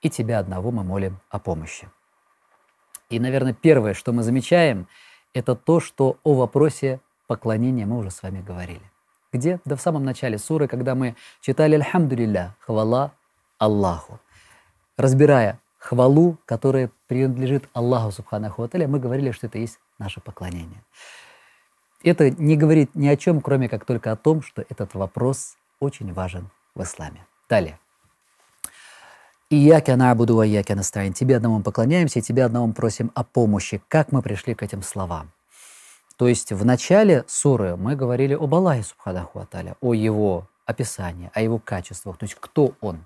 и 0.00 0.08
Тебя 0.08 0.38
одного 0.38 0.70
мы 0.70 0.84
молим 0.84 1.18
о 1.28 1.38
помощи. 1.38 1.88
И, 3.10 3.20
наверное, 3.20 3.52
первое, 3.52 3.94
что 3.94 4.12
мы 4.12 4.22
замечаем, 4.22 4.88
это 5.34 5.54
то, 5.54 5.80
что 5.80 6.18
о 6.22 6.34
вопросе 6.34 7.00
поклонения 7.26 7.86
мы 7.86 7.98
уже 7.98 8.10
с 8.10 8.22
вами 8.22 8.40
говорили. 8.40 8.90
Где? 9.32 9.60
Да 9.64 9.76
в 9.76 9.80
самом 9.80 10.04
начале 10.04 10.38
суры, 10.38 10.68
когда 10.68 10.94
мы 10.94 11.16
читали 11.40 11.74
«Альхамдулилля», 11.74 12.56
«Хвала 12.60 13.12
Аллаху». 13.64 14.20
Разбирая 14.96 15.58
хвалу, 15.78 16.38
которая 16.46 16.90
принадлежит 17.08 17.68
Аллаху 17.72 18.12
Субханаху 18.12 18.62
Аталя, 18.62 18.88
мы 18.88 18.98
говорили, 18.98 19.32
что 19.32 19.46
это 19.46 19.58
есть 19.58 19.78
наше 19.98 20.20
поклонение. 20.20 20.82
Это 22.02 22.30
не 22.30 22.56
говорит 22.56 22.94
ни 22.94 23.08
о 23.08 23.16
чем, 23.16 23.40
кроме 23.40 23.68
как 23.68 23.84
только 23.84 24.12
о 24.12 24.16
том, 24.16 24.42
что 24.42 24.62
этот 24.68 24.94
вопрос 24.94 25.56
очень 25.80 26.12
важен 26.12 26.50
в 26.74 26.82
исламе. 26.82 27.26
Далее. 27.48 27.78
«Ияка 29.50 29.96
набуду, 29.96 30.40
а 30.40 30.46
ияка 30.46 30.74
настаин». 30.74 31.12
Тебе 31.12 31.36
одному 31.36 31.62
поклоняемся, 31.62 32.18
и 32.18 32.22
тебе 32.22 32.44
одному 32.44 32.72
просим 32.72 33.10
о 33.14 33.24
помощи. 33.24 33.82
Как 33.88 34.10
мы 34.10 34.22
пришли 34.22 34.54
к 34.54 34.62
этим 34.62 34.82
словам? 34.82 35.30
То 36.16 36.28
есть 36.28 36.52
в 36.52 36.64
начале 36.64 37.24
суры 37.26 37.76
мы 37.76 37.96
говорили 37.96 38.34
об 38.34 38.54
Аллахе 38.54 38.84
Субханаху 38.84 39.40
Аталя, 39.40 39.76
о 39.80 39.94
его 39.94 40.48
описании, 40.64 41.30
о 41.34 41.40
его 41.40 41.58
качествах, 41.58 42.16
то 42.16 42.24
есть 42.24 42.36
кто 42.38 42.74
он. 42.80 43.04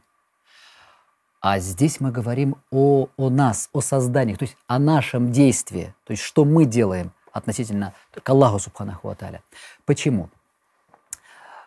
А 1.41 1.61
здесь 1.61 2.01
мы 2.01 2.11
говорим 2.11 2.57
о, 2.70 3.09
о 3.16 3.30
нас, 3.30 3.70
о 3.72 3.80
создании, 3.80 4.34
то 4.34 4.45
есть 4.45 4.57
о 4.66 4.78
нашем 4.78 5.30
действии, 5.30 5.95
то 6.05 6.11
есть 6.11 6.22
что 6.22 6.45
мы 6.45 6.64
делаем 6.64 7.12
относительно 7.32 7.95
к 8.11 8.28
Аллаху 8.28 8.59
Субханаху 8.59 9.09
Аталя. 9.09 9.43
Почему? 9.84 10.30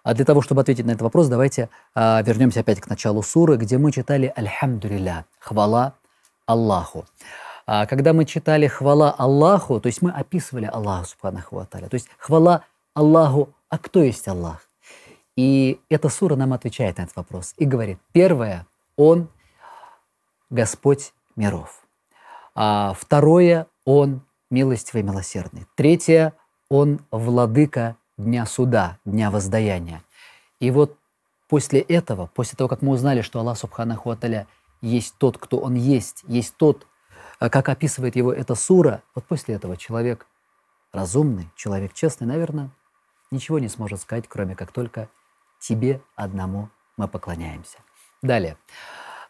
А 0.03 0.13
для 0.13 0.25
того, 0.25 0.41
чтобы 0.41 0.61
ответить 0.61 0.85
на 0.85 0.91
этот 0.91 1.03
вопрос, 1.03 1.27
давайте 1.27 1.69
а, 1.95 2.21
вернемся 2.23 2.61
опять 2.61 2.81
к 2.81 2.87
началу 2.87 3.21
суры, 3.21 3.55
где 3.55 3.77
мы 3.77 3.91
читали 3.91 4.33
«Альхамдулилля»– 4.35 5.25
«Хвала 5.39 5.93
Аллаху». 6.47 7.05
А, 7.65 7.85
когда 7.85 8.11
мы 8.11 8.25
читали 8.25 8.67
«Хвала 8.67 9.11
Аллаху», 9.11 9.79
то 9.79 9.87
есть 9.87 10.01
мы 10.01 10.11
описывали 10.11 10.65
Аллаху 10.65 11.05
Субханаху 11.05 11.59
Аталя, 11.59 11.87
то 11.87 11.95
есть 11.95 12.09
«Хвала 12.17 12.65
Аллаху», 12.93 13.53
а 13.69 13.77
кто 13.77 14.03
есть 14.03 14.27
Аллах? 14.27 14.65
И 15.37 15.79
эта 15.87 16.09
сура 16.09 16.35
нам 16.35 16.51
отвечает 16.51 16.97
на 16.97 17.03
этот 17.03 17.15
вопрос 17.15 17.53
и 17.57 17.65
говорит, 17.65 17.99
первое, 18.11 18.65
Он– 18.97 19.29
Господь 20.51 21.13
миров. 21.35 21.81
А 22.53 22.93
второе, 22.93 23.67
Он 23.85 24.21
милостивый 24.51 25.01
и 25.01 25.05
милосердный. 25.05 25.65
Третье, 25.75 26.33
Он 26.69 26.99
владыка 27.09 27.95
дня 28.17 28.45
суда, 28.45 28.99
дня 29.05 29.31
воздаяния. 29.31 30.03
И 30.59 30.69
вот 30.69 30.97
после 31.47 31.79
этого, 31.79 32.27
после 32.27 32.57
того, 32.57 32.67
как 32.67 32.81
мы 32.81 32.91
узнали, 32.91 33.21
что 33.21 33.39
Аллах 33.39 33.57
Субханаху 33.57 34.11
Аталя 34.11 34.45
есть 34.81 35.15
тот, 35.17 35.37
кто 35.37 35.57
Он 35.57 35.73
есть, 35.73 36.23
есть 36.27 36.55
тот, 36.57 36.85
э, 37.39 37.49
как 37.49 37.69
описывает 37.69 38.15
его 38.15 38.31
эта 38.33 38.53
сура, 38.53 39.01
вот 39.15 39.25
после 39.25 39.55
этого 39.55 39.77
человек 39.77 40.27
разумный, 40.91 41.49
человек 41.55 41.93
честный, 41.93 42.27
наверное, 42.27 42.69
ничего 43.31 43.57
не 43.59 43.69
сможет 43.69 44.01
сказать, 44.01 44.27
кроме 44.27 44.55
как 44.55 44.73
только 44.73 45.07
тебе 45.59 46.01
одному 46.15 46.69
мы 46.97 47.07
поклоняемся. 47.07 47.77
Далее. 48.21 48.57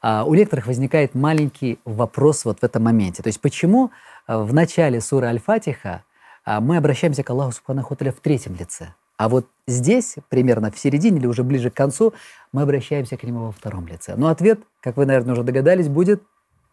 А, 0.02 0.24
у 0.26 0.34
некоторых 0.34 0.68
возникает 0.68 1.16
маленький 1.16 1.80
вопрос 1.86 2.46
вот 2.46 2.60
в 2.60 2.64
этом 2.64 2.84
моменте. 2.84 3.24
То 3.24 3.28
есть 3.28 3.40
почему 3.40 3.92
в 4.28 4.54
начале 4.54 5.02
суры 5.02 5.28
Аль-Фатиха 5.28 6.04
а, 6.44 6.60
мы 6.60 6.78
обращаемся 6.78 7.24
к 7.24 7.30
Аллаху 7.30 7.52
Субханаху 7.52 7.96
в 7.96 8.20
третьем 8.22 8.56
лице. 8.56 8.94
А 9.18 9.30
вот 9.30 9.48
здесь, 9.68 10.16
примерно 10.30 10.72
в 10.72 10.80
середине 10.80 11.20
или 11.20 11.28
уже 11.28 11.44
ближе 11.44 11.70
к 11.70 11.76
концу, 11.76 12.14
мы 12.52 12.64
обращаемся 12.64 13.18
к 13.18 13.24
нему 13.24 13.46
во 13.46 13.52
втором 13.52 13.86
лице. 13.86 14.16
Но 14.16 14.30
ответ, 14.30 14.60
как 14.80 14.98
вы, 14.98 15.06
наверное, 15.06 15.34
уже 15.34 15.44
догадались, 15.44 15.88
будет 15.88 16.24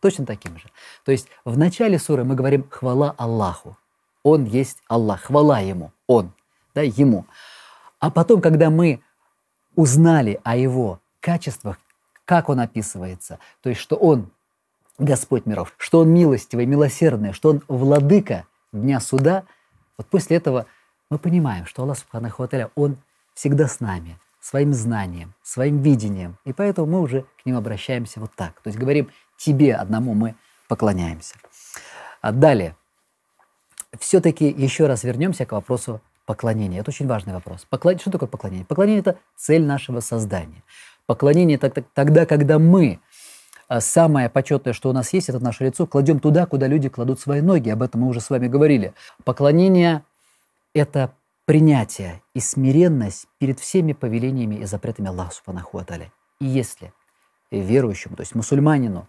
точно 0.01 0.25
таким 0.25 0.57
же. 0.57 0.65
То 1.05 1.13
есть 1.13 1.29
в 1.45 1.59
начале 1.59 1.99
суры 1.99 2.25
мы 2.25 2.35
говорим 2.35 2.67
«хвала 2.71 3.15
Аллаху». 3.19 3.77
Он 4.23 4.45
есть 4.45 4.79
Аллах, 4.89 5.25
хвала 5.25 5.61
Ему, 5.61 5.93
Он, 6.07 6.33
да, 6.75 6.81
Ему. 6.81 7.27
А 8.01 8.11
потом, 8.11 8.41
когда 8.41 8.71
мы 8.71 9.01
узнали 9.77 10.41
о 10.43 10.57
Его 10.57 11.01
качествах, 11.21 11.79
как 12.29 12.51
Он 12.51 12.61
описывается, 12.61 13.39
то 13.63 13.71
есть 13.71 13.81
что 13.81 13.97
Он 13.97 14.31
Господь 14.99 15.47
миров, 15.47 15.73
что 15.79 16.01
Он 16.01 16.11
милостивый, 16.11 16.67
милосердный, 16.67 17.33
что 17.33 17.49
Он 17.49 17.63
владыка 17.69 18.45
Дня 18.71 19.01
Суда, 19.01 19.45
вот 19.97 20.09
после 20.09 20.37
этого 20.37 20.67
мы 21.09 21.19
понимаем, 21.19 21.65
что 21.65 21.83
Аллах 21.83 21.97
Субханаху 21.97 22.47
Он 22.75 22.99
всегда 23.33 23.67
с 23.67 23.81
нами, 23.81 24.19
своим 24.41 24.75
знанием, 24.75 25.33
своим 25.43 25.81
видением. 25.81 26.37
И 26.45 26.53
поэтому 26.53 26.87
мы 26.87 27.01
уже 27.01 27.25
к 27.43 27.47
Ним 27.47 27.57
обращаемся 27.57 28.21
вот 28.21 28.35
так. 28.35 28.61
То 28.61 28.69
есть 28.69 28.79
говорим, 28.79 29.09
Тебе 29.39 29.75
одному 29.75 30.13
мы 30.13 30.35
поклоняемся. 30.69 31.37
А 32.21 32.33
далее. 32.33 32.77
Все-таки 33.99 34.47
еще 34.51 34.87
раз 34.87 35.03
вернемся 35.03 35.47
к 35.47 35.53
вопросу 35.53 36.03
поклонения. 36.27 36.81
Это 36.81 36.91
очень 36.91 37.07
важный 37.07 37.33
вопрос. 37.33 37.65
Поклон... 37.71 37.99
Что 37.99 38.11
такое 38.11 38.29
поклонение? 38.29 38.67
Поклонение– 38.67 39.01
это 39.07 39.19
цель 39.35 39.65
нашего 39.65 40.01
создания. 40.01 40.63
Поклонение– 41.09 41.57
тогда, 41.95 42.27
когда 42.27 42.59
мы 42.59 43.01
а 43.67 43.81
самое 43.81 44.29
почетное, 44.29 44.75
что 44.75 44.91
у 44.91 44.93
нас 44.93 45.11
есть, 45.15 45.31
это 45.31 45.41
наше 45.41 45.65
лицо, 45.65 45.87
кладем 45.87 46.21
туда, 46.21 46.45
куда 46.45 46.67
люди 46.67 46.91
кладут 46.91 47.19
свои 47.19 47.41
ноги. 47.41 47.71
Об 47.71 47.83
этом 47.83 48.03
мы 48.03 48.09
уже 48.09 48.21
с 48.21 48.29
вами 48.29 48.47
говорили. 48.47 48.93
Поклонение– 49.25 50.05
это 50.75 51.13
принятие 51.47 52.21
и 52.35 52.41
смиренность 52.41 53.27
перед 53.39 53.59
всеми 53.59 53.95
повелениями 53.95 54.57
и 54.57 54.67
запретами 54.67 55.09
Аллаха 55.09 55.35
Субханаху 55.35 55.79
Аталя. 55.79 56.13
И 56.43 56.45
если 56.45 56.93
верующему, 57.51 58.15
то 58.15 58.21
есть 58.21 58.35
мусульманину, 58.35 59.09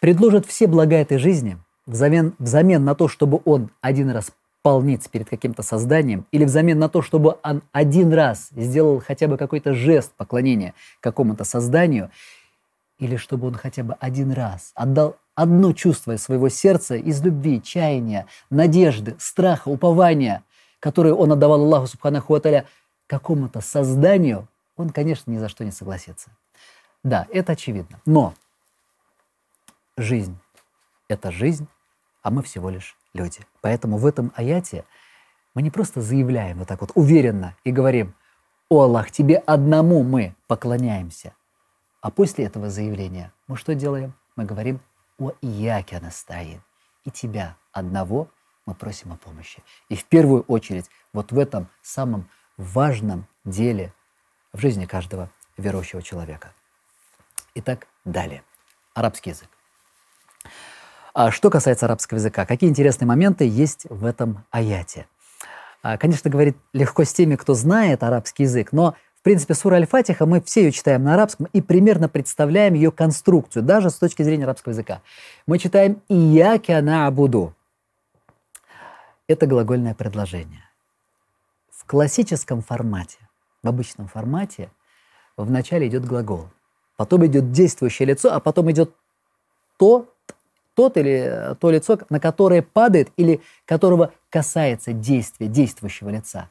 предложат 0.00 0.46
все 0.46 0.68
блага 0.68 0.94
этой 0.94 1.18
жизни 1.18 1.58
взамен, 1.84 2.36
взамен 2.38 2.84
на 2.84 2.94
то, 2.94 3.08
чтобы 3.08 3.42
он 3.44 3.70
один 3.80 4.08
раз 4.10 4.30
полниц 4.62 5.08
перед 5.08 5.28
каким-то 5.28 5.62
созданием, 5.62 6.26
или 6.30 6.44
взамен 6.44 6.78
на 6.78 6.88
то, 6.88 7.02
чтобы 7.02 7.38
он 7.42 7.62
один 7.72 8.12
раз 8.12 8.48
сделал 8.52 9.00
хотя 9.00 9.28
бы 9.28 9.36
какой-то 9.36 9.74
жест 9.74 10.12
поклонения 10.16 10.74
какому-то 11.00 11.44
созданию, 11.44 12.10
или 12.98 13.16
чтобы 13.16 13.48
он 13.48 13.54
хотя 13.54 13.82
бы 13.82 13.94
один 14.00 14.30
раз 14.32 14.72
отдал 14.74 15.16
одно 15.34 15.72
чувство 15.72 16.12
из 16.12 16.22
своего 16.22 16.48
сердца 16.48 16.94
из 16.94 17.22
любви, 17.22 17.60
чаяния, 17.60 18.26
надежды, 18.50 19.16
страха, 19.18 19.68
упования, 19.68 20.44
которые 20.78 21.14
он 21.14 21.32
отдавал 21.32 21.62
Аллаху 21.62 21.86
Субханаху 21.86 22.34
Аталя 22.34 22.66
какому-то 23.06 23.60
созданию, 23.60 24.48
он, 24.76 24.90
конечно, 24.90 25.30
ни 25.30 25.38
за 25.38 25.48
что 25.48 25.64
не 25.64 25.72
согласится. 25.72 26.30
Да, 27.02 27.26
это 27.30 27.52
очевидно. 27.52 28.00
Но 28.06 28.34
жизнь– 29.96 30.38
это 31.08 31.32
жизнь, 31.32 31.66
а 32.22 32.30
мы 32.30 32.42
всего 32.42 32.70
лишь 32.70 32.96
люди. 33.14 33.40
Поэтому 33.60 33.96
в 33.98 34.06
этом 34.06 34.32
аяте 34.34 34.84
мы 35.54 35.62
не 35.62 35.70
просто 35.70 36.00
заявляем 36.00 36.58
вот 36.58 36.68
так 36.68 36.80
вот 36.80 36.92
уверенно 36.94 37.56
и 37.64 37.72
говорим, 37.72 38.14
«О 38.68 38.82
Аллах, 38.82 39.10
Тебе 39.10 39.36
одному 39.36 40.02
мы 40.02 40.34
поклоняемся», 40.46 41.34
а 42.00 42.10
после 42.10 42.46
этого 42.46 42.68
заявления 42.68 43.32
мы 43.46 43.56
что 43.56 43.74
делаем? 43.74 44.14
Мы 44.34 44.44
говорим 44.44 44.80
«О 45.18 45.32
Ияке 45.40 45.98
Анастаин». 45.98 46.62
И 47.04 47.10
тебя 47.10 47.56
одного 47.72 48.28
мы 48.66 48.74
просим 48.74 49.12
о 49.12 49.16
помощи. 49.16 49.62
И 49.88 49.96
в 49.96 50.04
первую 50.04 50.42
очередь 50.42 50.90
вот 51.12 51.32
в 51.32 51.38
этом 51.38 51.68
самом 51.80 52.28
важном 52.56 53.26
деле 53.44 53.92
в 54.52 54.60
жизни 54.60 54.84
каждого 54.84 55.30
верующего 55.56 56.02
человека. 56.02 56.52
Итак, 57.54 57.86
далее. 58.04 58.42
Арабский 58.94 59.30
язык. 59.30 59.48
А 61.14 61.30
что 61.30 61.50
касается 61.50 61.86
арабского 61.86 62.18
языка, 62.18 62.46
какие 62.46 62.70
интересные 62.70 63.06
моменты 63.06 63.46
есть 63.46 63.86
в 63.90 64.04
этом 64.06 64.44
аяте? 64.50 65.06
А, 65.82 65.98
конечно, 65.98 66.30
говорить 66.30 66.56
легко 66.72 67.04
с 67.04 67.12
теми, 67.12 67.36
кто 67.36 67.54
знает 67.54 68.02
арабский 68.02 68.44
язык, 68.44 68.72
но 68.72 68.94
в 69.22 69.24
принципе, 69.24 69.54
сура 69.54 69.76
Аль-Фатиха, 69.76 70.26
мы 70.26 70.40
все 70.40 70.64
ее 70.64 70.72
читаем 70.72 71.04
на 71.04 71.14
арабском 71.14 71.46
и 71.52 71.60
примерно 71.60 72.08
представляем 72.08 72.74
ее 72.74 72.90
конструкцию, 72.90 73.62
даже 73.62 73.90
с 73.90 73.94
точки 73.94 74.24
зрения 74.24 74.42
арабского 74.42 74.72
языка. 74.72 75.00
Мы 75.46 75.58
читаем 75.58 76.02
«Ияки 76.08 76.72
ана 76.72 77.06
абуду». 77.06 77.54
Это 79.28 79.46
глагольное 79.46 79.94
предложение. 79.94 80.64
В 81.70 81.84
классическом 81.84 82.62
формате, 82.62 83.18
в 83.62 83.68
обычном 83.68 84.08
формате, 84.08 84.72
вначале 85.36 85.86
идет 85.86 86.04
глагол, 86.04 86.48
потом 86.96 87.24
идет 87.24 87.52
действующее 87.52 88.06
лицо, 88.06 88.32
а 88.32 88.40
потом 88.40 88.72
идет 88.72 88.92
то, 89.78 90.11
тот 90.74 90.96
или 90.96 91.54
то 91.60 91.70
лицо, 91.70 91.98
на 92.10 92.20
которое 92.20 92.62
падает 92.62 93.10
или 93.16 93.40
которого 93.64 94.12
касается 94.30 94.92
действия 94.92 95.48
действующего 95.48 96.08
лица. 96.10 96.48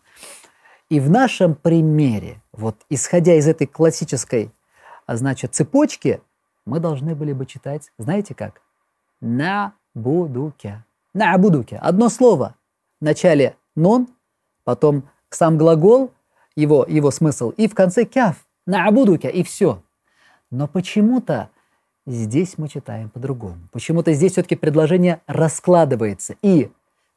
И 0.89 0.99
в 0.99 1.09
нашем 1.09 1.55
примере, 1.55 2.41
вот 2.51 2.76
исходя 2.89 3.36
из 3.36 3.47
этой 3.47 3.65
классической, 3.65 4.51
а 5.05 5.15
значит, 5.15 5.55
цепочки, 5.55 6.22
мы 6.65 6.80
должны 6.80 7.15
были 7.15 7.34
бы 7.34 7.45
читать, 7.45 7.91
знаете 7.97 8.36
как? 8.36 8.61
На 9.19 9.74
будуке. 9.93 10.84
На 11.13 11.38
будуке. 11.38 11.78
Одно 11.78 12.09
слово. 12.09 12.55
В 12.99 13.05
начале 13.05 13.55
нон, 13.76 14.07
потом 14.63 15.09
сам 15.30 15.57
глагол, 15.57 16.11
его, 16.55 16.86
его 16.88 17.09
смысл, 17.11 17.51
и 17.51 17.67
в 17.67 17.76
конце 17.76 18.05
кяф. 18.05 18.45
На 18.65 18.91
будуке, 18.91 19.30
и 19.30 19.43
все. 19.43 19.82
Но 20.49 20.67
почему-то 20.67 21.49
здесь 22.14 22.57
мы 22.57 22.68
читаем 22.68 23.09
по-другому. 23.09 23.57
Почему-то 23.72 24.14
здесь 24.14 24.34
все-таки 24.34 24.55
предложение 24.55 25.22
раскладывается, 25.28 26.36
и 26.41 26.72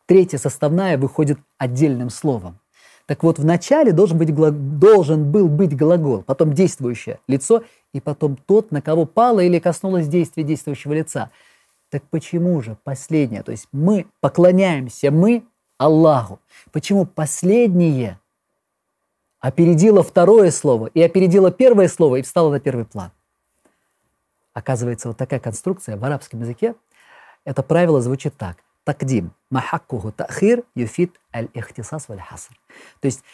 третья 0.06 0.38
составная 0.38 0.98
выходит 0.98 1.38
отдельным 1.58 2.10
словом. 2.10 2.58
Так 3.06 3.22
вот, 3.22 3.38
в 3.38 3.44
начале 3.44 3.92
должен, 3.92 4.16
быть, 4.16 4.34
должен 4.34 5.30
был 5.30 5.48
быть 5.48 5.76
глагол, 5.76 6.22
потом 6.22 6.54
действующее 6.54 7.20
лицо, 7.28 7.62
и 7.92 8.00
потом 8.00 8.36
тот, 8.36 8.70
на 8.70 8.80
кого 8.80 9.04
пало 9.04 9.40
или 9.40 9.58
коснулось 9.58 10.08
действия 10.08 10.42
действующего 10.42 10.94
лица. 10.94 11.30
Так 11.90 12.02
почему 12.10 12.60
же 12.62 12.76
последнее? 12.82 13.42
То 13.42 13.52
есть 13.52 13.68
мы 13.72 14.06
поклоняемся, 14.20 15.10
мы 15.10 15.44
Аллаху. 15.78 16.40
Почему 16.72 17.04
последнее 17.04 18.18
опередило 19.38 20.02
второе 20.02 20.50
слово 20.50 20.86
и 20.86 21.02
опередило 21.02 21.50
первое 21.50 21.88
слово 21.88 22.16
и 22.16 22.22
встало 22.22 22.50
на 22.50 22.60
первый 22.60 22.86
план? 22.86 23.12
Оказывается, 24.54 25.08
вот 25.08 25.18
такая 25.18 25.40
конструкция 25.40 25.96
в 25.98 26.04
арабском 26.04 26.40
языке, 26.40 26.74
это 27.44 27.62
правило 27.62 28.00
звучит 28.00 28.36
так– 28.36 28.56
такдим, 28.84 29.32
махаккуху 29.50 30.12
тахир 30.12 30.62
юфит 30.74 31.18
аль-ихтисас 31.34 32.08
валь 32.08 32.20
хаср. 32.20 32.54
То 33.00 33.06
есть, 33.06 33.24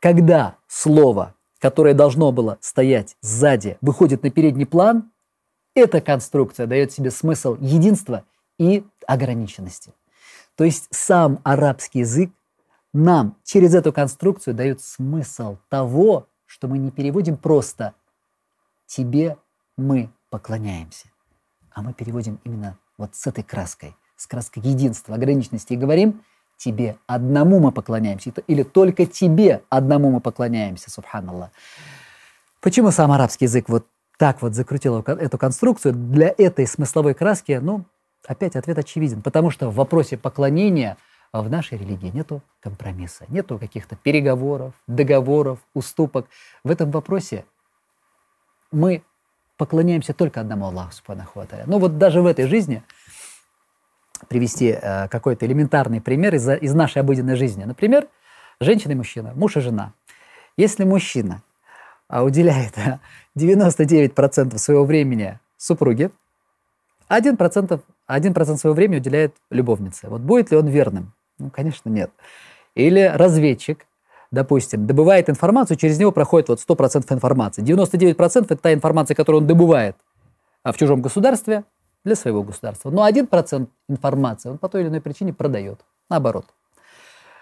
когда 0.00 0.56
слово, 0.68 1.34
которое 1.58 1.94
должно 1.94 2.32
было 2.32 2.56
стоять 2.60 3.16
сзади, 3.20 3.76
выходит 3.80 4.22
на 4.22 4.30
передний 4.30 4.66
план, 4.66 5.10
эта 5.74 6.00
конструкция 6.00 6.66
дает 6.66 6.92
себе 6.92 7.10
смысл 7.10 7.56
единства 7.60 8.24
и 8.58 8.84
ограниченности. 9.06 9.92
То 10.54 10.64
есть 10.64 10.88
сам 10.90 11.40
арабский 11.44 12.00
язык 12.00 12.30
нам 12.94 13.36
через 13.44 13.74
эту 13.74 13.92
конструкцию 13.92 14.54
дает 14.54 14.80
смысл 14.80 15.58
того, 15.68 16.28
что 16.46 16.66
мы 16.66 16.78
не 16.78 16.90
переводим 16.90 17.36
просто 17.36 17.92
«тебе 18.86 19.36
мы 19.76 20.08
поклоняемся», 20.30 21.08
а 21.72 21.82
мы 21.82 21.92
переводим 21.92 22.40
именно 22.44 22.78
вот 22.98 23.14
с 23.14 23.26
этой 23.26 23.44
краской– 23.44 23.94
с 24.16 24.26
краской 24.26 24.62
единства, 24.62 25.14
ограниченности 25.14 25.74
и 25.74 25.76
говорим, 25.76 26.22
тебе 26.56 26.96
одному 27.06 27.60
мы 27.60 27.70
поклоняемся, 27.70 28.32
или 28.46 28.62
только 28.62 29.04
тебе 29.06 29.62
одному 29.68 30.10
мы 30.10 30.20
поклоняемся, 30.20 30.90
субханаллах. 30.90 31.50
Почему 32.60 32.90
сам 32.90 33.12
арабский 33.12 33.44
язык 33.44 33.68
вот 33.68 33.86
так 34.18 34.40
вот 34.40 34.54
закрутил 34.54 35.00
эту 35.00 35.38
конструкцию? 35.38 35.92
Для 35.94 36.34
этой 36.36 36.66
смысловой 36.66 37.14
краски, 37.14 37.60
ну, 37.62 37.84
опять 38.26 38.56
ответ 38.56 38.78
очевиден, 38.78 39.22
потому 39.22 39.50
что 39.50 39.70
в 39.70 39.74
вопросе 39.74 40.16
поклонения 40.16 40.96
в 41.32 41.50
нашей 41.50 41.76
религии 41.76 42.08
нету 42.08 42.42
компромисса, 42.60 43.26
нету 43.28 43.58
каких-то 43.58 43.94
переговоров, 43.94 44.72
договоров, 44.86 45.58
уступок. 45.74 46.26
В 46.64 46.70
этом 46.70 46.90
вопросе 46.90 47.44
мы 48.72 49.02
поклоняемся 49.56 50.12
только 50.12 50.40
одному 50.40 50.66
Аллаху, 50.66 50.92
субханаху 50.92 51.44
Ну 51.66 51.78
вот 51.78 51.98
даже 51.98 52.22
в 52.22 52.26
этой 52.26 52.46
жизни– 52.46 52.82
привести 54.28 54.76
э, 54.80 55.08
какой-то 55.08 55.46
элементарный 55.46 56.00
пример 56.00 56.34
из, 56.34 56.48
из 56.48 56.74
нашей 56.74 57.02
обыденной 57.02 57.36
жизни. 57.36 57.64
Например, 57.64 58.08
женщина 58.60 58.92
и 58.92 58.94
мужчина, 58.94 59.32
муж 59.34 59.56
и 59.56 59.60
жена. 59.60 59.92
Если 60.56 60.84
мужчина 60.84 61.42
э, 62.08 62.20
уделяет 62.20 62.74
99% 63.36 64.58
своего 64.58 64.84
времени 64.84 65.38
супруге, 65.56 66.10
1% 67.08 67.80
1% 68.08 68.56
своего 68.56 68.74
времени 68.74 68.98
уделяет 68.98 69.34
любовнице. 69.50 70.08
Вот 70.08 70.20
будет 70.20 70.50
ли 70.50 70.56
он 70.56 70.68
верным? 70.68 71.12
Ну, 71.38 71.50
конечно, 71.50 71.88
нет. 71.88 72.10
Или 72.74 73.00
разведчик, 73.00 73.86
допустим, 74.36 74.86
добывает 74.86 75.30
информацию, 75.30 75.78
через 75.78 75.98
него 75.98 76.12
проходит 76.12 76.48
вот 76.48 76.60
100% 76.60 77.10
информации. 77.12 77.64
99% 77.64 78.44
это 78.44 78.56
та 78.56 78.72
информация, 78.74 79.14
которую 79.14 79.40
он 79.40 79.46
добывает 79.48 79.96
а, 80.62 80.72
в 80.72 80.76
чужом 80.76 81.00
государстве 81.00 81.64
для 82.04 82.14
своего 82.14 82.42
государства. 82.42 82.90
Но 82.90 83.08
1% 83.08 83.66
информации 83.88 84.50
он 84.50 84.58
по 84.58 84.68
той 84.68 84.82
или 84.82 84.88
иной 84.88 85.00
причине 85.00 85.32
продает. 85.32 85.80
Наоборот. 86.10 86.44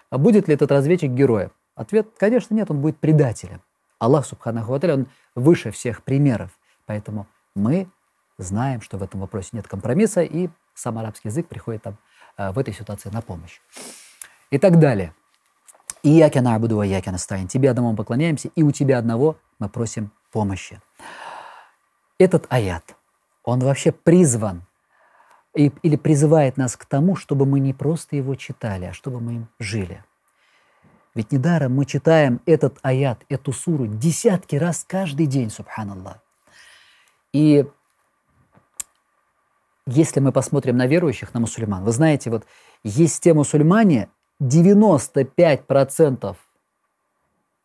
А 0.09 0.17
будет 0.17 0.47
ли 0.47 0.53
этот 0.53 0.71
разведчик 0.71 1.11
героем? 1.11 1.51
Ответ, 1.75 2.07
конечно, 2.17 2.55
нет, 2.55 2.71
он 2.71 2.79
будет 2.79 2.97
предателем. 2.97 3.61
Аллах, 3.99 4.25
Субханаху 4.25 4.73
он 4.73 5.07
выше 5.35 5.71
всех 5.71 6.01
примеров. 6.01 6.51
Поэтому 6.85 7.27
мы 7.55 7.89
знаем, 8.37 8.79
что 8.79 8.97
в 8.97 9.03
этом 9.03 9.19
вопросе 9.19 9.49
нет 9.51 9.67
компромисса, 9.67 10.21
и 10.21 10.47
сам 10.73 10.97
арабский 10.97 11.27
язык 11.27 11.47
приходит 11.47 11.83
там 11.83 11.97
э, 12.37 12.51
в 12.51 12.59
этой 12.59 12.73
ситуации 12.73 13.09
на 13.09 13.21
помощь. 13.21 13.59
И 14.49 14.57
так 14.57 14.79
далее. 14.79 15.13
И 16.05 16.09
яки 16.09 16.37
набуду, 16.37 16.83
яки 16.83 17.09
наставим. 17.09 17.47
Тебе 17.47 17.71
одному 17.71 17.89
мы 17.89 17.95
поклоняемся, 17.97 18.49
и 18.55 18.61
у 18.61 18.71
тебя 18.71 18.99
одного 18.99 19.37
мы 19.57 19.69
просим 19.69 20.11
помощи. 20.31 20.79
Этот 22.19 22.45
аят, 22.49 22.95
он 23.43 23.59
вообще 23.61 23.91
призван 23.91 24.61
и, 25.55 25.71
или 25.81 25.95
призывает 25.95 26.57
нас 26.57 26.77
к 26.77 26.85
тому, 26.85 27.15
чтобы 27.15 27.47
мы 27.47 27.59
не 27.59 27.73
просто 27.73 28.15
его 28.17 28.35
читали, 28.35 28.85
а 28.85 28.93
чтобы 28.93 29.19
мы 29.19 29.33
им 29.33 29.47
жили. 29.57 30.03
Ведь 31.15 31.31
недаром 31.31 31.73
мы 31.73 31.85
читаем 31.85 32.39
этот 32.45 32.77
аят, 32.83 33.25
эту 33.27 33.51
суру 33.51 33.87
десятки 33.87 34.57
раз 34.57 34.85
каждый 34.87 35.25
день, 35.25 35.49
субханаллах. 35.49 36.19
И 37.33 37.65
если 39.87 40.19
мы 40.19 40.31
посмотрим 40.31 40.77
на 40.77 40.85
верующих, 40.85 41.33
на 41.33 41.39
мусульман, 41.39 41.83
вы 41.83 41.91
знаете, 41.91 42.29
вот 42.29 42.45
есть 42.83 43.23
те 43.23 43.33
мусульмане, 43.33 44.09
95% 44.41 46.35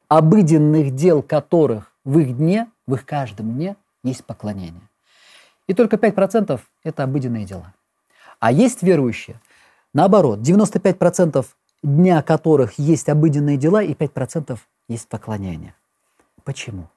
обыденных 0.08 0.94
дел 0.94 1.22
которых 1.22 1.92
в 2.04 2.18
их 2.18 2.36
дне, 2.36 2.70
в 2.86 2.94
их 2.94 3.06
каждом 3.06 3.52
дне 3.52 3.76
есть 4.02 4.24
поклонение. 4.24 4.88
И 5.66 5.74
только 5.74 5.96
5% 5.96 6.60
это 6.82 7.02
обыденные 7.04 7.44
дела. 7.44 7.74
А 8.38 8.52
есть 8.52 8.82
верующие, 8.82 9.40
наоборот, 9.92 10.40
95% 10.40 11.46
дня 11.82 12.22
которых 12.22 12.78
есть 12.78 13.08
обыденные 13.08 13.56
дела 13.56 13.82
и 13.82 13.94
5% 13.94 14.58
есть 14.88 15.08
поклонение. 15.08 15.74
Почему? 16.44 16.88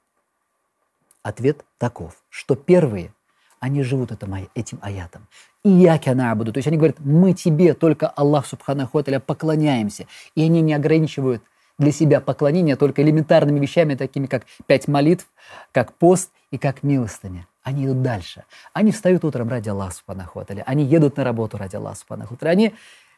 Ответ 1.22 1.64
таков, 1.78 2.16
что 2.28 2.54
первые, 2.54 3.12
они 3.60 3.82
живут 3.82 4.12
этим, 4.12 4.48
этим 4.54 4.78
аятом. 4.82 5.28
И 5.64 5.70
я 5.70 6.34
буду. 6.34 6.52
То 6.52 6.58
есть 6.58 6.68
они 6.68 6.76
говорят, 6.76 7.00
мы 7.00 7.32
тебе, 7.32 7.72
только 7.72 8.06
Аллах 8.08 8.46
Субханаху 8.46 9.02
поклоняемся. 9.18 10.06
И 10.34 10.42
они 10.42 10.60
не 10.60 10.74
ограничивают 10.74 11.42
для 11.78 11.90
себя 11.90 12.20
поклонение 12.20 12.76
только 12.76 13.02
элементарными 13.02 13.58
вещами, 13.58 13.94
такими 13.94 14.26
как 14.26 14.44
пять 14.66 14.88
молитв, 14.88 15.26
как 15.72 15.94
пост 15.94 16.30
и 16.50 16.58
как 16.58 16.82
милостыня. 16.82 17.46
Они 17.62 17.86
идут 17.86 18.02
дальше. 18.02 18.44
Они 18.74 18.92
встают 18.92 19.24
утром 19.24 19.48
ради 19.48 19.70
Аллаха 19.70 19.94
Субханаху. 19.94 20.44
Они 20.66 20.84
едут 20.84 21.16
на 21.16 21.24
работу 21.24 21.56
ради 21.56 21.76
Аллаха 21.76 21.96
Субханаху. 21.96 22.36
Они 22.42 22.74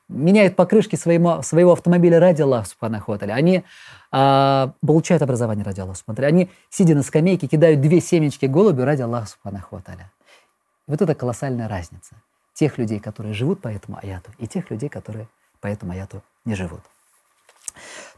меняют 0.09 0.55
покрышки 0.55 0.95
своего, 0.95 1.43
своего 1.43 1.73
автомобиля 1.73 2.21
ради 2.21 2.43
Аллаха 2.43 2.69
Субханаху. 2.69 3.19
Они 3.23 3.65
а, 4.13 4.73
получают 4.87 5.25
образование 5.25 5.65
ради 5.65 5.81
Аллаха 5.81 5.99
Субханаху 5.99 6.29
Они, 6.29 6.49
сидя 6.71 6.95
на 6.95 7.03
скамейке, 7.03 7.49
кидают 7.49 7.81
две 7.81 8.01
семечки 8.01 8.47
голубю 8.47 8.85
ради 8.85 9.03
Аллаха 9.03 9.27
Субханаху. 9.27 9.83
Вот 10.87 11.03
это 11.03 11.15
колоссальная 11.17 11.67
разница. 11.67 12.15
Тех 12.57 12.79
людей, 12.79 13.01
которые 13.01 13.35
живут 13.35 13.61
по 13.61 13.69
этому 13.69 13.99
аяту, 14.03 14.33
и 14.39 14.47
тех 14.47 14.71
людей, 14.71 14.89
которые 14.89 15.29
по 15.61 15.67
этому 15.67 15.93
аяту 15.93 16.23
не 16.47 16.55
живут. 16.55 16.81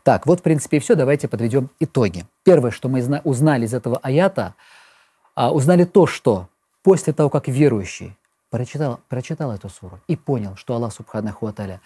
Так, 0.05 0.27
вот, 0.27 0.39
в 0.39 0.43
принципе, 0.45 0.77
и 0.77 0.81
все. 0.81 0.95
Давайте 0.95 1.27
подведем 1.27 1.71
итоги. 1.81 2.25
Первое, 2.45 2.71
что 2.71 2.89
мы 2.89 3.03
узнали 3.25 3.67
из 3.67 3.75
этого 3.75 3.99
аята, 3.99 4.55
а, 5.35 5.53
узнали 5.53 5.85
то, 5.85 6.07
что 6.07 6.49
после 6.85 7.13
того, 7.13 7.31
как 7.31 7.49
верующий 7.49 8.17
прочитал, 8.49 9.01
прочитал 9.09 9.51
эту 9.51 9.69
суру 9.69 10.01
и 10.07 10.15
понял, 10.15 10.55
что 10.55 10.75
Аллах 10.75 10.93
Субханаху 10.93 11.49
Аталя 11.49 11.81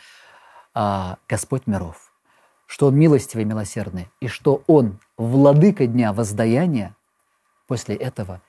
а, 0.74 1.16
Господь 1.26 1.66
миров, 1.66 2.12
что 2.66 2.88
Он 2.88 2.96
милостивый 2.96 3.44
и 3.44 3.48
милосердный, 3.48 4.10
и 4.20 4.28
что 4.28 4.62
Он 4.66 4.98
владыка 5.16 5.86
дня 5.86 6.12
воздаяния, 6.12 6.94
после 7.66 7.94
этого 7.94 8.42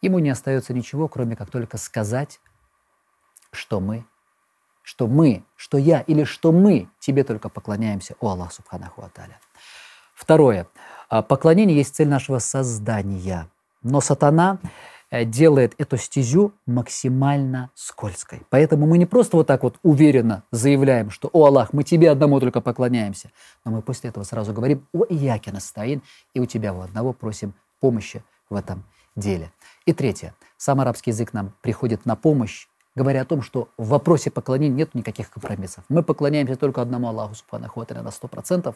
ему 0.00 0.20
не 0.20 0.30
остается 0.30 0.72
ничего, 0.72 1.06
кроме 1.06 1.36
как 1.36 1.50
только 1.50 1.76
сказать, 1.76 2.40
что 3.52 3.80
мы, 3.80 4.04
что 4.82 5.06
мы, 5.06 5.44
что 5.56 5.78
я 5.78 6.00
или 6.00 6.24
что 6.24 6.52
мы 6.52 6.88
тебе 6.98 7.24
только 7.24 7.48
поклоняемся, 7.48 8.16
о 8.20 8.30
Аллах 8.30 8.52
Субханаху 8.52 9.02
Аталя. 9.02 9.38
Второе. 10.14 10.66
А, 11.08 11.22
поклонение 11.22 11.76
есть 11.76 11.94
цель 11.94 12.08
нашего 12.08 12.38
создания. 12.38 13.48
Но 13.82 14.00
сатана 14.00 14.58
Э, 15.12 15.26
делает 15.26 15.74
эту 15.76 15.98
стезю 15.98 16.54
максимально 16.64 17.70
скользкой. 17.74 18.40
Поэтому 18.48 18.86
мы 18.86 18.96
не 18.96 19.04
просто 19.04 19.36
вот 19.36 19.46
так 19.46 19.62
вот 19.62 19.78
уверенно 19.82 20.42
заявляем, 20.50 21.10
что 21.10 21.28
«О 21.34 21.44
Аллах, 21.44 21.74
мы 21.74 21.84
тебе 21.84 22.10
одному 22.10 22.40
только 22.40 22.62
поклоняемся», 22.62 23.30
но 23.62 23.72
мы 23.72 23.82
после 23.82 24.08
этого 24.08 24.24
сразу 24.24 24.54
говорим 24.54 24.88
«О 24.94 25.04
Ияке 25.04 25.52
настоин», 25.52 26.00
и 26.32 26.40
у 26.40 26.46
тебя 26.46 26.72
у 26.72 26.80
одного 26.80 27.12
просим 27.12 27.52
помощи 27.78 28.24
в 28.48 28.54
этом 28.54 28.84
деле. 29.14 29.52
И 29.84 29.92
третье. 29.92 30.34
Сам 30.56 30.80
арабский 30.80 31.10
язык 31.10 31.34
нам 31.34 31.52
приходит 31.60 32.06
на 32.06 32.16
помощь, 32.16 32.66
говоря 32.94 33.22
о 33.22 33.24
том, 33.24 33.42
что 33.42 33.68
в 33.76 33.88
вопросе 33.88 34.30
поклонения 34.30 34.76
нет 34.76 34.94
никаких 34.94 35.30
компромиссов. 35.30 35.84
Мы 35.88 36.02
поклоняемся 36.02 36.56
только 36.56 36.82
одному 36.82 37.08
Аллаху 37.08 37.34
Субханаху 37.34 37.80
на 37.80 38.08
100%. 38.08 38.74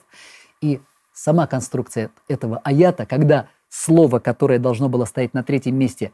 И 0.60 0.80
сама 1.12 1.46
конструкция 1.46 2.10
этого 2.28 2.58
аята, 2.64 3.06
когда 3.06 3.48
слово, 3.68 4.18
которое 4.18 4.58
должно 4.58 4.88
было 4.88 5.04
стоять 5.04 5.34
на 5.34 5.42
третьем 5.42 5.76
месте, 5.76 6.12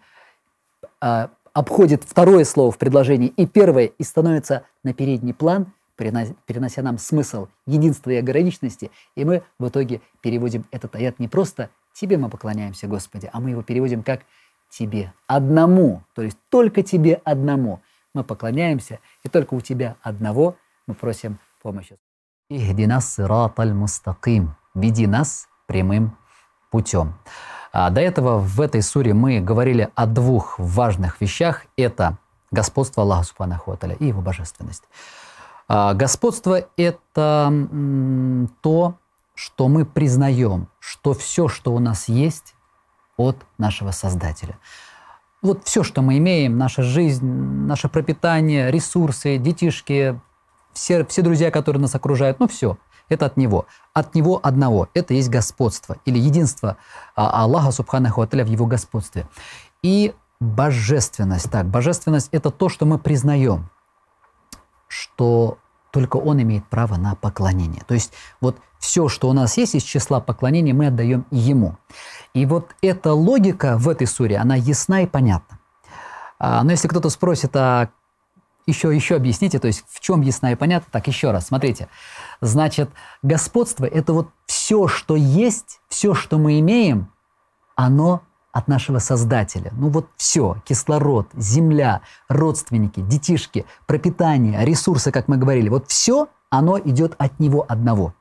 а, 1.01 1.31
обходит 1.53 2.05
второе 2.05 2.45
слово 2.45 2.73
в 2.73 2.79
предложении 2.79 3.29
и 3.29 3.47
первое, 3.47 3.87
и 3.87 4.03
становится 4.03 4.65
на 4.83 4.95
передний 4.95 5.35
план, 5.35 5.73
перенося 5.97 6.83
нам 6.83 6.99
смысл 6.99 7.49
единства 7.67 8.11
и 8.11 8.17
ограниченности, 8.17 8.91
и 9.15 9.25
мы 9.25 9.43
в 9.59 9.69
итоге 9.69 10.01
переводим 10.21 10.65
этот 10.71 10.97
аят 10.97 11.19
не 11.19 11.29
просто 11.29 11.71
«Тебе 11.93 12.17
мы 12.17 12.31
поклоняемся, 12.31 12.87
Господи», 12.89 13.29
а 13.33 13.41
мы 13.41 13.51
его 13.51 13.63
переводим 13.63 14.03
как 14.03 14.23
«Тебе 14.71 15.13
одному», 15.27 16.03
то 16.15 16.23
есть 16.23 16.39
только 16.49 16.83
Тебе 16.83 17.21
одному 17.25 17.81
мы 18.15 18.25
поклоняемся, 18.25 18.99
и 19.23 19.29
только 19.29 19.55
у 19.55 19.61
Тебя 19.61 19.97
одного 20.03 20.57
мы 20.87 20.95
просим 20.95 21.39
помощи. 21.63 21.97
«Ихдинас 22.49 23.15
сираталь 23.15 23.73
мустаким»– 23.73 24.55
«Веди 24.75 25.07
нас 25.07 25.49
прямым 25.67 26.17
путем». 26.71 27.15
А 27.73 27.89
до 27.89 28.03
этого 28.03 28.39
в 28.39 28.61
этой 28.61 28.83
суре 28.83 29.15
мы 29.15 29.41
говорили 29.41 29.89
о 29.95 30.07
двух 30.07 30.59
важных 30.59 31.21
вещах. 31.23 31.65
Это 31.77 32.19
господство 32.51 33.03
Аллаха 33.03 33.25
Субханаху 33.25 33.79
и 33.99 34.07
его 34.07 34.21
божественность. 34.21 34.85
А 35.69 35.95
господство– 35.95 36.67
это 36.77 37.51
то, 38.61 38.99
что 39.35 39.69
мы 39.69 39.87
признаем, 39.87 40.69
что 40.81 41.15
все, 41.15 41.49
что 41.49 41.73
у 41.73 41.79
нас 41.79 42.09
есть, 42.09 42.55
от 43.17 43.37
нашего 43.57 43.91
Создателя. 43.91 44.59
Вот 45.43 45.64
все, 45.64 45.82
что 45.82 46.03
мы 46.03 46.18
имеем, 46.18 46.57
наша 46.57 46.82
жизнь, 46.82 47.26
наше 47.26 47.88
пропитание, 47.88 48.70
ресурсы, 48.70 49.38
детишки, 49.38 50.20
все, 50.72 51.05
все 51.05 51.22
друзья, 51.22 51.51
которые 51.51 51.82
нас 51.82 51.95
окружают, 51.95 52.40
ну 52.40 52.49
все– 52.49 52.78
это 53.12 53.26
от 53.26 53.36
Него. 53.36 53.66
От 53.93 54.14
Него 54.14 54.40
одного. 54.43 54.88
Это 54.95 55.14
есть 55.14 55.28
господство 55.28 55.97
или 56.05 56.18
единство 56.18 56.76
а, 57.14 57.43
Аллаха 57.43 57.70
Субханаху 57.70 58.22
Аталя 58.22 58.45
в 58.45 58.49
Его 58.49 58.66
господстве. 58.66 59.26
И 59.82 60.14
божественность. 60.40 61.51
Так, 61.51 61.66
божественность– 61.66 62.28
это 62.32 62.51
то, 62.51 62.68
что 62.68 62.86
мы 62.86 62.99
признаем, 62.99 63.68
что 64.88 65.59
только 65.90 66.16
Он 66.16 66.40
имеет 66.43 66.66
право 66.68 66.97
на 66.97 67.14
поклонение. 67.14 67.82
То 67.86 67.95
есть 67.95 68.12
вот 68.40 68.57
все, 68.83 69.09
что 69.09 69.28
у 69.28 69.33
нас 69.33 69.57
есть 69.57 69.76
из 69.76 69.85
числа 69.85 70.20
поклонения, 70.20 70.74
мы 70.74 70.89
отдаем 70.89 71.24
Ему. 71.30 71.76
И 72.35 72.45
вот 72.47 72.74
эта 72.83 73.12
логика 73.12 73.78
в 73.78 73.89
этой 73.89 74.09
суре, 74.09 74.37
она 74.37 74.57
ясна 74.57 75.03
и 75.03 75.07
понятна. 75.07 75.61
А, 76.41 76.64
но 76.64 76.72
если 76.72 76.89
кто-то 76.89 77.09
спросит, 77.09 77.55
а 77.55 77.91
еще, 78.66 78.95
еще 78.95 79.14
объясните, 79.14 79.61
то 79.61 79.68
есть 79.68 79.85
в 79.89 80.01
чем 80.01 80.20
ясна 80.20 80.51
и 80.51 80.57
понятна, 80.57 80.89
так 80.91 81.07
еще 81.07 81.30
раз, 81.30 81.47
смотрите. 81.47 81.89
Значит, 82.41 82.91
господство– 83.22 83.85
это 83.87 84.12
вот 84.12 84.30
все, 84.47 84.89
что 84.89 85.14
есть, 85.14 85.80
все, 85.89 86.12
что 86.14 86.39
мы 86.39 86.59
имеем, 86.59 87.12
оно 87.76 88.22
от 88.51 88.66
нашего 88.66 88.99
Создателя. 88.99 89.70
Ну 89.76 89.91
вот 89.91 90.09
все, 90.16 90.61
кислород, 90.64 91.28
земля, 91.35 92.01
родственники, 92.28 93.01
детишки, 93.01 93.64
пропитание, 93.87 94.64
ресурсы, 94.64 95.12
как 95.12 95.28
мы 95.28 95.37
говорили, 95.37 95.68
вот 95.68 95.89
все, 95.89 96.28
оно 96.51 96.80
идет 96.80 97.14
от 97.18 97.39
Него 97.39 97.64
одного. 97.68 98.14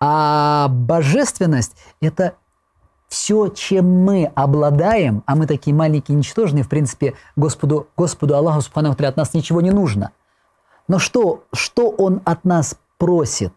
А 0.00 0.68
божественность– 0.68 1.76
это 2.00 2.34
все, 3.08 3.48
чем 3.48 4.04
мы 4.04 4.32
обладаем, 4.34 5.22
а 5.26 5.34
мы 5.36 5.46
такие 5.46 5.74
маленькие, 5.74 6.16
ничтожные, 6.16 6.64
в 6.64 6.68
принципе, 6.68 7.14
Господу, 7.36 7.88
Господу 7.96 8.36
Аллаху 8.36 8.62
Субхану 8.62 8.92
от 8.92 9.16
нас 9.16 9.34
ничего 9.34 9.60
не 9.60 9.70
нужно. 9.70 10.12
Но 10.88 10.98
что, 10.98 11.44
что 11.52 11.90
Он 11.90 12.22
от 12.24 12.44
нас 12.44 12.76
просит? 12.98 13.52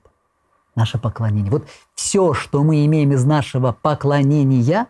Наше 0.75 0.97
поклонение. 0.97 1.51
Вот 1.51 1.67
все, 1.93 2.33
что 2.33 2.63
мы 2.63 2.83
имеем 2.85 3.11
из 3.11 3.23
нашего 3.25 3.77
поклонения, 3.79 4.87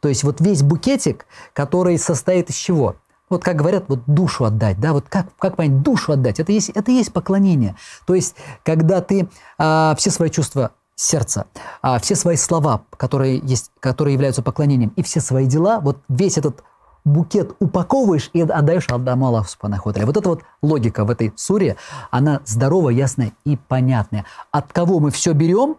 то 0.00 0.08
есть 0.08 0.24
вот 0.24 0.40
весь 0.40 0.62
букетик, 0.62 1.24
который 1.52 1.96
состоит 1.98 2.50
из 2.50 2.56
чего? 2.56 2.96
Вот 3.28 3.44
как 3.44 3.54
говорят, 3.54 3.84
вот 3.86 4.00
душу 4.06 4.44
отдать, 4.44 4.80
да, 4.80 4.92
вот 4.92 5.08
как, 5.08 5.28
как 5.38 5.54
понять, 5.54 5.82
душу 5.82 6.12
отдать, 6.12 6.40
это 6.40 6.50
есть, 6.50 6.70
это 6.70 6.90
есть 6.90 7.12
поклонение. 7.12 7.76
То 8.06 8.16
есть, 8.16 8.34
когда 8.64 9.00
ты 9.00 9.28
а, 9.56 9.94
все 9.96 10.10
свои 10.10 10.30
чувства 10.30 10.72
сердца, 11.00 11.46
а 11.80 11.98
все 11.98 12.14
свои 12.14 12.36
слова, 12.36 12.82
которые, 12.96 13.38
есть, 13.38 13.70
которые 13.80 14.12
являются 14.12 14.42
поклонением, 14.42 14.92
и 14.96 15.02
все 15.02 15.20
свои 15.20 15.46
дела, 15.46 15.80
вот 15.80 15.98
весь 16.08 16.36
этот 16.36 16.62
букет 17.04 17.56
упаковываешь 17.58 18.28
и 18.34 18.42
отдаешь 18.42 18.86
Аллаху 18.90 19.24
Аллаху 19.24 19.48
Субханаху 19.48 19.92
Вот 19.94 20.16
эта 20.16 20.28
вот 20.28 20.42
логика 20.60 21.06
в 21.06 21.10
этой 21.10 21.32
суре, 21.36 21.76
она 22.10 22.42
здоровая, 22.44 22.92
ясная 22.92 23.32
и 23.46 23.56
понятная. 23.56 24.26
От 24.50 24.74
кого 24.74 25.00
мы 25.00 25.10
все 25.10 25.32
берем, 25.32 25.76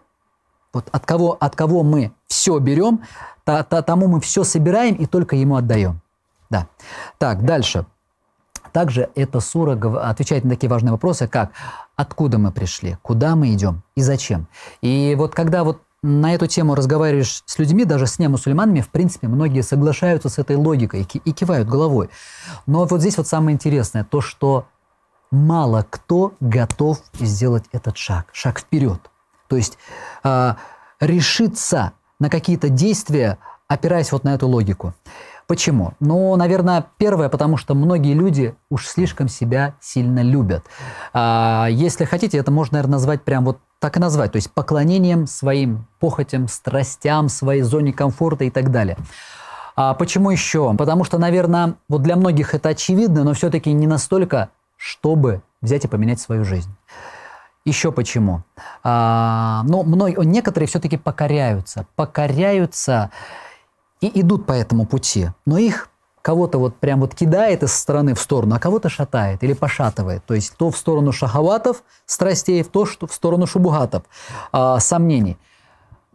вот 0.72 0.88
от 0.90 1.06
кого, 1.06 1.36
от 1.38 1.54
кого 1.54 1.84
мы 1.84 2.12
все 2.26 2.58
берем, 2.58 3.02
то, 3.44 3.62
то, 3.62 3.80
тому 3.82 4.08
мы 4.08 4.20
все 4.20 4.42
собираем 4.42 4.96
и 4.96 5.06
только 5.06 5.36
ему 5.36 5.54
отдаем. 5.54 6.00
Да. 6.50 6.66
Так, 7.18 7.44
дальше. 7.44 7.86
Также 8.72 9.10
эта 9.14 9.40
сура 9.40 9.78
отвечает 10.02 10.44
на 10.44 10.50
такие 10.50 10.68
важные 10.68 10.92
вопросы, 10.92 11.28
как 11.28 11.52
откуда 11.96 12.38
мы 12.38 12.52
пришли, 12.52 12.96
куда 13.02 13.36
мы 13.36 13.52
идем 13.52 13.82
и 13.94 14.02
зачем. 14.02 14.48
И 14.80 15.14
вот 15.16 15.34
когда 15.34 15.62
вот 15.62 15.82
на 16.02 16.34
эту 16.34 16.48
тему 16.48 16.74
разговариваешь 16.74 17.42
с 17.46 17.58
людьми, 17.58 17.84
даже 17.84 18.06
с 18.06 18.18
немусульманами, 18.18 18.80
в 18.80 18.88
принципе, 18.88 19.28
многие 19.28 19.62
соглашаются 19.62 20.28
с 20.28 20.38
этой 20.38 20.56
логикой 20.56 21.02
и 21.02 21.32
кивают 21.32 21.68
головой. 21.68 22.10
Но 22.66 22.84
вот 22.84 23.00
здесь 23.00 23.16
вот 23.18 23.28
самое 23.28 23.54
интересное, 23.54 24.02
то, 24.02 24.20
что 24.20 24.66
мало 25.30 25.86
кто 25.88 26.34
готов 26.40 26.98
сделать 27.14 27.64
этот 27.72 27.96
шаг, 27.96 28.26
шаг 28.32 28.58
вперед. 28.58 29.00
То 29.48 29.56
есть 29.56 29.78
э, 30.24 30.54
решиться 31.00 31.92
на 32.18 32.28
какие-то 32.28 32.68
действия, 32.68 33.38
опираясь 33.68 34.12
вот 34.12 34.24
на 34.24 34.34
эту 34.34 34.48
логику. 34.48 34.94
Почему? 35.52 35.92
Ну, 36.00 36.34
наверное, 36.36 36.86
первое, 36.96 37.28
потому 37.28 37.58
что 37.58 37.74
многие 37.74 38.14
люди 38.14 38.54
уж 38.70 38.86
слишком 38.86 39.28
себя 39.28 39.74
сильно 39.82 40.22
любят. 40.22 40.64
А, 41.12 41.66
если 41.70 42.06
хотите, 42.06 42.38
это 42.38 42.50
можно, 42.50 42.76
наверное, 42.76 42.92
назвать 42.92 43.20
прям 43.20 43.44
вот 43.44 43.58
так 43.78 43.98
и 43.98 44.00
назвать, 44.00 44.32
то 44.32 44.36
есть 44.36 44.50
поклонением 44.50 45.26
своим 45.26 45.86
похотям, 46.00 46.48
страстям, 46.48 47.28
своей 47.28 47.60
зоне 47.60 47.92
комфорта 47.92 48.44
и 48.44 48.50
так 48.50 48.70
далее. 48.70 48.96
А 49.76 49.92
почему 49.92 50.30
еще? 50.30 50.74
Потому 50.74 51.04
что, 51.04 51.18
наверное, 51.18 51.74
вот 51.86 52.00
для 52.00 52.16
многих 52.16 52.54
это 52.54 52.70
очевидно, 52.70 53.22
но 53.22 53.34
все-таки 53.34 53.74
не 53.74 53.86
настолько, 53.86 54.48
чтобы 54.78 55.42
взять 55.60 55.84
и 55.84 55.88
поменять 55.88 56.18
свою 56.18 56.46
жизнь. 56.46 56.74
Еще 57.66 57.92
почему? 57.92 58.42
А, 58.82 59.64
ну, 59.68 59.82
мной, 59.82 60.16
некоторые 60.16 60.66
все-таки 60.66 60.96
покоряются. 60.96 61.84
Покоряются 61.94 63.10
и 64.02 64.20
идут 64.20 64.44
по 64.44 64.52
этому 64.52 64.84
пути. 64.84 65.30
Но 65.46 65.56
их 65.56 65.88
кого-то 66.20 66.58
вот 66.58 66.76
прям 66.76 67.00
вот 67.00 67.14
кидает 67.14 67.62
из 67.62 67.72
стороны 67.72 68.14
в 68.14 68.20
сторону, 68.20 68.54
а 68.54 68.58
кого-то 68.58 68.88
шатает 68.88 69.42
или 69.42 69.54
пошатывает. 69.54 70.24
То 70.26 70.34
есть 70.34 70.56
то 70.56 70.70
в 70.70 70.76
сторону 70.76 71.12
шахаватов, 71.12 71.82
страстей, 72.04 72.62
то 72.64 72.84
что 72.84 73.06
в 73.06 73.14
сторону 73.14 73.46
шубугатов, 73.46 74.02
э, 74.52 74.76
сомнений. 74.78 75.38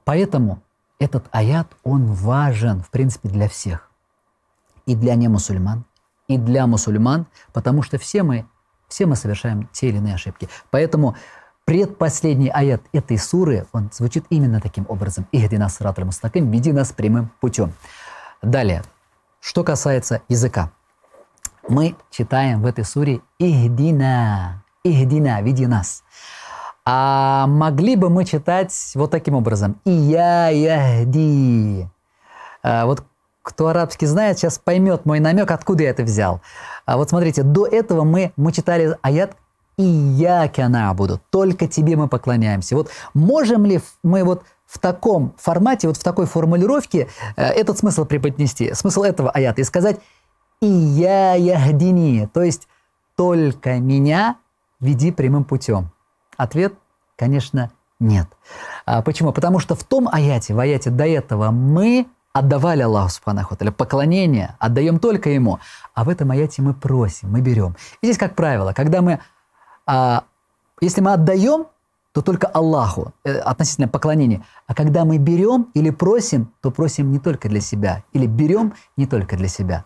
Поэтому 0.05 0.61
этот 0.99 1.25
аят, 1.31 1.67
он 1.83 2.05
важен, 2.05 2.81
в 2.81 2.89
принципе, 2.89 3.29
для 3.29 3.49
всех. 3.49 3.89
И 4.85 4.95
для 4.95 5.15
немусульман, 5.15 5.83
и 6.27 6.37
для 6.37 6.65
мусульман, 6.65 7.27
потому 7.51 7.83
что 7.83 7.97
все 7.97 8.23
мы, 8.23 8.45
все 8.87 9.05
мы 9.05 9.17
совершаем 9.17 9.67
те 9.73 9.89
или 9.89 9.97
иные 9.97 10.15
ошибки. 10.15 10.47
Поэтому 10.71 11.15
предпоследний 11.67 12.47
аят 12.47 12.81
этой 12.93 13.17
суры, 13.17 13.67
он 13.73 13.89
звучит 13.91 14.23
именно 14.29 14.61
таким 14.61 14.85
образом. 14.87 15.27
«Ихдина 15.33 15.67
сират 15.67 15.97
мустаким» 15.97 16.49
«Веди 16.49 16.71
нас 16.71 16.93
прямым 16.93 17.29
путем». 17.41 17.73
Далее, 18.41 18.83
что 19.41 19.65
касается 19.65 20.21
языка. 20.29 20.71
Мы 21.67 21.97
читаем 22.09 22.61
в 22.61 22.65
этой 22.65 22.85
суре 22.85 23.19
«Ихдина», 23.37 24.63
«Ихдина», 24.85 25.41
«Веди 25.41 25.67
нас». 25.67 26.03
А 26.85 27.47
могли 27.47 27.97
бы 27.97 28.09
мы 28.09 28.23
читать 28.23 28.73
вот 28.95 29.11
таким 29.11 29.35
образом 29.35 29.75
«Ия 29.83 30.47
яхди». 30.51 31.89
А 32.63 32.85
вот 32.85 33.03
кто 33.41 33.67
арабский 33.67 34.05
знает, 34.05 34.37
сейчас 34.37 34.57
поймет 34.57 35.05
мой 35.05 35.19
намек, 35.19 35.51
откуда 35.51 35.83
я 35.83 35.89
это 35.89 36.03
взял. 36.03 36.39
А 36.85 36.95
вот 36.95 37.09
смотрите, 37.09 37.43
до 37.43 37.67
этого 37.67 38.05
мы, 38.05 38.31
мы 38.37 38.53
читали 38.53 38.97
аят 39.01 39.35
и 39.77 39.83
я 39.83 40.49
буду, 40.95 41.21
только 41.29 41.67
тебе 41.67 41.95
мы 41.95 42.07
поклоняемся. 42.07 42.75
Вот 42.75 42.89
можем 43.13 43.65
ли 43.65 43.79
мы 44.03 44.23
вот 44.23 44.43
в 44.65 44.79
таком 44.79 45.33
формате, 45.37 45.87
вот 45.87 45.97
в 45.97 46.03
такой 46.03 46.25
формулировке 46.25 47.07
э, 47.35 47.43
этот 47.43 47.77
смысл 47.77 48.05
преподнести, 48.05 48.73
смысл 48.73 49.03
этого 49.03 49.29
аята 49.29 49.61
и 49.61 49.63
сказать 49.63 49.99
«И 50.61 50.67
я 50.67 51.35
яхдини», 51.35 52.27
то 52.33 52.41
есть 52.41 52.67
«только 53.15 53.79
меня 53.79 54.37
веди 54.79 55.11
прямым 55.11 55.45
путем». 55.45 55.91
Ответ, 56.35 56.73
конечно, 57.15 57.71
нет. 57.99 58.27
А 58.85 59.01
почему? 59.01 59.31
Потому 59.31 59.59
что 59.59 59.75
в 59.75 59.83
том 59.83 60.09
аяте, 60.11 60.53
в 60.53 60.59
аяте 60.59 60.89
до 60.89 61.05
этого 61.05 61.51
мы 61.51 62.07
отдавали 62.33 62.81
Аллаху 62.81 63.09
Субханаху 63.09 63.55
поклонение, 63.71 64.55
отдаем 64.59 64.99
только 64.99 65.29
Ему, 65.29 65.59
а 65.93 66.03
в 66.03 66.09
этом 66.09 66.31
аяте 66.31 66.61
мы 66.61 66.73
просим, 66.73 67.31
мы 67.31 67.41
берем. 67.41 67.75
И 68.01 68.07
здесь, 68.07 68.17
как 68.17 68.35
правило, 68.35 68.73
когда 68.73 69.01
мы 69.01 69.19
а, 69.87 70.25
если 70.81 71.01
мы 71.01 71.13
отдаем, 71.13 71.67
то 72.13 72.21
только 72.21 72.47
Аллаху 72.47 73.13
э, 73.23 73.37
относительно 73.37 73.87
поклонения. 73.87 74.43
А 74.65 74.73
когда 74.73 75.05
мы 75.05 75.17
берем 75.17 75.67
или 75.73 75.91
просим, 75.91 76.51
то 76.61 76.71
просим 76.71 77.11
не 77.11 77.19
только 77.19 77.47
для 77.47 77.61
себя. 77.61 78.03
Или 78.11 78.25
берем 78.25 78.73
не 78.95 79.05
только 79.05 79.37
для 79.37 79.47
себя. 79.47 79.85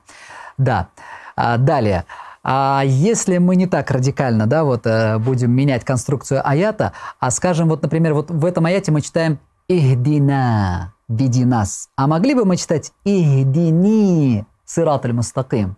Да. 0.58 0.89
А, 1.36 1.58
далее. 1.58 2.06
А 2.43 2.84
если 2.86 3.38
мы 3.38 3.56
не 3.56 3.68
так 3.68 3.91
радикально, 3.91 4.47
да, 4.47 4.64
вот 4.64 4.88
э, 4.88 5.20
будем 5.20 5.52
менять 5.52 5.84
конструкцию 5.86 6.47
аята, 6.47 6.93
а 7.20 7.32
скажем, 7.32 7.70
вот, 7.70 7.84
например, 7.84 8.14
вот 8.14 8.32
в 8.32 8.45
этом 8.45 8.66
аяте 8.66 8.91
мы 8.91 9.02
читаем 9.02 9.39
«Ихдина», 9.68 10.93
«Веди 11.08 11.45
нас». 11.45 11.89
А 11.95 12.08
могли 12.08 12.34
бы 12.34 12.45
мы 12.45 12.58
читать 12.58 12.93
«Ихдини», 13.06 14.45
«Сират 14.66 15.06
мустаким», 15.06 15.78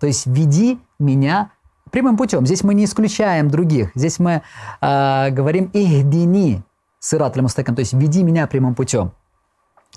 то 0.00 0.06
есть 0.06 0.26
«Веди 0.26 0.80
меня 0.98 1.52
прямым 1.90 2.16
путем. 2.16 2.46
Здесь 2.46 2.62
мы 2.62 2.74
не 2.74 2.84
исключаем 2.84 3.48
других. 3.48 3.90
Здесь 3.94 4.18
мы 4.18 4.42
э, 4.80 5.30
говорим 5.30 5.70
«ихдини» 5.72 6.62
сырат 6.98 7.36
мустакам, 7.36 7.74
то 7.74 7.80
есть 7.80 7.92
«веди 7.92 8.22
меня 8.22 8.46
прямым 8.46 8.74
путем». 8.74 9.12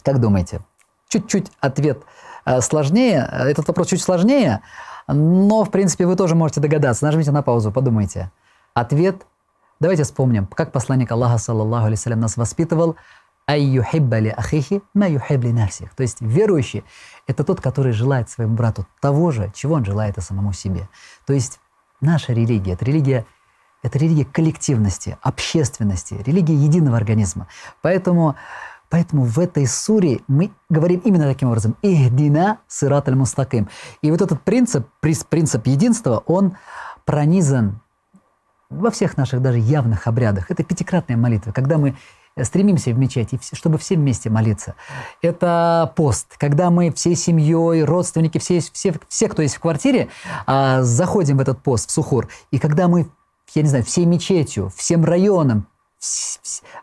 Как 0.03 0.19
думаете? 0.19 0.61
Чуть-чуть 1.07 1.51
ответ 1.59 2.01
э, 2.45 2.61
сложнее, 2.61 3.29
этот 3.31 3.67
вопрос 3.67 3.87
чуть 3.87 4.01
сложнее, 4.01 4.61
но, 5.07 5.63
в 5.63 5.71
принципе, 5.71 6.05
вы 6.05 6.15
тоже 6.15 6.35
можете 6.35 6.61
догадаться. 6.61 7.05
Нажмите 7.05 7.31
на 7.31 7.43
паузу, 7.43 7.71
подумайте. 7.71 8.31
Ответ, 8.73 9.25
давайте 9.79 10.03
вспомним, 10.03 10.47
как 10.47 10.71
посланник 10.71 11.11
Аллаха, 11.11 11.37
саллаллаху 11.37 11.87
алейhi 11.87 12.15
нас 12.15 12.37
воспитывал– 12.37 12.95
айюхиббали 13.45 14.29
ахихи 14.29 14.81
ма 14.93 15.07
юхибли 15.07 15.51
навсих. 15.51 15.93
То 15.95 16.03
есть 16.03 16.21
верующий– 16.21 16.83
это 17.27 17.43
тот, 17.43 17.61
который 17.61 17.91
желает 17.91 18.29
своему 18.29 18.55
брату 18.55 18.85
того 19.01 19.31
же, 19.31 19.51
чего 19.53 19.75
он 19.75 19.85
желает 19.85 20.17
и 20.17 20.21
самому 20.21 20.53
себе. 20.53 20.87
То 21.25 21.33
есть 21.33 21.59
наша 22.03 22.33
религия, 22.33 22.73
это 22.73 22.85
религия, 22.85 23.25
это 23.81 23.97
религия 23.97 24.25
коллективности, 24.25 25.17
общественности, 25.21 26.15
религия 26.25 26.55
единого 26.55 26.97
организма. 26.97 27.47
Поэтому, 27.81 28.35
поэтому 28.89 29.23
в 29.23 29.39
этой 29.39 29.65
суре 29.67 30.21
мы 30.27 30.51
говорим 30.69 30.99
именно 30.99 31.25
таким 31.25 31.49
образом. 31.49 31.75
«Ихдина 31.81 32.59
сират 32.67 33.07
мустаким». 33.07 33.69
И 34.01 34.11
вот 34.11 34.21
этот 34.21 34.41
принцип, 34.41 34.87
принцип 34.99 35.65
единства, 35.67 36.23
он 36.27 36.55
пронизан 37.05 37.81
во 38.69 38.91
всех 38.91 39.17
наших 39.17 39.41
даже 39.41 39.59
явных 39.59 40.07
обрядах. 40.07 40.49
Это 40.49 40.63
пятикратная 40.63 41.17
молитва, 41.17 41.51
когда 41.51 41.77
мы 41.77 41.95
стремимся 42.41 42.91
в 42.91 42.97
мечеть, 42.97 43.29
чтобы 43.53 43.77
все 43.77 43.95
вместе 43.95 44.29
молиться. 44.29 44.75
Это 45.21 45.91
пост, 45.95 46.35
когда 46.37 46.69
мы 46.69 46.91
всей 46.91 47.15
семьей, 47.15 47.83
родственники, 47.83 48.37
все, 48.39 48.59
все, 48.59 48.95
все 49.07 49.29
кто 49.29 49.41
есть 49.41 49.55
в 49.55 49.59
квартире, 49.59 50.09
а, 50.45 50.81
заходим 50.81 51.37
в 51.37 51.41
этот 51.41 51.61
пост, 51.61 51.89
в 51.89 51.91
сухур. 51.91 52.29
И 52.51 52.59
когда 52.59 52.87
мы, 52.87 53.07
я 53.53 53.61
не 53.61 53.69
знаю, 53.69 53.83
всей 53.83 54.05
мечетью, 54.05 54.71
всем 54.75 55.05
районом, 55.05 55.67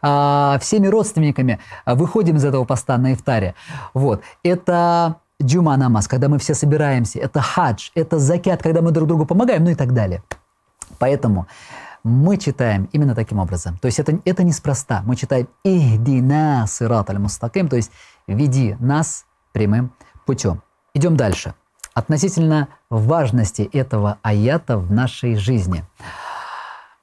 а, 0.03 0.59
всеми 0.61 0.87
родственниками 0.87 1.59
выходим 1.85 2.37
из 2.37 2.45
этого 2.45 2.65
поста 2.65 2.97
на 2.97 3.13
ифтаре. 3.13 3.55
Вот. 3.93 4.23
Это 4.43 5.17
джума 5.43 5.77
намаз, 5.77 6.09
когда 6.09 6.29
мы 6.29 6.39
все 6.39 6.55
собираемся. 6.55 7.19
Это 7.19 7.41
хадж, 7.41 7.91
это 7.95 8.19
закят, 8.19 8.63
когда 8.63 8.83
мы 8.83 8.93
друг 8.93 9.09
другу 9.09 9.27
помогаем, 9.27 9.65
ну 9.65 9.71
и 9.71 9.75
так 9.75 9.93
далее. 9.93 10.23
Поэтому 10.99 11.47
мы 12.03 12.37
читаем 12.37 12.89
именно 12.93 13.15
таким 13.15 13.39
образом. 13.39 13.79
То 13.79 13.87
есть 13.87 13.99
это, 13.99 14.19
это 14.25 14.43
неспроста. 14.43 15.03
Мы 15.05 15.17
читаем 15.17 15.49
«Ихдина 15.65 16.67
сират 16.69 17.11
аль-мустаким», 17.11 17.69
то 17.69 17.77
есть 17.77 17.91
«Веди 18.27 18.77
нас 18.81 19.27
прямым 19.53 19.93
путем». 20.27 20.63
Идем 20.95 21.17
дальше. 21.17 21.55
Относительно 21.95 22.69
важности 22.89 23.63
этого 23.73 24.19
аята 24.23 24.79
в 24.79 24.93
нашей 24.93 25.37
жизни. 25.37 25.85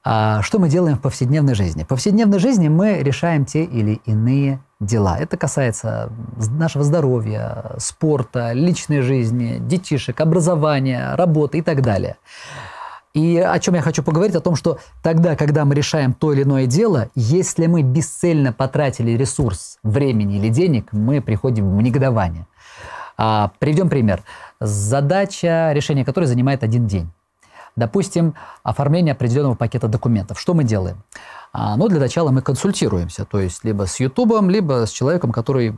А 0.03 0.41
что 0.41 0.59
мы 0.59 0.69
делаем 0.69 0.95
в 0.95 1.01
повседневной 1.01 1.53
жизни? 1.53 1.83
В 1.83 1.87
повседневной 1.87 2.39
жизни 2.39 2.69
мы 2.69 2.99
решаем 3.03 3.43
те 3.43 3.65
или 3.65 4.01
иные 4.05 4.61
дела. 4.79 5.17
Это 5.19 5.35
касается 5.35 6.09
нашего 6.37 6.85
здоровья, 6.85 7.73
спорта, 7.77 8.53
личной 8.53 9.01
жизни, 9.01 9.57
детишек, 9.59 10.21
образования, 10.21 11.15
работы 11.15 11.57
и 11.57 11.61
так 11.61 11.81
далее. 11.81 12.15
И 13.17 13.39
о 13.39 13.57
чем 13.57 13.73
я 13.73 13.81
хочу 13.81 14.03
поговорить, 14.03 14.35
о 14.35 14.41
том, 14.41 14.55
что 14.55 14.77
тогда, 15.01 15.35
когда 15.35 15.65
мы 15.65 15.73
решаем 15.73 16.13
то 16.13 16.33
или 16.33 16.43
иное 16.43 16.67
дело, 16.67 17.09
если 17.15 17.65
мы 17.65 17.81
бесцельно 17.81 18.53
потратили 18.53 19.17
ресурс 19.17 19.79
времени 19.81 20.37
или 20.37 20.49
денег, 20.49 20.89
мы 20.91 21.19
приходим 21.19 21.75
в 21.75 21.81
негодование. 21.81 22.45
А, 23.17 23.49
приведем 23.57 23.89
пример. 23.89 24.21
Задача, 24.59 25.71
решение 25.73 26.05
которой 26.05 26.25
занимает 26.25 26.61
один 26.61 26.85
день. 26.85 27.09
Допустим, 27.75 28.35
оформление 28.61 29.13
определенного 29.13 29.55
пакета 29.55 29.87
документов. 29.87 30.39
Что 30.39 30.53
мы 30.53 30.63
делаем? 30.63 31.01
А, 31.53 31.75
ну, 31.75 31.87
для 31.87 31.99
начала 31.99 32.29
мы 32.29 32.43
консультируемся, 32.43 33.25
то 33.25 33.39
есть 33.39 33.63
либо 33.63 33.87
с 33.87 33.99
Ютубом, 33.99 34.51
либо 34.51 34.85
с 34.85 34.91
человеком, 34.91 35.31
который 35.31 35.75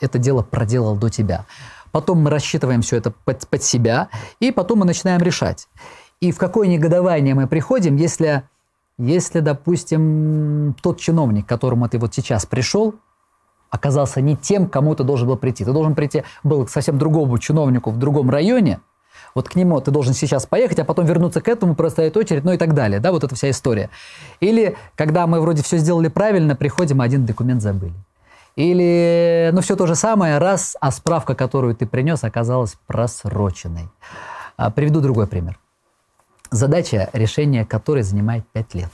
это 0.00 0.18
дело 0.18 0.42
проделал 0.42 0.96
до 0.96 1.10
тебя. 1.10 1.46
Потом 1.92 2.22
мы 2.22 2.30
рассчитываем 2.30 2.82
все 2.82 2.96
это 2.96 3.12
под, 3.24 3.46
под 3.46 3.62
себя, 3.62 4.08
и 4.40 4.50
потом 4.50 4.80
мы 4.80 4.84
начинаем 4.84 5.22
решать. 5.22 5.68
И 6.20 6.32
в 6.32 6.38
какое 6.38 6.66
негодование 6.68 7.34
мы 7.34 7.46
приходим, 7.46 7.96
если, 7.96 8.44
если, 8.98 9.40
допустим, 9.40 10.74
тот 10.82 10.98
чиновник, 10.98 11.46
к 11.46 11.48
которому 11.48 11.88
ты 11.88 11.98
вот 11.98 12.14
сейчас 12.14 12.46
пришел, 12.46 12.94
оказался 13.70 14.20
не 14.20 14.36
тем, 14.36 14.68
кому 14.68 14.94
ты 14.94 15.04
должен 15.04 15.28
был 15.28 15.36
прийти. 15.36 15.64
Ты 15.64 15.72
должен 15.72 15.94
прийти, 15.94 16.24
был 16.42 16.64
к 16.64 16.70
совсем 16.70 16.98
другому 16.98 17.38
чиновнику 17.38 17.90
в 17.90 17.98
другом 17.98 18.30
районе, 18.30 18.80
вот 19.34 19.50
к 19.50 19.54
нему 19.54 19.78
ты 19.80 19.90
должен 19.90 20.14
сейчас 20.14 20.46
поехать, 20.46 20.78
а 20.78 20.84
потом 20.84 21.04
вернуться 21.04 21.42
к 21.42 21.48
этому, 21.48 21.74
простоять 21.74 22.16
очередь, 22.16 22.44
ну 22.44 22.52
и 22.52 22.56
так 22.56 22.72
далее. 22.72 23.00
Да, 23.00 23.12
вот 23.12 23.22
эта 23.22 23.34
вся 23.34 23.50
история. 23.50 23.90
Или 24.40 24.76
когда 24.94 25.26
мы 25.26 25.40
вроде 25.40 25.62
все 25.62 25.76
сделали 25.76 26.08
правильно, 26.08 26.56
приходим, 26.56 27.02
один 27.02 27.26
документ 27.26 27.60
забыли. 27.60 27.92
Или, 28.56 29.50
ну, 29.52 29.60
все 29.60 29.76
то 29.76 29.86
же 29.86 29.94
самое, 29.94 30.38
раз, 30.38 30.76
а 30.80 30.90
справка, 30.90 31.34
которую 31.34 31.76
ты 31.76 31.86
принес, 31.86 32.24
оказалась 32.24 32.76
просроченной. 32.86 33.90
А, 34.56 34.70
приведу 34.70 35.02
другой 35.02 35.26
пример 35.26 35.58
задача, 36.50 37.10
решение 37.12 37.64
которой 37.64 38.02
занимает 38.02 38.46
5 38.52 38.74
лет. 38.74 38.90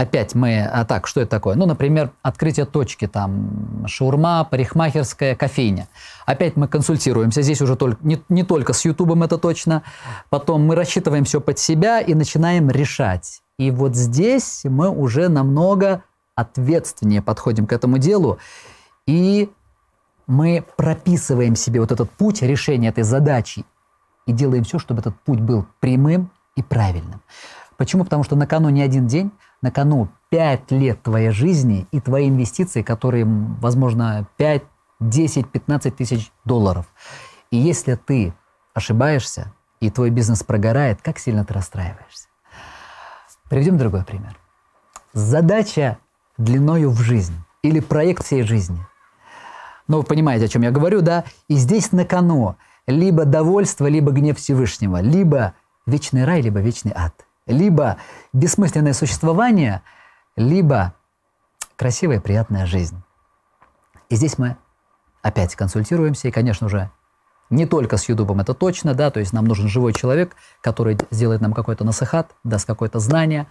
Опять 0.00 0.34
мы, 0.34 0.62
а 0.62 0.86
так, 0.86 1.06
что 1.06 1.20
это 1.20 1.30
такое? 1.30 1.56
Ну, 1.56 1.66
например, 1.66 2.10
открытие 2.22 2.64
точки, 2.64 3.06
там, 3.06 3.84
шаурма, 3.86 4.44
парикмахерская, 4.50 5.36
кофейня. 5.36 5.88
Опять 6.24 6.56
мы 6.56 6.68
консультируемся, 6.68 7.42
здесь 7.42 7.60
уже 7.60 7.76
только, 7.76 7.98
не, 8.02 8.22
не 8.30 8.42
только 8.42 8.72
с 8.72 8.82
Ютубом, 8.86 9.24
это 9.24 9.36
точно. 9.36 9.82
Потом 10.30 10.62
мы 10.64 10.74
рассчитываем 10.74 11.24
все 11.24 11.38
под 11.42 11.58
себя 11.58 12.00
и 12.00 12.14
начинаем 12.14 12.70
решать. 12.70 13.42
И 13.58 13.70
вот 13.70 13.94
здесь 13.94 14.62
мы 14.64 14.88
уже 14.88 15.28
намного 15.28 16.02
ответственнее 16.34 17.20
подходим 17.20 17.66
к 17.66 17.72
этому 17.74 17.98
делу. 17.98 18.38
И 19.06 19.50
мы 20.26 20.64
прописываем 20.78 21.56
себе 21.56 21.78
вот 21.78 21.92
этот 21.92 22.10
путь 22.10 22.40
решения 22.40 22.88
этой 22.88 23.04
задачи 23.04 23.66
и 24.24 24.32
делаем 24.32 24.64
все, 24.64 24.78
чтобы 24.78 25.00
этот 25.00 25.14
путь 25.20 25.40
был 25.40 25.66
прямым 25.80 26.30
и 26.60 26.62
правильным. 26.62 27.22
Почему? 27.76 28.04
Потому 28.04 28.22
что 28.24 28.36
на 28.36 28.46
кону 28.46 28.68
не 28.68 28.82
один 28.82 29.06
день, 29.06 29.32
на 29.62 29.70
кону 29.70 30.08
5 30.30 30.70
лет 30.72 31.02
твоей 31.02 31.30
жизни 31.30 31.88
и 31.90 32.00
твои 32.00 32.28
инвестиции, 32.28 32.82
которые, 32.82 33.24
возможно, 33.26 34.26
5, 34.36 34.62
10, 35.00 35.50
15 35.50 35.96
тысяч 35.96 36.30
долларов. 36.44 36.86
И 37.50 37.56
если 37.56 37.94
ты 37.94 38.34
ошибаешься, 38.74 39.52
и 39.80 39.90
твой 39.90 40.10
бизнес 40.10 40.42
прогорает, 40.42 41.00
как 41.00 41.18
сильно 41.18 41.44
ты 41.44 41.54
расстраиваешься? 41.54 42.28
Приведем 43.48 43.78
другой 43.78 44.04
пример. 44.04 44.38
Задача 45.14 45.98
длиною 46.36 46.90
в 46.90 47.00
жизнь 47.00 47.34
или 47.62 47.80
проект 47.80 48.24
всей 48.24 48.42
жизни. 48.42 48.86
Ну, 49.88 49.98
вы 49.98 50.02
понимаете, 50.04 50.44
о 50.44 50.48
чем 50.48 50.62
я 50.62 50.70
говорю, 50.70 51.00
да? 51.00 51.24
И 51.48 51.56
здесь 51.56 51.92
на 51.92 52.04
кону 52.04 52.56
либо 52.86 53.24
довольство, 53.24 53.86
либо 53.86 54.12
гнев 54.12 54.38
Всевышнего, 54.38 55.00
либо 55.00 55.54
вечный 55.90 56.24
рай, 56.24 56.40
либо 56.40 56.60
вечный 56.60 56.92
ад. 56.94 57.14
Либо 57.46 57.98
бессмысленное 58.32 58.92
существование, 58.92 59.82
либо 60.36 60.94
красивая, 61.76 62.20
приятная 62.20 62.66
жизнь. 62.66 63.02
И 64.08 64.16
здесь 64.16 64.38
мы 64.38 64.56
опять 65.22 65.56
консультируемся, 65.56 66.28
и, 66.28 66.30
конечно 66.30 66.68
же, 66.68 66.90
не 67.50 67.66
только 67.66 67.96
с 67.96 68.08
Ютубом, 68.08 68.40
это 68.40 68.54
точно, 68.54 68.94
да, 68.94 69.10
то 69.10 69.20
есть 69.20 69.32
нам 69.32 69.44
нужен 69.44 69.68
живой 69.68 69.92
человек, 69.92 70.36
который 70.60 70.96
сделает 71.10 71.40
нам 71.40 71.52
какой-то 71.52 71.84
насыхат, 71.84 72.30
даст 72.44 72.66
какое-то 72.66 73.00
знание. 73.00 73.48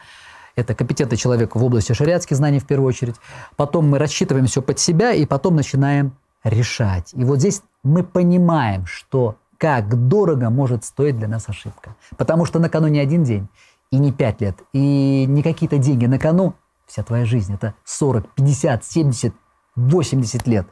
Это 0.56 0.74
компетентный 0.74 1.18
человек 1.18 1.56
в 1.56 1.64
области 1.64 1.94
шариатских 1.94 2.38
знаний 2.38 2.60
в 2.60 2.66
первую 2.66 2.88
очередь. 2.88 3.16
Потом 3.56 3.90
мы 3.90 4.00
рассчитываем 4.00 4.46
все 4.46 4.62
под 4.62 4.80
себя, 4.80 5.12
и 5.12 5.26
потом 5.26 5.56
начинаем 5.56 6.18
решать. 6.44 7.14
И 7.14 7.24
вот 7.24 7.40
здесь 7.40 7.62
мы 7.84 8.04
понимаем, 8.04 8.86
что 8.86 9.36
как 9.60 10.08
дорого 10.08 10.50
может 10.50 10.86
стоить 10.86 11.18
для 11.18 11.28
нас 11.28 11.48
ошибка. 11.48 11.96
Потому 12.18 12.46
что 12.46 12.58
на 12.60 12.70
кону 12.70 12.88
не 12.88 13.00
один 13.00 13.24
день, 13.24 13.50
и 13.92 13.98
не 13.98 14.12
пять 14.12 14.42
лет, 14.42 14.58
и 14.74 15.26
не 15.28 15.44
какие-то 15.44 15.78
деньги. 15.78 16.06
На 16.06 16.18
кону 16.18 16.56
вся 16.88 17.04
твоя 17.04 17.26
жизнь. 17.26 17.54
Это 17.54 17.76
40, 17.84 18.34
50, 18.34 18.86
70, 18.86 19.34
80 19.76 20.48
лет. 20.48 20.68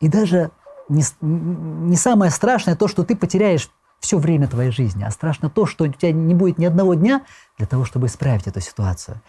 И 0.00 0.08
даже 0.08 0.50
не, 0.88 1.02
не 1.20 1.96
самое 1.96 2.30
страшное 2.30 2.76
то, 2.76 2.88
что 2.88 3.04
ты 3.04 3.14
потеряешь 3.14 3.70
все 4.00 4.18
время 4.18 4.48
твоей 4.48 4.70
жизни, 4.70 5.04
а 5.04 5.10
страшно 5.10 5.48
то, 5.48 5.66
что 5.66 5.84
у 5.84 5.88
тебя 5.88 6.12
не 6.12 6.34
будет 6.34 6.58
ни 6.58 6.64
одного 6.64 6.94
дня 6.94 7.22
для 7.58 7.66
того, 7.66 7.84
чтобы 7.84 8.06
исправить 8.06 8.46
эту 8.46 8.60
ситуацию. 8.60 9.20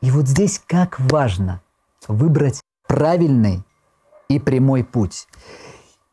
И 0.00 0.10
вот 0.10 0.26
здесь 0.26 0.62
как 0.66 0.98
важно 1.00 1.60
выбрать 2.08 2.60
правильный 2.86 3.62
и 4.28 4.38
прямой 4.38 4.84
путь. 4.84 5.26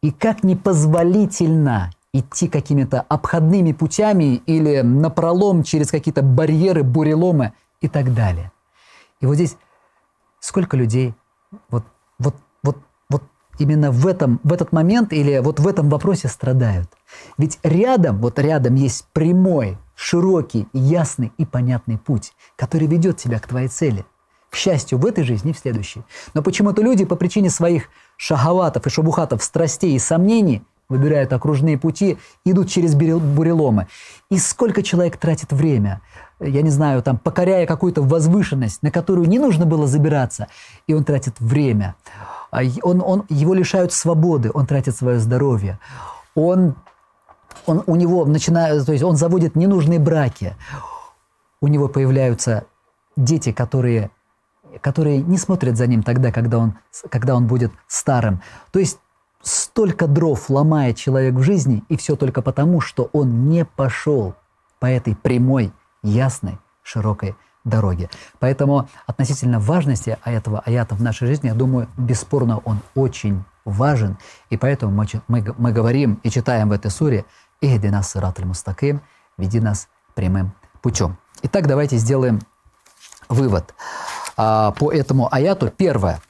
И 0.01 0.11
как 0.11 0.43
непозволительно 0.43 1.91
идти 2.13 2.47
какими-то 2.47 3.01
обходными 3.01 3.71
путями 3.71 4.41
или 4.45 4.81
напролом 4.81 5.63
через 5.63 5.91
какие-то 5.91 6.21
барьеры, 6.21 6.83
буреломы 6.83 7.53
и 7.81 7.87
так 7.87 8.13
далее. 8.13 8.51
И 9.21 9.25
вот 9.25 9.35
здесь 9.35 9.57
сколько 10.39 10.77
людей 10.77 11.13
вот, 11.69 11.83
вот, 12.17 12.35
вот, 12.63 12.77
вот 13.09 13.23
именно 13.59 13.91
в, 13.91 14.07
этом, 14.07 14.39
в 14.43 14.53
этот 14.53 14.71
момент 14.71 15.13
или 15.13 15.39
вот 15.39 15.59
в 15.59 15.67
этом 15.67 15.89
вопросе 15.89 16.27
страдают. 16.27 16.89
Ведь 17.37 17.59
рядом, 17.63 18.19
вот 18.19 18.39
рядом 18.39 18.75
есть 18.75 19.05
прямой, 19.13 19.77
широкий, 19.95 20.67
ясный 20.73 21.31
и 21.37 21.45
понятный 21.45 21.97
путь, 21.97 22.33
который 22.55 22.87
ведет 22.87 23.17
тебя 23.17 23.39
к 23.39 23.47
твоей 23.47 23.67
цели. 23.67 24.05
К 24.49 24.55
счастью, 24.55 24.97
в 24.97 25.05
этой 25.05 25.23
жизни 25.23 25.51
и 25.51 25.53
в 25.53 25.59
следующей. 25.59 26.03
Но 26.33 26.41
почему-то 26.41 26.81
люди 26.81 27.05
по 27.05 27.15
причине 27.15 27.51
своих 27.51 27.89
шахаватов 28.17 28.87
и 28.87 28.89
шабухатов, 28.89 29.43
страстей 29.43 29.93
и 29.93 29.99
сомнений 29.99 30.63
выбирают 30.89 31.31
окружные 31.31 31.77
пути, 31.77 32.17
идут 32.43 32.69
через 32.69 32.95
буреломы. 32.95 33.87
И 34.29 34.37
сколько 34.37 34.83
человек 34.83 35.17
тратит 35.17 35.53
время, 35.53 36.01
я 36.39 36.61
не 36.61 36.69
знаю, 36.69 37.03
там, 37.03 37.17
покоряя 37.17 37.65
какую-то 37.65 38.01
возвышенность, 38.01 38.81
на 38.81 38.91
которую 38.91 39.27
не 39.27 39.39
нужно 39.39 39.65
было 39.65 39.87
забираться, 39.87 40.47
и 40.87 40.93
он 40.93 41.03
тратит 41.03 41.35
время. 41.39 41.95
А 42.51 42.61
он, 42.81 43.01
он, 43.05 43.25
его 43.29 43.53
лишают 43.53 43.93
свободы, 43.93 44.49
он 44.53 44.65
тратит 44.65 44.95
свое 44.95 45.19
здоровье. 45.19 45.79
Он, 46.33 46.75
он, 47.65 47.83
у 47.85 47.95
него 47.95 48.25
начинает, 48.25 48.85
то 48.85 48.91
есть 48.91 49.03
он 49.03 49.15
заводит 49.15 49.55
ненужные 49.55 49.99
браки. 49.99 50.55
У 51.61 51.67
него 51.67 51.87
появляются 51.87 52.65
дети, 53.15 53.51
которые, 53.51 54.09
которые 54.81 55.21
не 55.21 55.37
смотрят 55.37 55.77
за 55.77 55.85
ним 55.85 56.01
тогда, 56.01 56.31
когда 56.31 56.57
он, 56.57 56.73
когда 57.09 57.35
он 57.35 57.45
будет 57.45 57.71
старым. 57.87 58.41
То 58.71 58.79
есть 58.79 58.97
столько 59.41 60.07
дров 60.07 60.49
ломает 60.49 60.97
человек 60.97 61.35
в 61.35 61.41
жизни, 61.41 61.83
и 61.89 61.97
все 61.97 62.15
только 62.15 62.41
потому, 62.41 62.81
что 62.81 63.09
он 63.13 63.49
не 63.49 63.65
пошел 63.65 64.35
по 64.79 64.85
этой 64.85 65.15
прямой, 65.15 65.71
ясной, 66.03 66.57
широкой 66.83 67.35
дороге. 67.63 68.09
Поэтому 68.39 68.87
относительно 69.05 69.59
важности 69.59 70.17
этого 70.25 70.61
аята 70.65 70.95
в 70.95 71.01
нашей 71.01 71.27
жизни, 71.27 71.47
я 71.47 71.53
думаю, 71.53 71.87
бесспорно 71.97 72.59
он 72.65 72.79
очень 72.95 73.43
важен. 73.65 74.17
И 74.49 74.57
поэтому 74.57 74.91
мы, 74.91 75.05
мы, 75.27 75.53
мы 75.57 75.71
говорим 75.71 76.19
и 76.23 76.29
читаем 76.29 76.69
в 76.69 76.71
этой 76.71 76.91
суре 76.91 77.25
«Ихди 77.61 77.87
нас 77.87 78.11
сират 78.11 78.39
мустаким», 78.39 79.01
«Веди 79.37 79.59
нас 79.59 79.87
прямым 80.15 80.53
путем». 80.81 81.17
Итак, 81.43 81.67
давайте 81.67 81.97
сделаем 81.97 82.39
вывод 83.29 83.73
а, 84.35 84.71
по 84.71 84.91
этому 84.91 85.33
аяту. 85.33 85.69
Первое– 85.69 86.21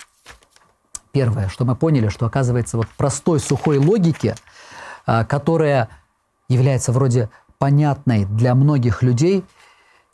Первое, 1.12 1.50
что 1.50 1.66
мы 1.66 1.76
поняли, 1.76 2.10
что 2.10 2.26
оказывается 2.26 2.78
вот 2.78 2.88
простой 2.90 3.40
сухой 3.40 3.78
логике, 3.78 4.36
а, 5.06 5.26
которая 5.26 5.90
является 6.48 6.92
вроде 6.92 7.30
понятной 7.58 8.26
для 8.26 8.56
многих 8.56 9.02
людей, 9.02 9.44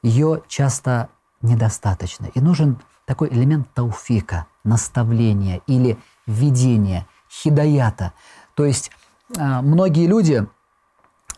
ее 0.02 0.42
часто 0.48 1.10
недостаточно. 1.42 2.28
И 2.34 2.40
нужен 2.40 2.80
такой 3.06 3.30
элемент 3.30 3.68
тауфика, 3.74 4.48
наставления 4.64 5.62
или 5.68 5.98
видения, 6.28 7.08
хидаята. 7.30 8.14
То 8.56 8.66
есть 8.66 8.92
а, 9.38 9.62
многие 9.62 10.08
люди, 10.08 10.48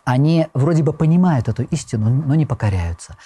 они 0.06 0.48
вроде 0.54 0.84
бы 0.84 0.94
понимают 0.94 1.50
эту 1.50 1.64
истину, 1.64 2.10
но 2.10 2.36
не 2.36 2.46
покоряются. 2.46 3.18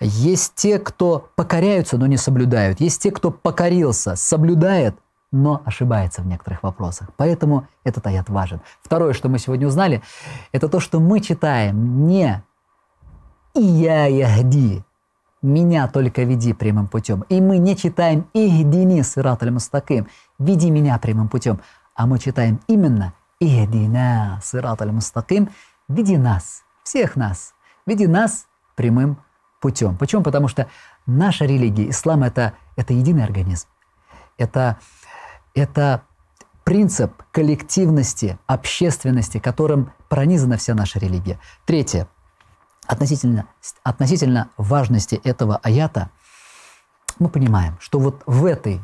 Есть 0.00 0.54
те, 0.54 0.78
кто 0.78 1.30
покоряются, 1.36 1.98
но 1.98 2.06
не 2.06 2.16
соблюдают. 2.16 2.80
Есть 2.80 3.02
те, 3.02 3.10
кто 3.10 3.30
покорился, 3.30 4.16
соблюдает, 4.16 4.96
но 5.32 5.62
ошибается 5.64 6.22
в 6.22 6.26
некоторых 6.26 6.62
вопросах. 6.62 7.08
Поэтому 7.16 7.66
этот 7.84 8.06
аят 8.06 8.28
важен. 8.28 8.60
Второе, 8.82 9.12
что 9.12 9.28
мы 9.28 9.38
сегодня 9.38 9.66
узнали, 9.66 10.02
это 10.52 10.68
то, 10.68 10.80
что 10.80 11.00
мы 11.00 11.20
читаем 11.20 12.06
не 12.06 12.42
«Ия 13.54 14.06
ягди», 14.06 14.84
«Меня 15.42 15.88
только 15.88 16.24
веди 16.24 16.52
прямым 16.52 16.86
путем». 16.86 17.22
И 17.30 17.40
мы 17.40 17.58
не 17.58 17.74
читаем 17.74 18.26
«Ихдини 18.34 19.02
сират 19.02 19.42
мустаким», 19.42 20.06
«Веди 20.38 20.70
меня 20.70 20.98
прямым 20.98 21.28
путем», 21.28 21.60
а 21.94 22.06
мы 22.06 22.18
читаем 22.18 22.60
именно 22.66 23.14
«Ихдина 23.40 24.40
сират 24.42 24.80
мустаким», 24.84 25.48
«Веди 25.88 26.18
нас», 26.18 26.62
всех 26.82 27.16
нас, 27.16 27.54
веди 27.86 28.06
нас 28.06 28.46
прямым 28.74 29.18
путем. 29.60 29.96
Почему? 29.96 30.22
Потому 30.22 30.48
что 30.48 30.68
наша 31.06 31.44
религия, 31.44 31.88
ислам 31.90 32.22
это, 32.22 32.54
это 32.76 32.92
единый 32.92 33.24
организм. 33.24 33.68
Это 34.38 34.78
это 35.54 36.02
принцип 36.64 37.22
коллективности, 37.32 38.38
общественности, 38.46 39.38
которым 39.38 39.92
пронизана 40.08 40.56
вся 40.56 40.74
наша 40.74 40.98
религия. 40.98 41.38
Третье. 41.66 42.08
Относительно, 42.86 43.46
относительно 43.82 44.50
важности 44.56 45.20
этого 45.24 45.58
аята 45.62 46.10
мы 47.18 47.28
понимаем, 47.28 47.76
что 47.80 47.98
вот 47.98 48.22
в 48.26 48.44
этой 48.44 48.80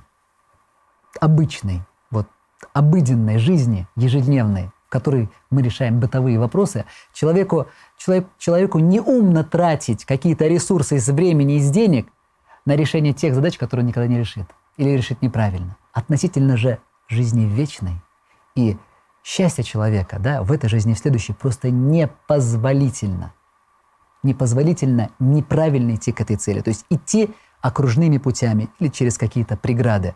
обычной, 1.20 1.82
вот 2.10 2.28
обыденной 2.72 3.38
жизни, 3.38 3.88
ежедневной, 3.96 4.70
в 4.86 4.90
которой 4.90 5.30
мы 5.50 5.62
решаем 5.62 5.98
бытовые 5.98 6.38
вопросы, 6.38 6.84
человеку, 7.12 7.68
человек, 7.98 8.26
человеку 8.38 8.78
неумно 8.78 9.42
тратить 9.44 10.04
какие-то 10.04 10.46
ресурсы 10.46 10.96
из 10.96 11.08
времени, 11.08 11.56
из 11.56 11.70
денег 11.70 12.08
на 12.64 12.76
решение 12.76 13.12
тех 13.12 13.34
задач, 13.34 13.58
которые 13.58 13.84
он 13.84 13.88
никогда 13.88 14.08
не 14.08 14.18
решит 14.18 14.46
или 14.76 14.90
решит 14.90 15.22
неправильно 15.22 15.76
относительно 15.96 16.58
же 16.58 16.78
жизни 17.08 17.46
вечной 17.46 18.02
и 18.54 18.76
счастья 19.22 19.62
человека 19.62 20.18
да, 20.18 20.42
в 20.42 20.52
этой 20.52 20.68
жизни 20.68 20.92
в 20.92 20.98
следующей 20.98 21.32
просто 21.32 21.70
непозволительно. 21.70 23.32
Непозволительно 24.22 25.10
неправильно 25.18 25.94
идти 25.94 26.12
к 26.12 26.20
этой 26.20 26.36
цели. 26.36 26.60
То 26.60 26.68
есть 26.68 26.84
идти 26.90 27.34
окружными 27.62 28.18
путями 28.18 28.68
или 28.78 28.88
через 28.88 29.16
какие-то 29.16 29.56
преграды. 29.56 30.14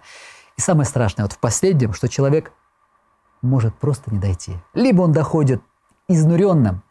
И 0.59 0.61
самое 0.61 0.87
страшное 0.87 1.25
вот 1.25 1.33
в 1.33 1.39
последнем, 1.39 1.95
что 1.95 2.09
человек 2.09 2.53
может 3.41 3.75
просто 3.75 4.13
не 4.13 4.19
дойти. 4.19 4.53
Либо 4.75 5.01
он 5.03 5.13
доходит 5.13 5.63
изнуренным, 6.09 6.83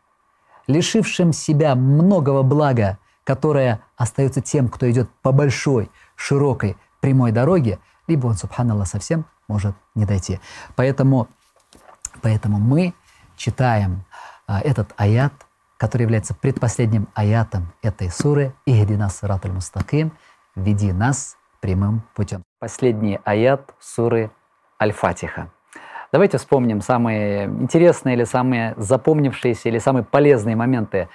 лишившим 0.65 1.31
себя 1.31 1.75
многого 1.75 2.41
блага, 2.41 2.97
которое 3.23 3.81
остается 3.97 4.41
тем, 4.41 4.67
кто 4.67 4.89
идет 4.89 5.09
по 5.21 5.31
большой, 5.31 5.91
широкой, 6.15 6.75
прямой 6.99 7.31
дороге, 7.31 7.79
либо 8.07 8.27
он, 8.27 8.35
субханаллах, 8.35 8.87
совсем 8.87 9.25
может 9.47 9.75
не 9.95 10.05
дойти. 10.05 10.39
Поэтому, 10.75 11.27
поэтому 12.21 12.59
мы 12.59 12.93
читаем 13.35 14.05
а, 14.47 14.61
этот 14.61 14.93
аят, 14.97 15.33
который 15.77 16.03
является 16.03 16.33
предпоследним 16.33 17.07
аятом 17.13 17.71
этой 17.81 18.09
суры 18.09 18.53
«Ихдина 18.65 19.09
сиратуль 19.09 19.51
мустаким» 19.51 20.11
«Веди 20.55 20.91
нас 20.91 21.37
прямым 21.61 22.03
путем». 22.15 22.43
Последний 22.59 23.19
аят 23.23 23.73
суры 23.79 24.31
Аль-Фатиха. 24.81 25.51
Давайте 26.11 26.39
вспомним 26.39 26.81
самые 26.81 27.45
интересные 27.45 28.15
или 28.15 28.23
самые 28.23 28.73
запомнившиеся 28.77 29.69
или 29.69 29.77
самые 29.77 30.03
полезные 30.03 30.55
моменты 30.55 31.07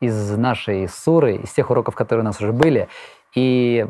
из 0.00 0.36
нашей 0.36 0.88
суры, 0.88 1.36
из 1.36 1.50
тех 1.52 1.70
уроков, 1.70 1.94
которые 1.94 2.22
у 2.22 2.26
нас 2.26 2.40
уже 2.40 2.52
были. 2.52 2.88
И 3.34 3.86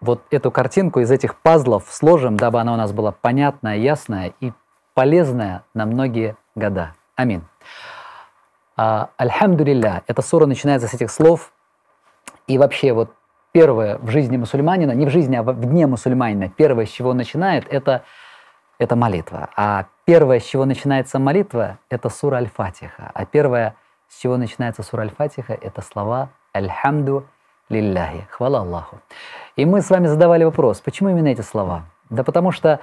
вот 0.00 0.22
эту 0.30 0.50
картинку 0.50 1.00
из 1.00 1.10
этих 1.10 1.36
пазлов 1.36 1.86
сложим, 1.90 2.36
дабы 2.36 2.60
она 2.60 2.72
у 2.72 2.76
нас 2.76 2.92
была 2.92 3.12
понятная, 3.12 3.76
ясная 3.76 4.32
и 4.40 4.52
полезная 4.94 5.64
на 5.74 5.86
многие 5.86 6.36
года. 6.54 6.94
Амин. 7.16 7.44
А, 8.76 9.10
Альхамдулилля. 9.18 10.02
Эта 10.06 10.22
сура 10.22 10.46
начинается 10.46 10.88
с 10.88 10.94
этих 10.94 11.10
слов. 11.10 11.52
И 12.46 12.56
вообще 12.56 12.92
вот 12.92 13.14
первое 13.52 13.98
в 13.98 14.08
жизни 14.08 14.36
мусульманина, 14.36 14.92
не 14.92 15.06
в 15.06 15.10
жизни, 15.10 15.36
а 15.36 15.42
в 15.42 15.60
дне 15.60 15.86
мусульманина, 15.86 16.48
первое, 16.48 16.86
с 16.86 16.90
чего 16.90 17.12
начинает, 17.12 17.66
это, 17.68 18.04
это 18.78 18.96
молитва. 18.96 19.50
А 19.54 19.86
первое, 20.04 20.40
с 20.40 20.44
чего 20.44 20.64
начинается 20.64 21.18
молитва, 21.18 21.78
это 21.90 22.08
сура 22.08 22.36
Аль-Фатиха. 22.36 23.10
А 23.12 23.26
первое, 23.26 23.76
с 24.08 24.18
чего 24.18 24.36
начинается 24.36 24.82
сура 24.82 25.02
Аль-Фатиха, 25.02 25.52
это 25.52 25.82
слова 25.82 26.30
Альхамду 26.52 27.26
лилляхи. 27.68 28.26
Хвала 28.30 28.60
Аллаху. 28.60 29.00
И 29.60 29.66
мы 29.66 29.82
с 29.82 29.90
вами 29.90 30.06
задавали 30.06 30.44
вопрос, 30.44 30.80
почему 30.80 31.10
именно 31.10 31.28
эти 31.28 31.42
слова? 31.42 31.84
Да 32.08 32.24
потому 32.24 32.50
что 32.50 32.80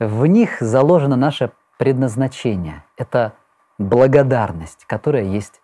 в 0.00 0.26
них 0.26 0.56
заложено 0.58 1.14
наше 1.14 1.52
предназначение. 1.76 2.82
Это 2.96 3.34
благодарность, 3.78 4.84
которая 4.86 5.22
есть 5.22 5.60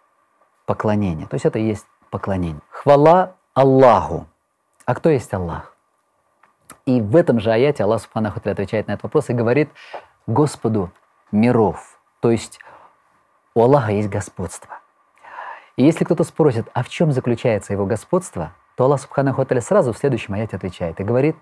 поклонение. 0.65 1.27
То 1.27 1.35
есть 1.35 1.45
это 1.45 1.59
и 1.59 1.65
есть 1.65 1.87
поклонение. 2.09 2.61
Хвала 2.71 3.33
Аллаху. 3.53 4.29
А 4.87 4.95
кто 4.95 5.09
есть 5.09 5.35
Аллах? 5.35 5.75
И 6.87 7.01
в 7.01 7.17
этом 7.17 7.41
же 7.41 7.51
аяте 7.51 7.83
Аллах 7.83 8.03
Субханаху 8.03 8.39
отвечает 8.49 8.87
на 8.87 8.93
этот 8.93 9.03
вопрос 9.03 9.31
и 9.31 9.33
говорит 9.33 9.71
Господу 10.29 10.93
миров. 11.33 11.99
То 12.21 12.31
есть 12.31 12.61
у 13.57 13.63
Аллаха 13.63 13.91
есть 13.91 14.09
господство. 14.09 14.79
И 15.75 15.83
если 15.83 16.05
кто-то 16.05 16.23
спросит, 16.23 16.69
а 16.75 16.85
в 16.85 16.89
чем 16.89 17.11
заключается 17.11 17.73
его 17.73 17.87
господство, 17.87 18.53
то 18.77 18.85
Аллах 18.85 19.01
Субханаху 19.01 19.43
Аталя 19.43 19.61
сразу 19.61 19.93
в 19.93 19.99
следующем 19.99 20.35
аяте 20.35 20.57
отвечает 20.57 21.01
и 21.01 21.05
говорит 21.05 21.37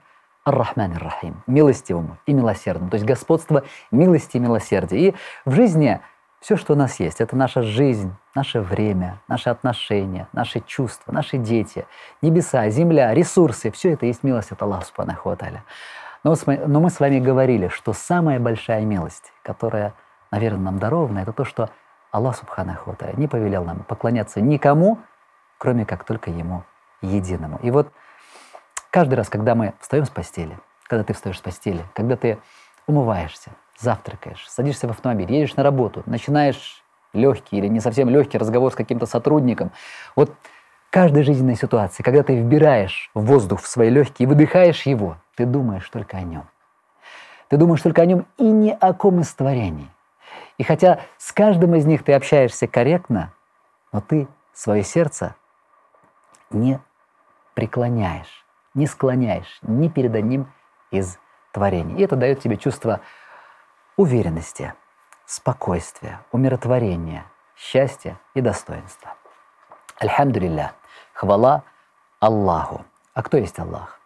«Ар-Рахман 0.44 0.96
рахим 0.96 1.42
милостивому 1.46 2.18
и 2.26 2.32
милосердному, 2.32 2.90
то 2.90 2.96
есть 2.96 3.06
господство 3.06 3.64
милости 3.90 4.36
и 4.36 4.40
милосердия. 4.40 5.08
И 5.08 5.14
в 5.44 5.54
жизни 5.54 6.00
все, 6.40 6.56
что 6.56 6.72
у 6.72 6.76
нас 6.76 6.98
есть, 6.98 7.20
это 7.20 7.36
наша 7.36 7.62
жизнь, 7.62 8.12
наше 8.34 8.60
время, 8.60 9.20
наши 9.28 9.48
отношения, 9.48 10.26
наши 10.32 10.60
чувства, 10.60 11.12
наши 11.12 11.38
дети, 11.38 11.86
небеса, 12.20 12.68
земля, 12.68 13.14
ресурсы, 13.14 13.70
все 13.70 13.92
это 13.92 14.06
есть 14.06 14.24
милость 14.24 14.50
от 14.50 14.60
Аллаха 14.60 14.86
Субханаху 14.86 15.30
Аталя. 15.30 15.64
Но, 16.24 16.34
мы 16.46 16.90
с 16.90 17.00
вами 17.00 17.18
говорили, 17.18 17.68
что 17.68 17.92
самая 17.92 18.40
большая 18.40 18.84
милость, 18.84 19.32
которая, 19.42 19.94
наверное, 20.30 20.64
нам 20.64 20.78
дарована, 20.78 21.20
это 21.20 21.32
то, 21.32 21.44
что 21.44 21.70
Аллах 22.10 22.36
Субханаху 22.36 22.90
Аталя 22.90 23.14
не 23.16 23.28
повелел 23.28 23.64
нам 23.64 23.84
поклоняться 23.84 24.40
никому, 24.40 24.98
кроме 25.58 25.86
как 25.86 26.04
только 26.04 26.30
Ему 26.30 26.64
единому. 27.02 27.58
И 27.62 27.70
вот 27.70 27.92
каждый 28.90 29.14
раз, 29.14 29.28
когда 29.28 29.54
мы 29.54 29.74
встаем 29.80 30.04
с 30.04 30.10
постели, 30.10 30.58
когда 30.86 31.04
ты 31.04 31.12
встаешь 31.12 31.38
с 31.38 31.40
постели, 31.40 31.84
когда 31.94 32.16
ты 32.16 32.38
умываешься, 32.86 33.50
завтракаешь, 33.78 34.48
садишься 34.48 34.88
в 34.88 34.90
автомобиль, 34.90 35.32
едешь 35.32 35.56
на 35.56 35.62
работу, 35.62 36.02
начинаешь 36.06 36.82
легкий 37.12 37.58
или 37.58 37.68
не 37.68 37.80
совсем 37.80 38.08
легкий 38.08 38.38
разговор 38.38 38.72
с 38.72 38.74
каким-то 38.74 39.06
сотрудником. 39.06 39.70
Вот 40.16 40.34
каждой 40.90 41.22
жизненной 41.22 41.56
ситуации, 41.56 42.02
когда 42.02 42.22
ты 42.22 42.36
вбираешь 42.36 43.10
воздух 43.14 43.62
в 43.62 43.66
свои 43.66 43.90
легкие 43.90 44.24
и 44.24 44.28
выдыхаешь 44.28 44.82
его, 44.82 45.16
ты 45.36 45.46
думаешь 45.46 45.88
только 45.88 46.16
о 46.16 46.22
нем. 46.22 46.48
Ты 47.48 47.56
думаешь 47.56 47.82
только 47.82 48.02
о 48.02 48.06
нем 48.06 48.26
и 48.38 48.44
ни 48.44 48.70
о 48.70 48.92
ком 48.94 49.20
из 49.20 49.32
творений. 49.34 49.90
И 50.58 50.64
хотя 50.64 51.00
с 51.18 51.32
каждым 51.32 51.74
из 51.74 51.84
них 51.84 52.02
ты 52.04 52.12
общаешься 52.12 52.66
корректно, 52.66 53.32
но 53.92 54.00
ты 54.00 54.28
свое 54.54 54.82
сердце 54.82 55.34
не 56.50 56.78
преклоняешь, 57.54 58.44
не 58.74 58.86
склоняешь 58.86 59.58
ни 59.62 59.88
перед 59.88 60.14
одним 60.14 60.52
из 60.90 61.18
творений. 61.52 61.96
И 61.96 62.02
это 62.02 62.16
дает 62.16 62.40
тебе 62.40 62.56
чувство 62.56 63.00
уверенности, 63.96 64.74
спокойствия, 65.26 66.20
умиротворения, 66.32 67.24
счастья 67.56 68.18
и 68.34 68.40
достоинства. 68.40 69.14
Альхамдулилля, 69.98 70.72
хвала 71.12 71.62
Аллаху. 72.20 72.84
А 73.14 73.22
кто 73.22 73.36
есть 73.36 73.58
Аллах? 73.58 74.00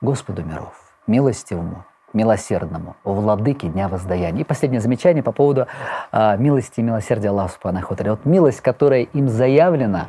Господу 0.00 0.44
миров, 0.44 0.74
милостивому, 1.06 1.84
милосердному, 2.12 2.96
владыке 3.02 3.68
Дня 3.68 3.88
Воздаяния. 3.88 4.42
И 4.42 4.44
последнее 4.44 4.80
замечание 4.80 5.22
по 5.22 5.32
поводу 5.32 5.66
э, 6.12 6.36
милости 6.38 6.80
и 6.80 6.82
милосердия 6.82 7.30
Аллаха 7.30 7.54
Субханаху 7.54 7.96
Вот 7.98 8.24
милость, 8.24 8.60
которая 8.60 9.02
им 9.02 9.28
заявлена, 9.28 10.08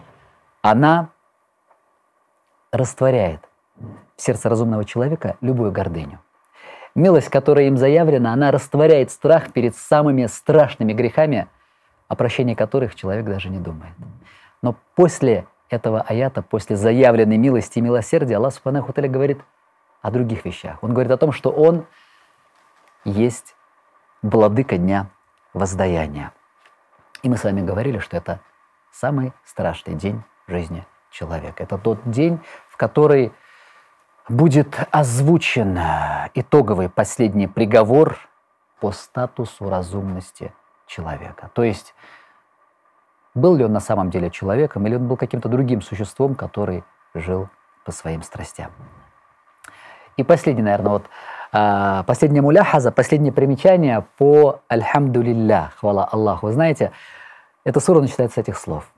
она 0.62 1.10
растворяет 2.72 3.42
в 4.16 4.22
сердце 4.22 4.50
разумного 4.50 4.86
человека 4.86 5.38
любую 5.42 5.72
гордыню. 5.72 6.20
Милость, 6.96 7.30
которая 7.30 7.68
им 7.68 7.78
заявлена, 7.78 8.34
она 8.34 8.52
растворяет 8.52 9.12
страх 9.12 9.54
перед 9.54 9.76
самыми 9.76 10.26
страшными 10.26 10.94
грехами, 10.94 11.48
о 12.08 12.16
прощении 12.16 12.56
которых 12.56 12.96
человек 12.96 13.26
даже 13.26 13.50
не 13.50 13.60
думает. 13.60 13.94
Но 14.62 14.76
после 14.96 15.46
этого 15.70 16.02
аята, 16.02 16.42
после 16.42 16.76
заявленной 16.76 17.38
милости 17.38 17.80
и 17.80 17.82
милосердия, 17.82 18.38
Аллах 18.38 18.54
Субханаху 18.54 18.92
говорит 18.94 19.40
о 20.02 20.12
других 20.12 20.46
вещах. 20.46 20.80
Он 20.82 20.94
говорит 20.94 21.12
о 21.12 21.18
том, 21.18 21.32
что 21.32 21.52
Он 21.52 21.86
есть 23.06 23.56
владыка 24.22 24.78
дня 24.78 25.08
воздаяния. 25.54 26.34
И 27.22 27.30
мы 27.30 27.38
с 27.38 27.44
вами 27.44 27.62
говорили, 27.62 28.00
что 28.00 28.18
это 28.18 28.40
самый 28.92 29.34
страшный 29.46 29.94
день 29.94 30.24
жизни 30.48 30.86
человека. 31.12 31.64
Это 31.64 31.78
тот 31.78 32.00
день, 32.06 32.40
в 32.70 32.78
который 32.78 33.32
будет 34.28 34.80
озвучен 34.92 35.78
итоговый 36.34 36.90
последний 36.90 37.48
приговор 37.48 38.18
по 38.80 38.92
статусу 38.92 39.70
разумности 39.70 40.54
человека. 40.86 41.50
То 41.54 41.64
есть, 41.64 41.94
был 43.34 43.56
ли 43.56 43.66
он 43.66 43.74
на 43.74 43.80
самом 43.80 44.10
деле 44.10 44.30
человеком, 44.30 44.86
или 44.88 44.96
он 44.96 45.08
был 45.08 45.18
каким-то 45.18 45.50
другим 45.50 45.82
существом, 45.82 46.36
который 46.36 46.84
жил 47.14 47.50
по 47.86 47.92
своим 47.92 48.22
страстям. 48.22 48.72
И 50.18 50.24
последний, 50.24 50.64
наверное, 50.64 50.92
вот 50.92 51.06
а, 51.52 52.04
последняя 52.04 52.42
муляхаза, 52.42 52.92
последнее 52.92 53.32
примечание 53.32 54.06
по 54.18 54.62
«Альхамдулилля», 54.68 55.72
хвала 55.78 56.06
Аллаху. 56.06 56.48
Вы 56.48 56.54
знаете, 56.54 56.92
эта 57.64 57.80
сура 57.80 58.02
начинается 58.02 58.36
с 58.36 58.38
этих 58.38 58.58
слов. 58.58 58.92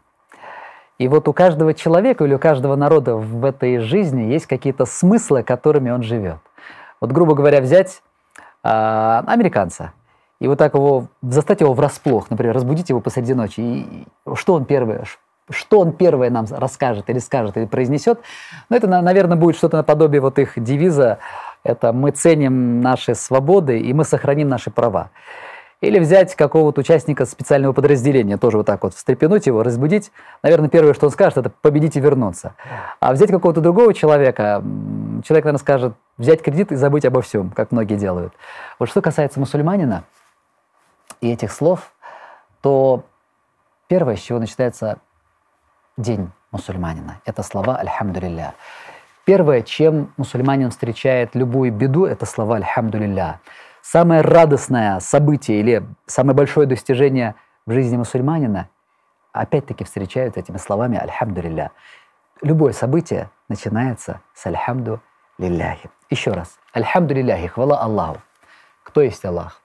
И 1.02 1.08
вот 1.08 1.28
у 1.28 1.34
каждого 1.34 1.74
человека 1.74 2.26
или 2.26 2.36
у 2.36 2.38
каждого 2.38 2.76
народа 2.76 3.16
в 3.16 3.44
этой 3.44 3.80
жизни 3.80 4.32
есть 4.32 4.46
какие-то 4.46 4.86
смыслы, 4.86 5.42
которыми 5.42 5.90
он 5.90 6.04
живет. 6.04 6.38
Вот, 7.00 7.12
грубо 7.12 7.34
говоря, 7.34 7.60
взять 7.60 8.04
а, 8.62 9.24
американца 9.26 9.94
и 10.40 10.48
вот 10.48 10.60
так 10.60 10.76
его 10.76 11.08
застать 11.24 11.62
его 11.62 11.74
врасплох, 11.74 12.30
например, 12.30 12.54
разбудить 12.54 12.90
его 12.90 13.00
посреди 13.00 13.34
ночи, 13.34 13.62
и 13.62 14.08
что 14.36 14.54
он 14.54 14.66
первое, 14.66 15.06
что 15.50 15.80
он 15.80 15.94
первое 15.94 16.30
нам 16.30 16.46
расскажет 16.52 17.10
или 17.10 17.18
скажет 17.18 17.58
или 17.58 17.66
произнесет, 17.66 18.20
ну, 18.70 18.78
это, 18.78 18.88
наверное, 18.88 19.38
будет 19.38 19.56
что-то 19.56 19.78
наподобие 19.78 20.22
вот 20.22 20.38
их 20.38 20.54
девиза 20.56 21.18
это 21.64 21.94
мы 21.94 22.12
ценим 22.12 22.82
наши 22.82 23.16
свободы 23.16 23.80
и 23.80 23.92
мы 23.94 24.04
сохраним 24.04 24.50
наши 24.50 24.70
права. 24.70 25.10
Или 25.82 25.98
взять 25.98 26.36
какого-то 26.36 26.82
участника 26.82 27.26
специального 27.26 27.74
подразделения, 27.74 28.38
тоже 28.38 28.58
вот 28.58 28.68
так 28.68 28.84
вот 28.84 28.94
встрепенуть 28.94 29.48
его, 29.48 29.64
разбудить. 29.64 30.12
Наверное, 30.44 30.70
первое, 30.70 30.94
что 30.94 31.08
он 31.08 31.12
скажет, 31.12 31.40
это 31.40 31.50
победить 31.50 31.96
и 31.96 32.00
вернуться. 32.00 32.54
А 33.00 33.12
взять 33.12 33.32
какого-то 33.32 33.62
другого 33.62 33.94
человека, 33.96 34.64
человек, 35.24 35.46
наверное, 35.46 35.58
скажет 35.58 35.94
взять 36.20 36.44
кредит 36.44 36.72
и 36.72 36.76
забыть 36.76 37.04
обо 37.06 37.24
всем, 37.24 37.50
как 37.50 37.72
многие 37.72 37.96
делают. 37.96 38.32
Вот 38.78 38.90
что 38.90 39.02
касается 39.02 39.40
мусульманина 39.40 40.04
и 41.20 41.32
этих 41.32 41.52
слов, 41.52 41.92
то 42.62 43.04
первое, 43.88 44.18
с 44.18 44.20
чего 44.20 44.38
начинается 44.38 45.00
день 45.98 46.30
мусульманина, 46.52 47.22
это 47.26 47.42
слова 47.42 47.78
«Альхамдулилля». 47.78 48.54
Первое, 49.26 49.62
чем 49.62 50.14
мусульманин 50.18 50.70
встречает 50.70 51.34
любую 51.34 51.72
беду, 51.72 52.06
это 52.06 52.28
слова 52.28 52.58
«Альхамдулилля». 52.58 53.40
Самое 53.82 54.22
радостное 54.22 55.00
событие 55.00 55.60
или 55.60 55.84
самое 56.06 56.36
большое 56.36 56.68
достижение 56.68 57.36
в 57.66 57.72
жизни 57.72 57.98
мусульманина 57.98 58.70
опять-таки 59.34 59.84
встречают 59.84 60.38
этими 60.38 60.58
словами 60.58 60.98
«Альхамдулилля». 60.98 61.72
Любое 62.42 62.74
событие 62.74 63.30
начинается 63.50 64.22
с 64.34 64.46
«Альхамду 64.46 65.02
лилляхи». 65.38 65.90
Еще 66.10 66.32
раз. 66.32 66.60
«Альхамду 66.74 67.14
лилляхи», 67.14 67.48
хвала 67.48 67.82
Аллаху. 67.82 68.22
Кто 68.84 69.02
есть 69.02 69.24
Аллах? 69.26 69.62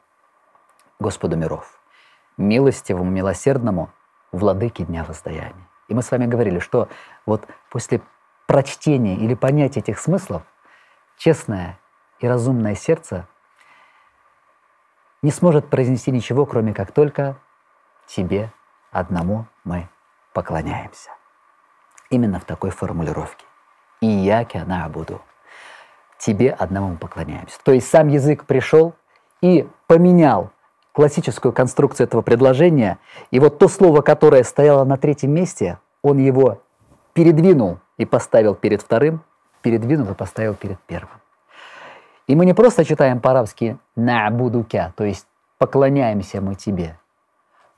Господу 0.98 1.36
миров. 1.36 1.80
Милостивому, 2.36 3.10
милосердному, 3.10 3.90
владыке 4.32 4.84
дня 4.84 5.04
воздаяния. 5.04 5.66
И 5.88 5.94
мы 5.94 6.02
с 6.02 6.10
вами 6.10 6.26
говорили, 6.26 6.58
что 6.58 6.88
вот 7.24 7.46
после 7.70 8.00
прочтения 8.46 9.16
или 9.16 9.34
понятия 9.34 9.80
этих 9.80 9.98
смыслов, 9.98 10.42
честное 11.16 11.78
и 12.20 12.28
разумное 12.28 12.74
сердце 12.74 13.26
не 15.26 15.32
сможет 15.32 15.66
произнести 15.66 16.12
ничего, 16.12 16.46
кроме 16.46 16.72
как 16.72 16.92
только 16.92 17.36
тебе 18.06 18.52
одному 18.92 19.46
мы 19.64 19.88
поклоняемся. 20.32 21.10
Именно 22.10 22.38
в 22.38 22.44
такой 22.44 22.70
формулировке. 22.70 23.44
И 24.00 24.06
я 24.06 24.44
кяна 24.44 24.88
буду. 24.88 25.20
Тебе 26.16 26.52
одному 26.52 26.90
мы 26.90 26.96
поклоняемся. 26.96 27.58
То 27.64 27.72
есть 27.72 27.88
сам 27.88 28.06
язык 28.06 28.44
пришел 28.44 28.94
и 29.40 29.68
поменял 29.88 30.52
классическую 30.92 31.52
конструкцию 31.52 32.06
этого 32.06 32.22
предложения, 32.22 32.98
и 33.32 33.40
вот 33.40 33.58
то 33.58 33.66
слово, 33.66 34.02
которое 34.02 34.44
стояло 34.44 34.84
на 34.84 34.96
третьем 34.96 35.32
месте, 35.32 35.80
он 36.02 36.18
его 36.18 36.62
передвинул 37.14 37.80
и 37.96 38.06
поставил 38.06 38.54
перед 38.54 38.80
вторым, 38.80 39.24
передвинул 39.60 40.08
и 40.12 40.14
поставил 40.14 40.54
перед 40.54 40.78
первым. 40.82 41.20
И 42.26 42.34
мы 42.34 42.44
не 42.44 42.54
просто 42.54 42.84
читаем 42.84 43.20
по-арабски 43.20 43.78
«набудукя», 43.94 44.92
то 44.96 45.04
есть 45.04 45.26
«поклоняемся 45.58 46.40
мы 46.40 46.56
тебе», 46.56 46.98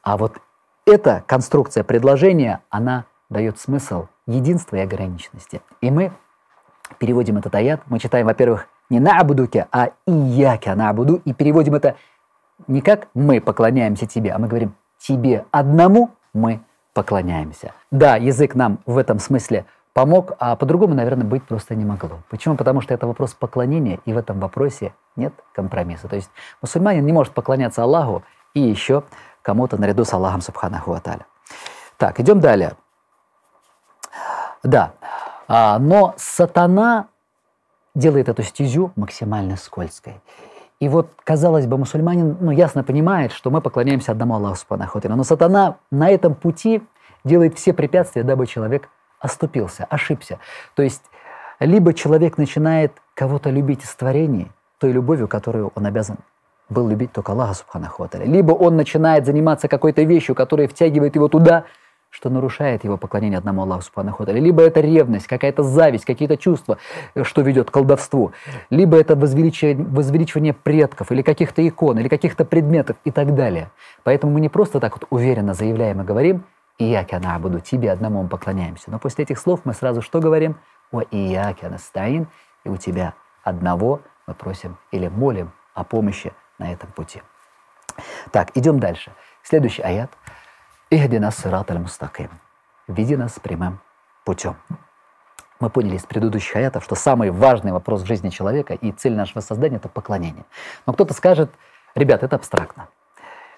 а 0.03 0.17
вот 0.17 0.39
эта 0.87 1.23
конструкция 1.27 1.85
предложения, 1.85 2.61
она 2.71 3.05
дает 3.29 3.59
смысл 3.59 4.07
единства 4.27 4.77
и 4.77 4.81
ограниченности. 4.81 5.61
И 5.83 5.91
мы 5.91 6.13
переводим 6.99 7.37
этот 7.37 7.55
аят, 7.55 7.83
мы 7.87 7.99
читаем, 7.99 8.27
во-первых, 8.27 8.69
не 8.89 9.01
«набудуке», 9.01 9.67
а 9.71 9.91
«ияке 10.07 10.75
набуду», 10.75 11.21
и 11.27 11.35
переводим 11.35 11.75
это 11.75 11.97
не 12.67 12.81
как 12.81 13.09
«мы 13.13 13.43
поклоняемся 13.43 14.07
тебе», 14.07 14.33
а 14.33 14.39
мы 14.39 14.49
говорим 14.49 14.75
«тебе 14.97 15.45
одному 15.51 16.11
мы 16.33 16.61
поклоняемся». 16.95 17.75
Да, 17.91 18.17
язык 18.17 18.55
нам 18.55 18.79
в 18.87 18.97
этом 18.97 19.19
смысле– 19.19 19.67
помог, 19.99 20.35
а 20.39 20.55
по-другому, 20.55 20.95
наверное, 20.95 21.27
быть 21.27 21.43
просто 21.43 21.75
не 21.75 21.85
могло. 21.85 22.21
Почему? 22.31 22.55
Потому 22.55 22.81
что 22.81 22.95
это 22.95 23.09
вопрос 23.09 23.35
поклонения, 23.35 23.99
и 24.05 24.13
в 24.13 24.17
этом 24.17 24.39
вопросе 24.39 24.95
нет 25.17 25.33
компромисса. 25.53 26.07
То 26.07 26.15
есть 26.15 26.31
мусульманин 26.63 27.05
не 27.05 27.13
может 27.13 27.33
поклоняться 27.33 27.83
Аллаху 27.83 28.23
и 28.55 28.61
еще 28.61 29.03
кому-то 29.43 29.77
наряду 29.77 30.05
с 30.05 30.13
Аллахом 30.13 30.41
Субханаху 30.41 30.93
Аталя. 30.93 31.27
Так, 31.97 32.21
идем 32.21 32.39
далее. 32.39 32.77
Да, 34.63 34.93
а, 35.49 35.81
но 35.81 36.15
сатана 36.17 37.09
делает 37.97 38.29
эту 38.29 38.45
стезю 38.45 38.93
максимально 38.95 39.57
скользкой. 39.57 40.21
И 40.79 40.89
вот, 40.89 41.11
казалось 41.25 41.67
бы, 41.67 41.77
мусульманин, 41.77 42.37
ну, 42.41 42.53
ясно 42.53 42.85
понимает, 42.85 43.33
что 43.33 43.51
мы 43.51 43.61
поклоняемся 43.61 44.13
одному 44.13 44.37
Аллаху 44.37 44.59
Субханаху 44.59 45.01
Но 45.09 45.25
сатана 45.25 45.79
на 45.91 46.09
этом 46.09 46.37
пути 46.37 46.85
делает 47.25 47.59
все 47.59 47.73
препятствия, 47.73 48.23
дабы 48.23 48.47
человек 48.47 48.89
оступился, 49.21 49.87
ошибся. 49.89 50.39
То 50.75 50.83
есть 50.83 51.03
либо 51.61 51.93
человек 51.93 52.39
начинает 52.39 52.93
кого-то 53.15 53.51
любить 53.51 53.85
из 53.85 53.95
творений, 53.95 54.51
той 54.79 54.93
любовью, 54.93 55.29
которую 55.29 55.73
он 55.75 55.87
обязан 55.87 56.19
был 56.69 56.89
любить 56.89 57.13
только 57.13 57.33
Аллаха 57.33 57.55
Субханаху 57.55 58.05
Аталя. 58.05 58.25
Либо 58.25 58.53
он 58.53 58.77
начинает 58.77 59.27
заниматься 59.27 59.69
какой-то 59.69 60.03
вещью, 60.03 60.35
которая 60.35 60.69
втягивает 60.69 61.15
его 61.17 61.29
туда, 61.29 61.65
что 62.11 62.31
нарушает 62.31 62.85
его 62.85 62.97
поклонение 62.97 63.39
одному 63.39 63.63
Аллаху 63.63 63.83
Субханаху 63.83 64.23
Аталя. 64.23 64.41
Либо 64.41 64.63
это 64.63 64.81
ревность, 64.81 65.27
какая-то 65.27 65.63
зависть, 65.63 66.05
какие-то 66.05 66.37
чувства, 66.37 66.79
что 67.23 67.43
ведет 67.43 67.71
к 67.71 67.75
колдовству. 67.75 68.33
Либо 68.71 68.99
это 68.99 69.17
возвеличивание, 69.17 69.85
возвеличивание 69.85 70.53
предков, 70.53 71.11
или 71.11 71.23
каких-то 71.23 71.67
икон, 71.67 71.99
или 71.99 72.09
каких-то 72.09 72.45
предметов 72.45 72.97
и 73.05 73.11
так 73.11 73.35
далее. 73.35 73.71
Поэтому 74.05 74.33
мы 74.33 74.41
не 74.41 74.49
просто 74.49 74.79
так 74.79 74.93
вот 74.93 75.07
уверенно 75.11 75.55
заявляем 75.55 76.03
и 76.03 76.05
говорим– 76.05 76.45
«Ияка 76.79 77.19
набуду», 77.19 77.61
«Тебе 77.61 77.91
одному 77.91 78.23
мы 78.23 78.29
поклоняемся». 78.29 78.91
Но 78.91 78.99
после 78.99 79.25
этих 79.25 79.39
слов 79.39 79.61
мы 79.65 79.75
сразу 79.75 80.03
что 80.03 80.21
говорим? 80.21 80.59
«О 80.93 81.03
ияка 81.03 81.69
настаин», 81.69 82.29
и 82.65 82.69
у 82.69 82.77
тебя 82.77 83.15
одного 83.43 84.01
мы 84.27 84.35
просим 84.35 84.79
или 84.91 85.09
молим 85.09 85.53
о 85.75 85.85
помощи 85.85 86.33
на 86.59 86.73
этом 86.73 86.91
пути. 86.93 87.23
Так, 88.31 88.57
идем 88.57 88.79
дальше. 88.79 89.13
Следующий 89.43 89.83
аят. 89.83 90.11
«Ихдина 90.91 91.31
сират 91.31 91.71
аль-мустаким». 91.71 92.31
«Веди 92.87 93.17
нас 93.17 93.39
прямым 93.39 93.81
путем». 94.25 94.57
Мы 95.61 95.71
поняли 95.71 95.97
из 95.97 96.05
предыдущих 96.05 96.55
аятов, 96.55 96.85
что 96.85 96.95
самый 96.95 97.31
важный 97.31 97.73
вопрос 97.73 98.03
в 98.03 98.07
жизни 98.07 98.29
человека 98.29 98.75
и 98.75 98.93
цель 98.93 99.17
нашего 99.17 99.41
создания– 99.41 99.77
это 99.79 99.89
поклонение. 99.89 100.45
Но 100.87 100.93
кто-то 100.93 101.15
скажет, 101.15 101.51
ребят, 101.97 102.23
это 102.23 102.37
абстрактно. 102.37 102.89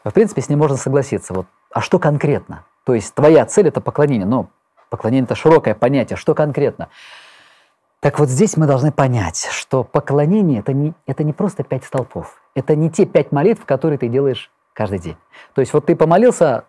В 0.02 0.10
принципе, 0.10 0.40
с 0.40 0.48
ним 0.48 0.60
можно 0.60 0.78
согласиться. 0.78 1.34
Вот, 1.34 1.46
а 1.70 1.82
что 1.82 1.98
конкретно? 1.98 2.64
То 2.90 2.94
есть 2.94 3.14
твоя 3.14 3.46
цель– 3.46 3.68
это 3.68 3.80
поклонение. 3.80 4.26
Но 4.26 4.50
поклонение– 4.88 5.22
это 5.26 5.36
широкое 5.36 5.76
понятие. 5.76 6.16
Что 6.16 6.34
конкретно? 6.34 6.88
Так 8.00 8.18
вот 8.18 8.28
здесь 8.28 8.56
мы 8.56 8.66
должны 8.66 8.90
понять, 8.90 9.46
что 9.52 9.84
поклонение 9.84 10.58
это 10.58 10.72
не,– 10.72 10.92
это 11.06 11.22
не 11.22 11.32
просто 11.32 11.62
пять 11.62 11.84
столпов. 11.84 12.42
Это 12.56 12.74
не 12.74 12.90
те 12.90 13.06
пять 13.06 13.30
молитв, 13.30 13.64
которые 13.64 13.96
ты 13.96 14.08
делаешь 14.08 14.50
каждый 14.72 14.98
день. 14.98 15.16
То 15.54 15.60
есть 15.60 15.72
вот 15.72 15.86
ты 15.86 15.94
помолился, 15.94 16.64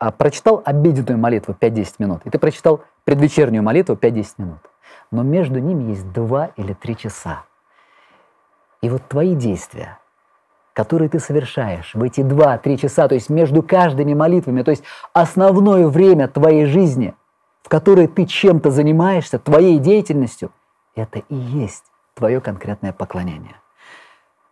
а 0.00 0.10
прочитал 0.10 0.60
обеденную 0.64 1.20
молитву 1.20 1.54
5-10 1.54 1.94
минут, 2.00 2.22
и 2.24 2.30
ты 2.30 2.40
прочитал 2.40 2.82
предвечернюю 3.04 3.62
молитву 3.62 3.94
5-10 3.94 4.26
минут. 4.38 4.58
Но 5.12 5.22
между 5.22 5.60
ними 5.60 5.90
есть 5.90 6.10
два 6.10 6.46
или 6.56 6.72
три 6.72 6.96
часа. 6.96 7.44
И 8.80 8.90
вот 8.90 9.06
твои 9.06 9.36
действия– 9.36 10.00
которые 10.74 11.08
ты 11.08 11.18
совершаешь 11.18 11.94
в 11.94 12.02
эти 12.02 12.22
два-три 12.22 12.76
часа, 12.76 13.08
то 13.08 13.14
есть 13.14 13.30
между 13.30 13.62
каждыми 13.62 14.12
молитвами, 14.12 14.62
то 14.62 14.70
есть 14.70 14.84
основное 15.14 15.88
время 15.88 16.28
твоей 16.28 16.66
жизни 16.66 17.14
в 17.64 17.70
которой 17.70 18.06
ты 18.06 18.26
чем-то 18.26 18.70
занимаешься, 18.70 19.38
твоей 19.38 19.78
деятельностью, 19.78 20.52
это 20.94 21.20
и 21.30 21.34
есть 21.34 21.84
твое 22.14 22.40
конкретное 22.40 22.92
поклонение. 22.92 23.56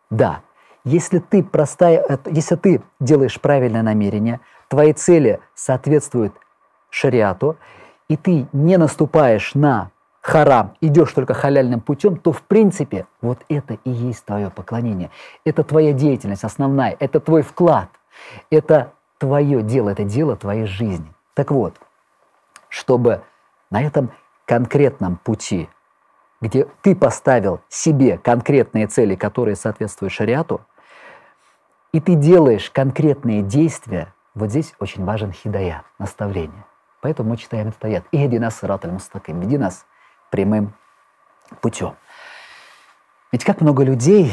Да, 0.08 0.40
если 0.84 1.18
ты 1.18 1.44
простая, 1.44 2.04
если 2.30 2.56
ты 2.56 2.82
делаешь 3.00 3.38
правильное 3.38 3.82
намерение, 3.82 4.40
твои 4.68 4.94
цели 4.94 5.40
соответствуют 5.54 6.34
шариату, 6.88 7.56
и 8.08 8.16
ты 8.16 8.48
не 8.52 8.78
наступаешь 8.78 9.54
на 9.54 9.90
харам, 10.22 10.76
идешь 10.80 11.12
только 11.12 11.34
халяльным 11.34 11.80
путем, 11.80 12.16
то 12.16 12.32
в 12.32 12.42
принципе 12.42 13.06
вот 13.20 13.40
это 13.48 13.74
и 13.84 13.90
есть 13.90 14.24
твое 14.24 14.50
поклонение. 14.50 15.10
Это 15.44 15.64
твоя 15.64 15.92
деятельность 15.92 16.44
основная, 16.44 16.96
это 16.98 17.20
твой 17.20 17.42
вклад, 17.42 17.88
это 18.48 18.92
твое 19.18 19.62
дело, 19.62 19.90
это 19.90 20.04
дело 20.04 20.36
твоей 20.36 20.66
жизни. 20.66 21.12
Так 21.34 21.50
вот, 21.50 21.74
чтобы 22.68 23.22
на 23.70 23.82
этом 23.82 24.12
конкретном 24.46 25.16
пути, 25.16 25.68
где 26.40 26.66
ты 26.82 26.94
поставил 26.94 27.60
себе 27.68 28.16
конкретные 28.18 28.86
цели, 28.86 29.16
которые 29.16 29.56
соответствуют 29.56 30.12
шариату, 30.12 30.60
и 31.92 32.00
ты 32.00 32.14
делаешь 32.14 32.70
конкретные 32.70 33.42
действия, 33.42 34.14
вот 34.34 34.50
здесь 34.50 34.74
очень 34.78 35.04
важен 35.04 35.32
хидая, 35.32 35.82
наставление. 35.98 36.64
Поэтому 37.00 37.30
мы 37.30 37.36
читаем 37.36 37.68
этот 37.68 37.84
аят. 37.84 38.04
«Иди 38.12 38.38
нас 38.38 38.60
сират 38.60 38.84
мустаким», 38.84 39.40
«Веди 39.40 39.58
нас 39.58 39.84
прямым 40.32 40.74
путем». 41.60 41.94
Ведь 43.30 43.44
как 43.44 43.60
много 43.60 43.84
людей, 43.84 44.32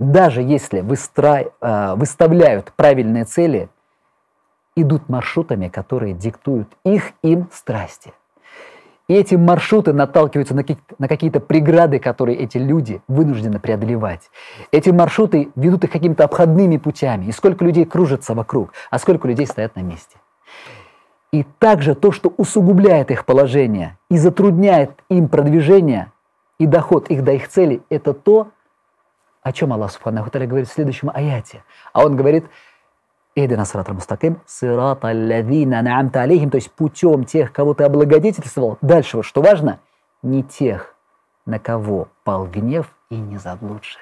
даже 0.00 0.42
если 0.42 0.80
выстра... 0.80 1.52
Э, 1.60 1.94
выставляют 1.94 2.72
правильные 2.76 3.24
цели, 3.24 3.68
идут 4.76 5.08
маршрутами, 5.08 5.68
которые 5.68 6.12
диктуют 6.12 6.68
их 6.84 7.12
им 7.22 7.48
страсти. 7.52 8.12
И 9.08 9.14
эти 9.14 9.36
маршруты 9.36 9.94
наталкиваются 9.94 10.54
на 10.54 11.08
какие-то 11.08 11.40
преграды, 11.40 11.98
которые 11.98 12.36
эти 12.36 12.58
люди 12.58 13.00
вынуждены 13.08 13.58
преодолевать. 13.58 14.30
Эти 14.70 14.90
маршруты 14.90 15.50
ведут 15.56 15.84
их 15.84 15.90
какими-то 15.90 16.24
обходными 16.24 16.76
путями. 16.76 17.24
И 17.24 17.32
сколько 17.32 17.64
людей 17.64 17.86
кружится 17.86 18.34
вокруг, 18.34 18.74
а 18.90 18.98
сколько 18.98 19.26
людей 19.26 19.46
стоят 19.46 19.76
на 19.76 19.80
месте. 19.80 20.17
И 21.32 21.44
также 21.58 21.94
то, 21.94 22.10
что 22.10 22.32
усугубляет 22.36 23.10
их 23.10 23.26
положение 23.26 23.98
и 24.10 24.16
затрудняет 24.16 24.92
им 25.08 25.28
продвижение 25.28 26.12
и 26.58 26.66
доход 26.66 27.08
их 27.10 27.22
до 27.22 27.32
их 27.32 27.48
цели, 27.48 27.82
это 27.90 28.14
то, 28.14 28.48
о 29.42 29.52
чем 29.52 29.72
Аллах 29.72 29.92
Субханаху 29.92 30.30
говорит 30.32 30.68
в 30.68 30.72
следующем 30.72 31.10
аяте. 31.12 31.62
А 31.92 32.04
он 32.04 32.16
говорит– 32.16 32.46
Эйдина 33.38 33.64
сират 33.64 33.88
мустаким, 33.88 34.40
сират 34.46 35.04
аллавина 35.04 35.80
наамта 35.82 36.22
алейхим, 36.22 36.50
то 36.50 36.56
есть 36.56 36.72
путем 36.72 37.24
тех, 37.24 37.52
кого 37.52 37.72
ты 37.72 37.84
облагодетельствовал. 37.84 38.78
Дальше 38.80 39.18
вот 39.18 39.26
что 39.26 39.42
важно, 39.42 39.78
не 40.22 40.42
тех, 40.42 40.94
на 41.46 41.60
кого 41.60 42.08
пал 42.24 42.46
гнев 42.46 42.86
и 43.10 43.16
не 43.16 43.38
заблудших. 43.38 44.00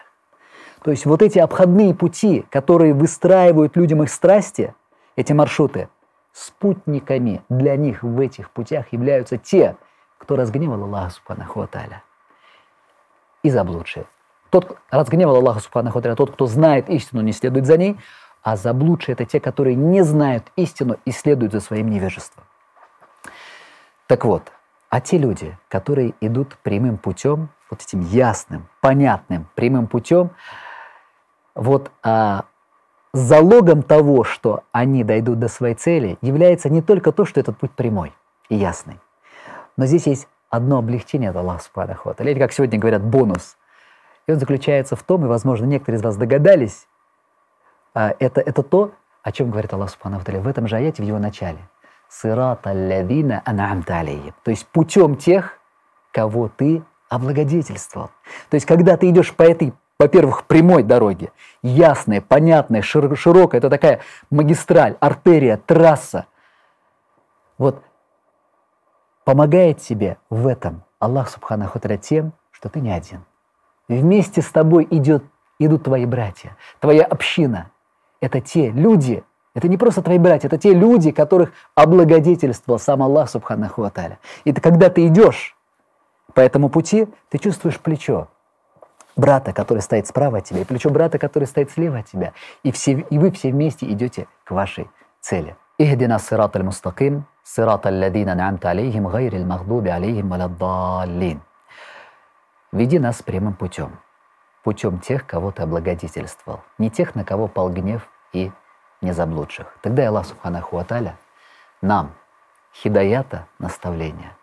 То 0.82 0.90
есть 0.90 1.04
вот 1.04 1.20
эти 1.20 1.38
обходные 1.38 1.94
пути, 1.94 2.46
которые 2.50 2.94
выстраивают 2.94 3.76
людям 3.76 4.02
их 4.02 4.10
страсти, 4.10 4.74
эти 5.16 5.32
маршруты, 5.34 5.88
спутниками 6.36 7.42
для 7.48 7.76
них 7.76 8.02
в 8.02 8.20
этих 8.20 8.50
путях 8.50 8.92
являются 8.92 9.38
те, 9.38 9.76
кто 10.18 10.36
разгневал 10.36 10.82
Аллаха 10.82 11.10
Субханаху 11.10 11.60
Аталя 11.60 12.02
и 13.42 13.50
заблудшие. 13.50 14.06
Тот 14.50 14.78
разгневал 14.90 15.36
Аллаха 15.36 15.60
Субханаху 15.60 15.98
Аталя, 15.98 16.14
тот, 16.14 16.32
кто 16.32 16.46
знает 16.46 16.88
истину, 16.88 17.22
не 17.22 17.32
следует 17.32 17.66
за 17.66 17.76
ней– 17.76 17.98
а 18.46 18.54
заблудшие– 18.54 19.12
это 19.14 19.24
те, 19.24 19.40
которые 19.40 19.74
не 19.74 20.02
знают 20.02 20.52
истину 20.54 21.00
и 21.04 21.10
следуют 21.10 21.52
за 21.52 21.58
своим 21.58 21.90
невежеством. 21.90 22.44
Так 24.06 24.24
вот, 24.24 24.52
а 24.88 25.00
те 25.00 25.18
люди, 25.18 25.58
которые 25.68 26.14
идут 26.20 26.56
прямым 26.62 26.96
путем, 26.96 27.48
вот 27.68 27.82
этим 27.82 28.02
ясным, 28.02 28.68
понятным, 28.80 29.48
прямым 29.56 29.88
путем, 29.88 30.30
вот 31.56 31.90
а, 32.04 32.44
залогом 33.12 33.82
того, 33.82 34.24
что 34.24 34.64
они 34.72 35.04
дойдут 35.04 35.38
до 35.38 35.48
своей 35.48 35.74
цели, 35.74 36.18
является 36.20 36.68
не 36.68 36.82
только 36.82 37.12
то, 37.12 37.24
что 37.24 37.40
этот 37.40 37.56
путь 37.58 37.70
прямой 37.72 38.12
и 38.48 38.56
ясный, 38.56 39.00
но 39.76 39.86
здесь 39.86 40.06
есть 40.06 40.28
одно 40.50 40.78
облегчение 40.78 41.30
от 41.30 41.36
Аллаха 41.36 41.64
Субханаху 41.64 42.14
Или, 42.18 42.38
как 42.38 42.52
сегодня 42.52 42.78
говорят, 42.78 43.02
бонус. 43.02 43.56
И 44.26 44.32
он 44.32 44.38
заключается 44.38 44.96
в 44.96 45.02
том, 45.02 45.24
и, 45.24 45.28
возможно, 45.28 45.66
некоторые 45.66 45.98
из 45.98 46.04
вас 46.04 46.16
догадались, 46.16 46.86
а, 47.94 48.14
это, 48.18 48.40
это 48.40 48.62
то, 48.62 48.92
о 49.22 49.32
чем 49.32 49.50
говорит 49.50 49.72
Аллах 49.72 49.90
Субхану 49.90 50.18
в 50.18 50.48
этом 50.48 50.68
же 50.68 50.76
аяте 50.76 51.02
в 51.02 51.06
его 51.06 51.18
начале. 51.18 51.58
Сирата 52.08 52.72
лявина 52.72 53.42
анамта 53.44 53.98
алейхим. 53.98 54.34
То 54.44 54.50
есть 54.50 54.66
путем 54.66 55.16
тех, 55.16 55.58
кого 56.12 56.48
ты 56.48 56.82
облагодетельствовал. 57.08 58.10
То 58.50 58.54
есть 58.54 58.66
когда 58.66 58.96
ты 58.96 59.08
идешь 59.10 59.34
по 59.34 59.42
этой, 59.42 59.72
во-первых, 59.98 60.44
прямой 60.44 60.82
дороге, 60.82 61.32
ясная, 61.62 62.20
понятная, 62.20 62.82
широкая, 62.82 63.58
это 63.58 63.70
такая 63.70 64.00
магистраль, 64.30 64.96
артерия, 65.00 65.56
трасса. 65.56 66.26
Вот 67.56 67.82
помогает 69.24 69.80
тебе 69.80 70.18
в 70.28 70.46
этом 70.46 70.84
Аллах 70.98 71.30
Субханаху 71.30 71.78
тем, 72.00 72.32
что 72.50 72.68
ты 72.68 72.80
не 72.80 72.92
один. 72.92 73.24
Вместе 73.88 74.42
с 74.42 74.50
тобой 74.50 74.86
идет, 74.90 75.24
идут 75.58 75.84
твои 75.84 76.04
братья, 76.04 76.56
твоя 76.80 77.04
община– 77.04 77.70
это 78.20 78.40
те 78.40 78.70
люди, 78.70 79.24
это 79.54 79.68
не 79.68 79.78
просто 79.78 80.02
твои 80.02 80.18
братья, 80.18 80.48
это 80.48 80.58
те 80.58 80.74
люди, 80.74 81.10
которых 81.12 81.52
облагодетельствовал 81.74 82.78
сам 82.78 83.02
Аллах 83.02 83.30
Субханаху 83.30 83.82
Аталя. 83.84 84.18
И 84.44 84.52
ты, 84.52 84.60
когда 84.60 84.90
ты 84.90 85.06
идешь 85.06 85.56
по 86.34 86.40
этому 86.40 86.68
пути, 86.68 87.08
ты 87.30 87.38
чувствуешь 87.38 87.80
плечо 87.80 88.28
брата, 89.16 89.52
который 89.52 89.80
стоит 89.80 90.06
справа 90.06 90.38
от 90.38 90.44
тебя, 90.44 90.60
и 90.60 90.64
плечо 90.64 90.90
брата, 90.90 91.18
который 91.18 91.44
стоит 91.44 91.70
слева 91.70 91.98
от 91.98 92.06
тебя. 92.06 92.32
И, 92.62 92.70
все, 92.70 92.92
и 92.92 93.18
вы 93.18 93.30
все 93.30 93.50
вместе 93.50 93.86
идете 93.86 94.28
к 94.44 94.50
вашей 94.52 94.88
цели. 95.20 95.56
Ихдина 95.78 96.18
сират 96.18 96.54
аль-мустаким, 96.56 97.24
сират 97.42 97.86
аль-ладина 97.86 98.34
на'амта 98.34 98.70
алейхим, 98.70 99.08
гайр 99.08 99.34
аль-махдуби 99.34 99.88
алейхим, 99.88 100.28
валяддалин. 100.28 101.40
Веди 102.72 102.98
нас 102.98 103.22
прямым 103.22 103.54
путем. 103.54 103.98
Путем 104.62 104.98
тех, 104.98 105.26
кого 105.26 105.52
ты 105.52 105.62
облагодетельствовал. 105.62 106.60
Не 106.78 106.90
тех, 106.90 107.14
на 107.14 107.24
кого 107.24 107.46
пал 107.46 107.70
гнев 107.70 108.08
и 108.32 108.50
незаблудших. 109.00 109.78
Тогда 109.80 110.08
Аллах 110.08 110.26
Субханаху 110.26 110.76
Аталя 110.78 111.16
нам, 111.80 112.14
хидаята, 112.74 113.46
наставления, 113.58 114.36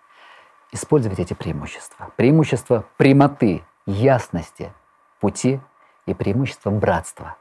использовать 0.72 1.20
эти 1.20 1.34
преимущества. 1.34 2.12
Преимущество 2.16 2.86
прямоты 2.98 3.64
ясности 3.87 4.73
пути 5.21 5.61
и 6.07 6.15
преимущество 6.15 6.71
братства. 6.71 7.37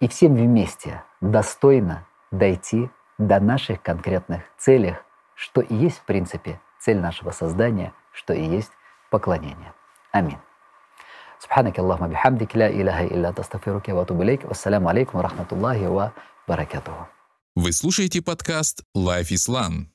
И 0.00 0.08
всем 0.08 0.34
вместе 0.34 1.02
достойно 1.20 2.06
дойти 2.30 2.90
до 3.18 3.40
наших 3.40 3.82
конкретных 3.82 4.42
целей, 4.56 4.96
что 5.34 5.60
и 5.60 5.74
есть, 5.74 5.98
в 5.98 6.02
принципе, 6.02 6.60
цель 6.80 6.98
нашего 6.98 7.30
создания, 7.30 7.92
что 8.12 8.32
и 8.32 8.44
есть 8.44 8.72
поклонение. 9.10 9.72
Аминь. 10.12 10.38
سبحانك 11.38 11.78
اللهم 11.78 12.08
بحمدك 12.08 12.56
لا 12.56 12.66
إله 12.66 13.14
إلا 13.14 13.28
أنت 13.28 13.40
أستغفرك 13.40 13.88
وأتوب 13.88 14.22
إليك 14.22 14.44
والسلام 14.44 14.88
عليكم 14.88 15.18
ورحمة 15.18 15.46
الله 15.52 15.88
وبركاته 15.88 17.06
Вы 17.54 17.72
слушаете 17.72 18.22
подкаст 18.22 18.82
Life 18.96 19.30
Islam. 19.30 19.91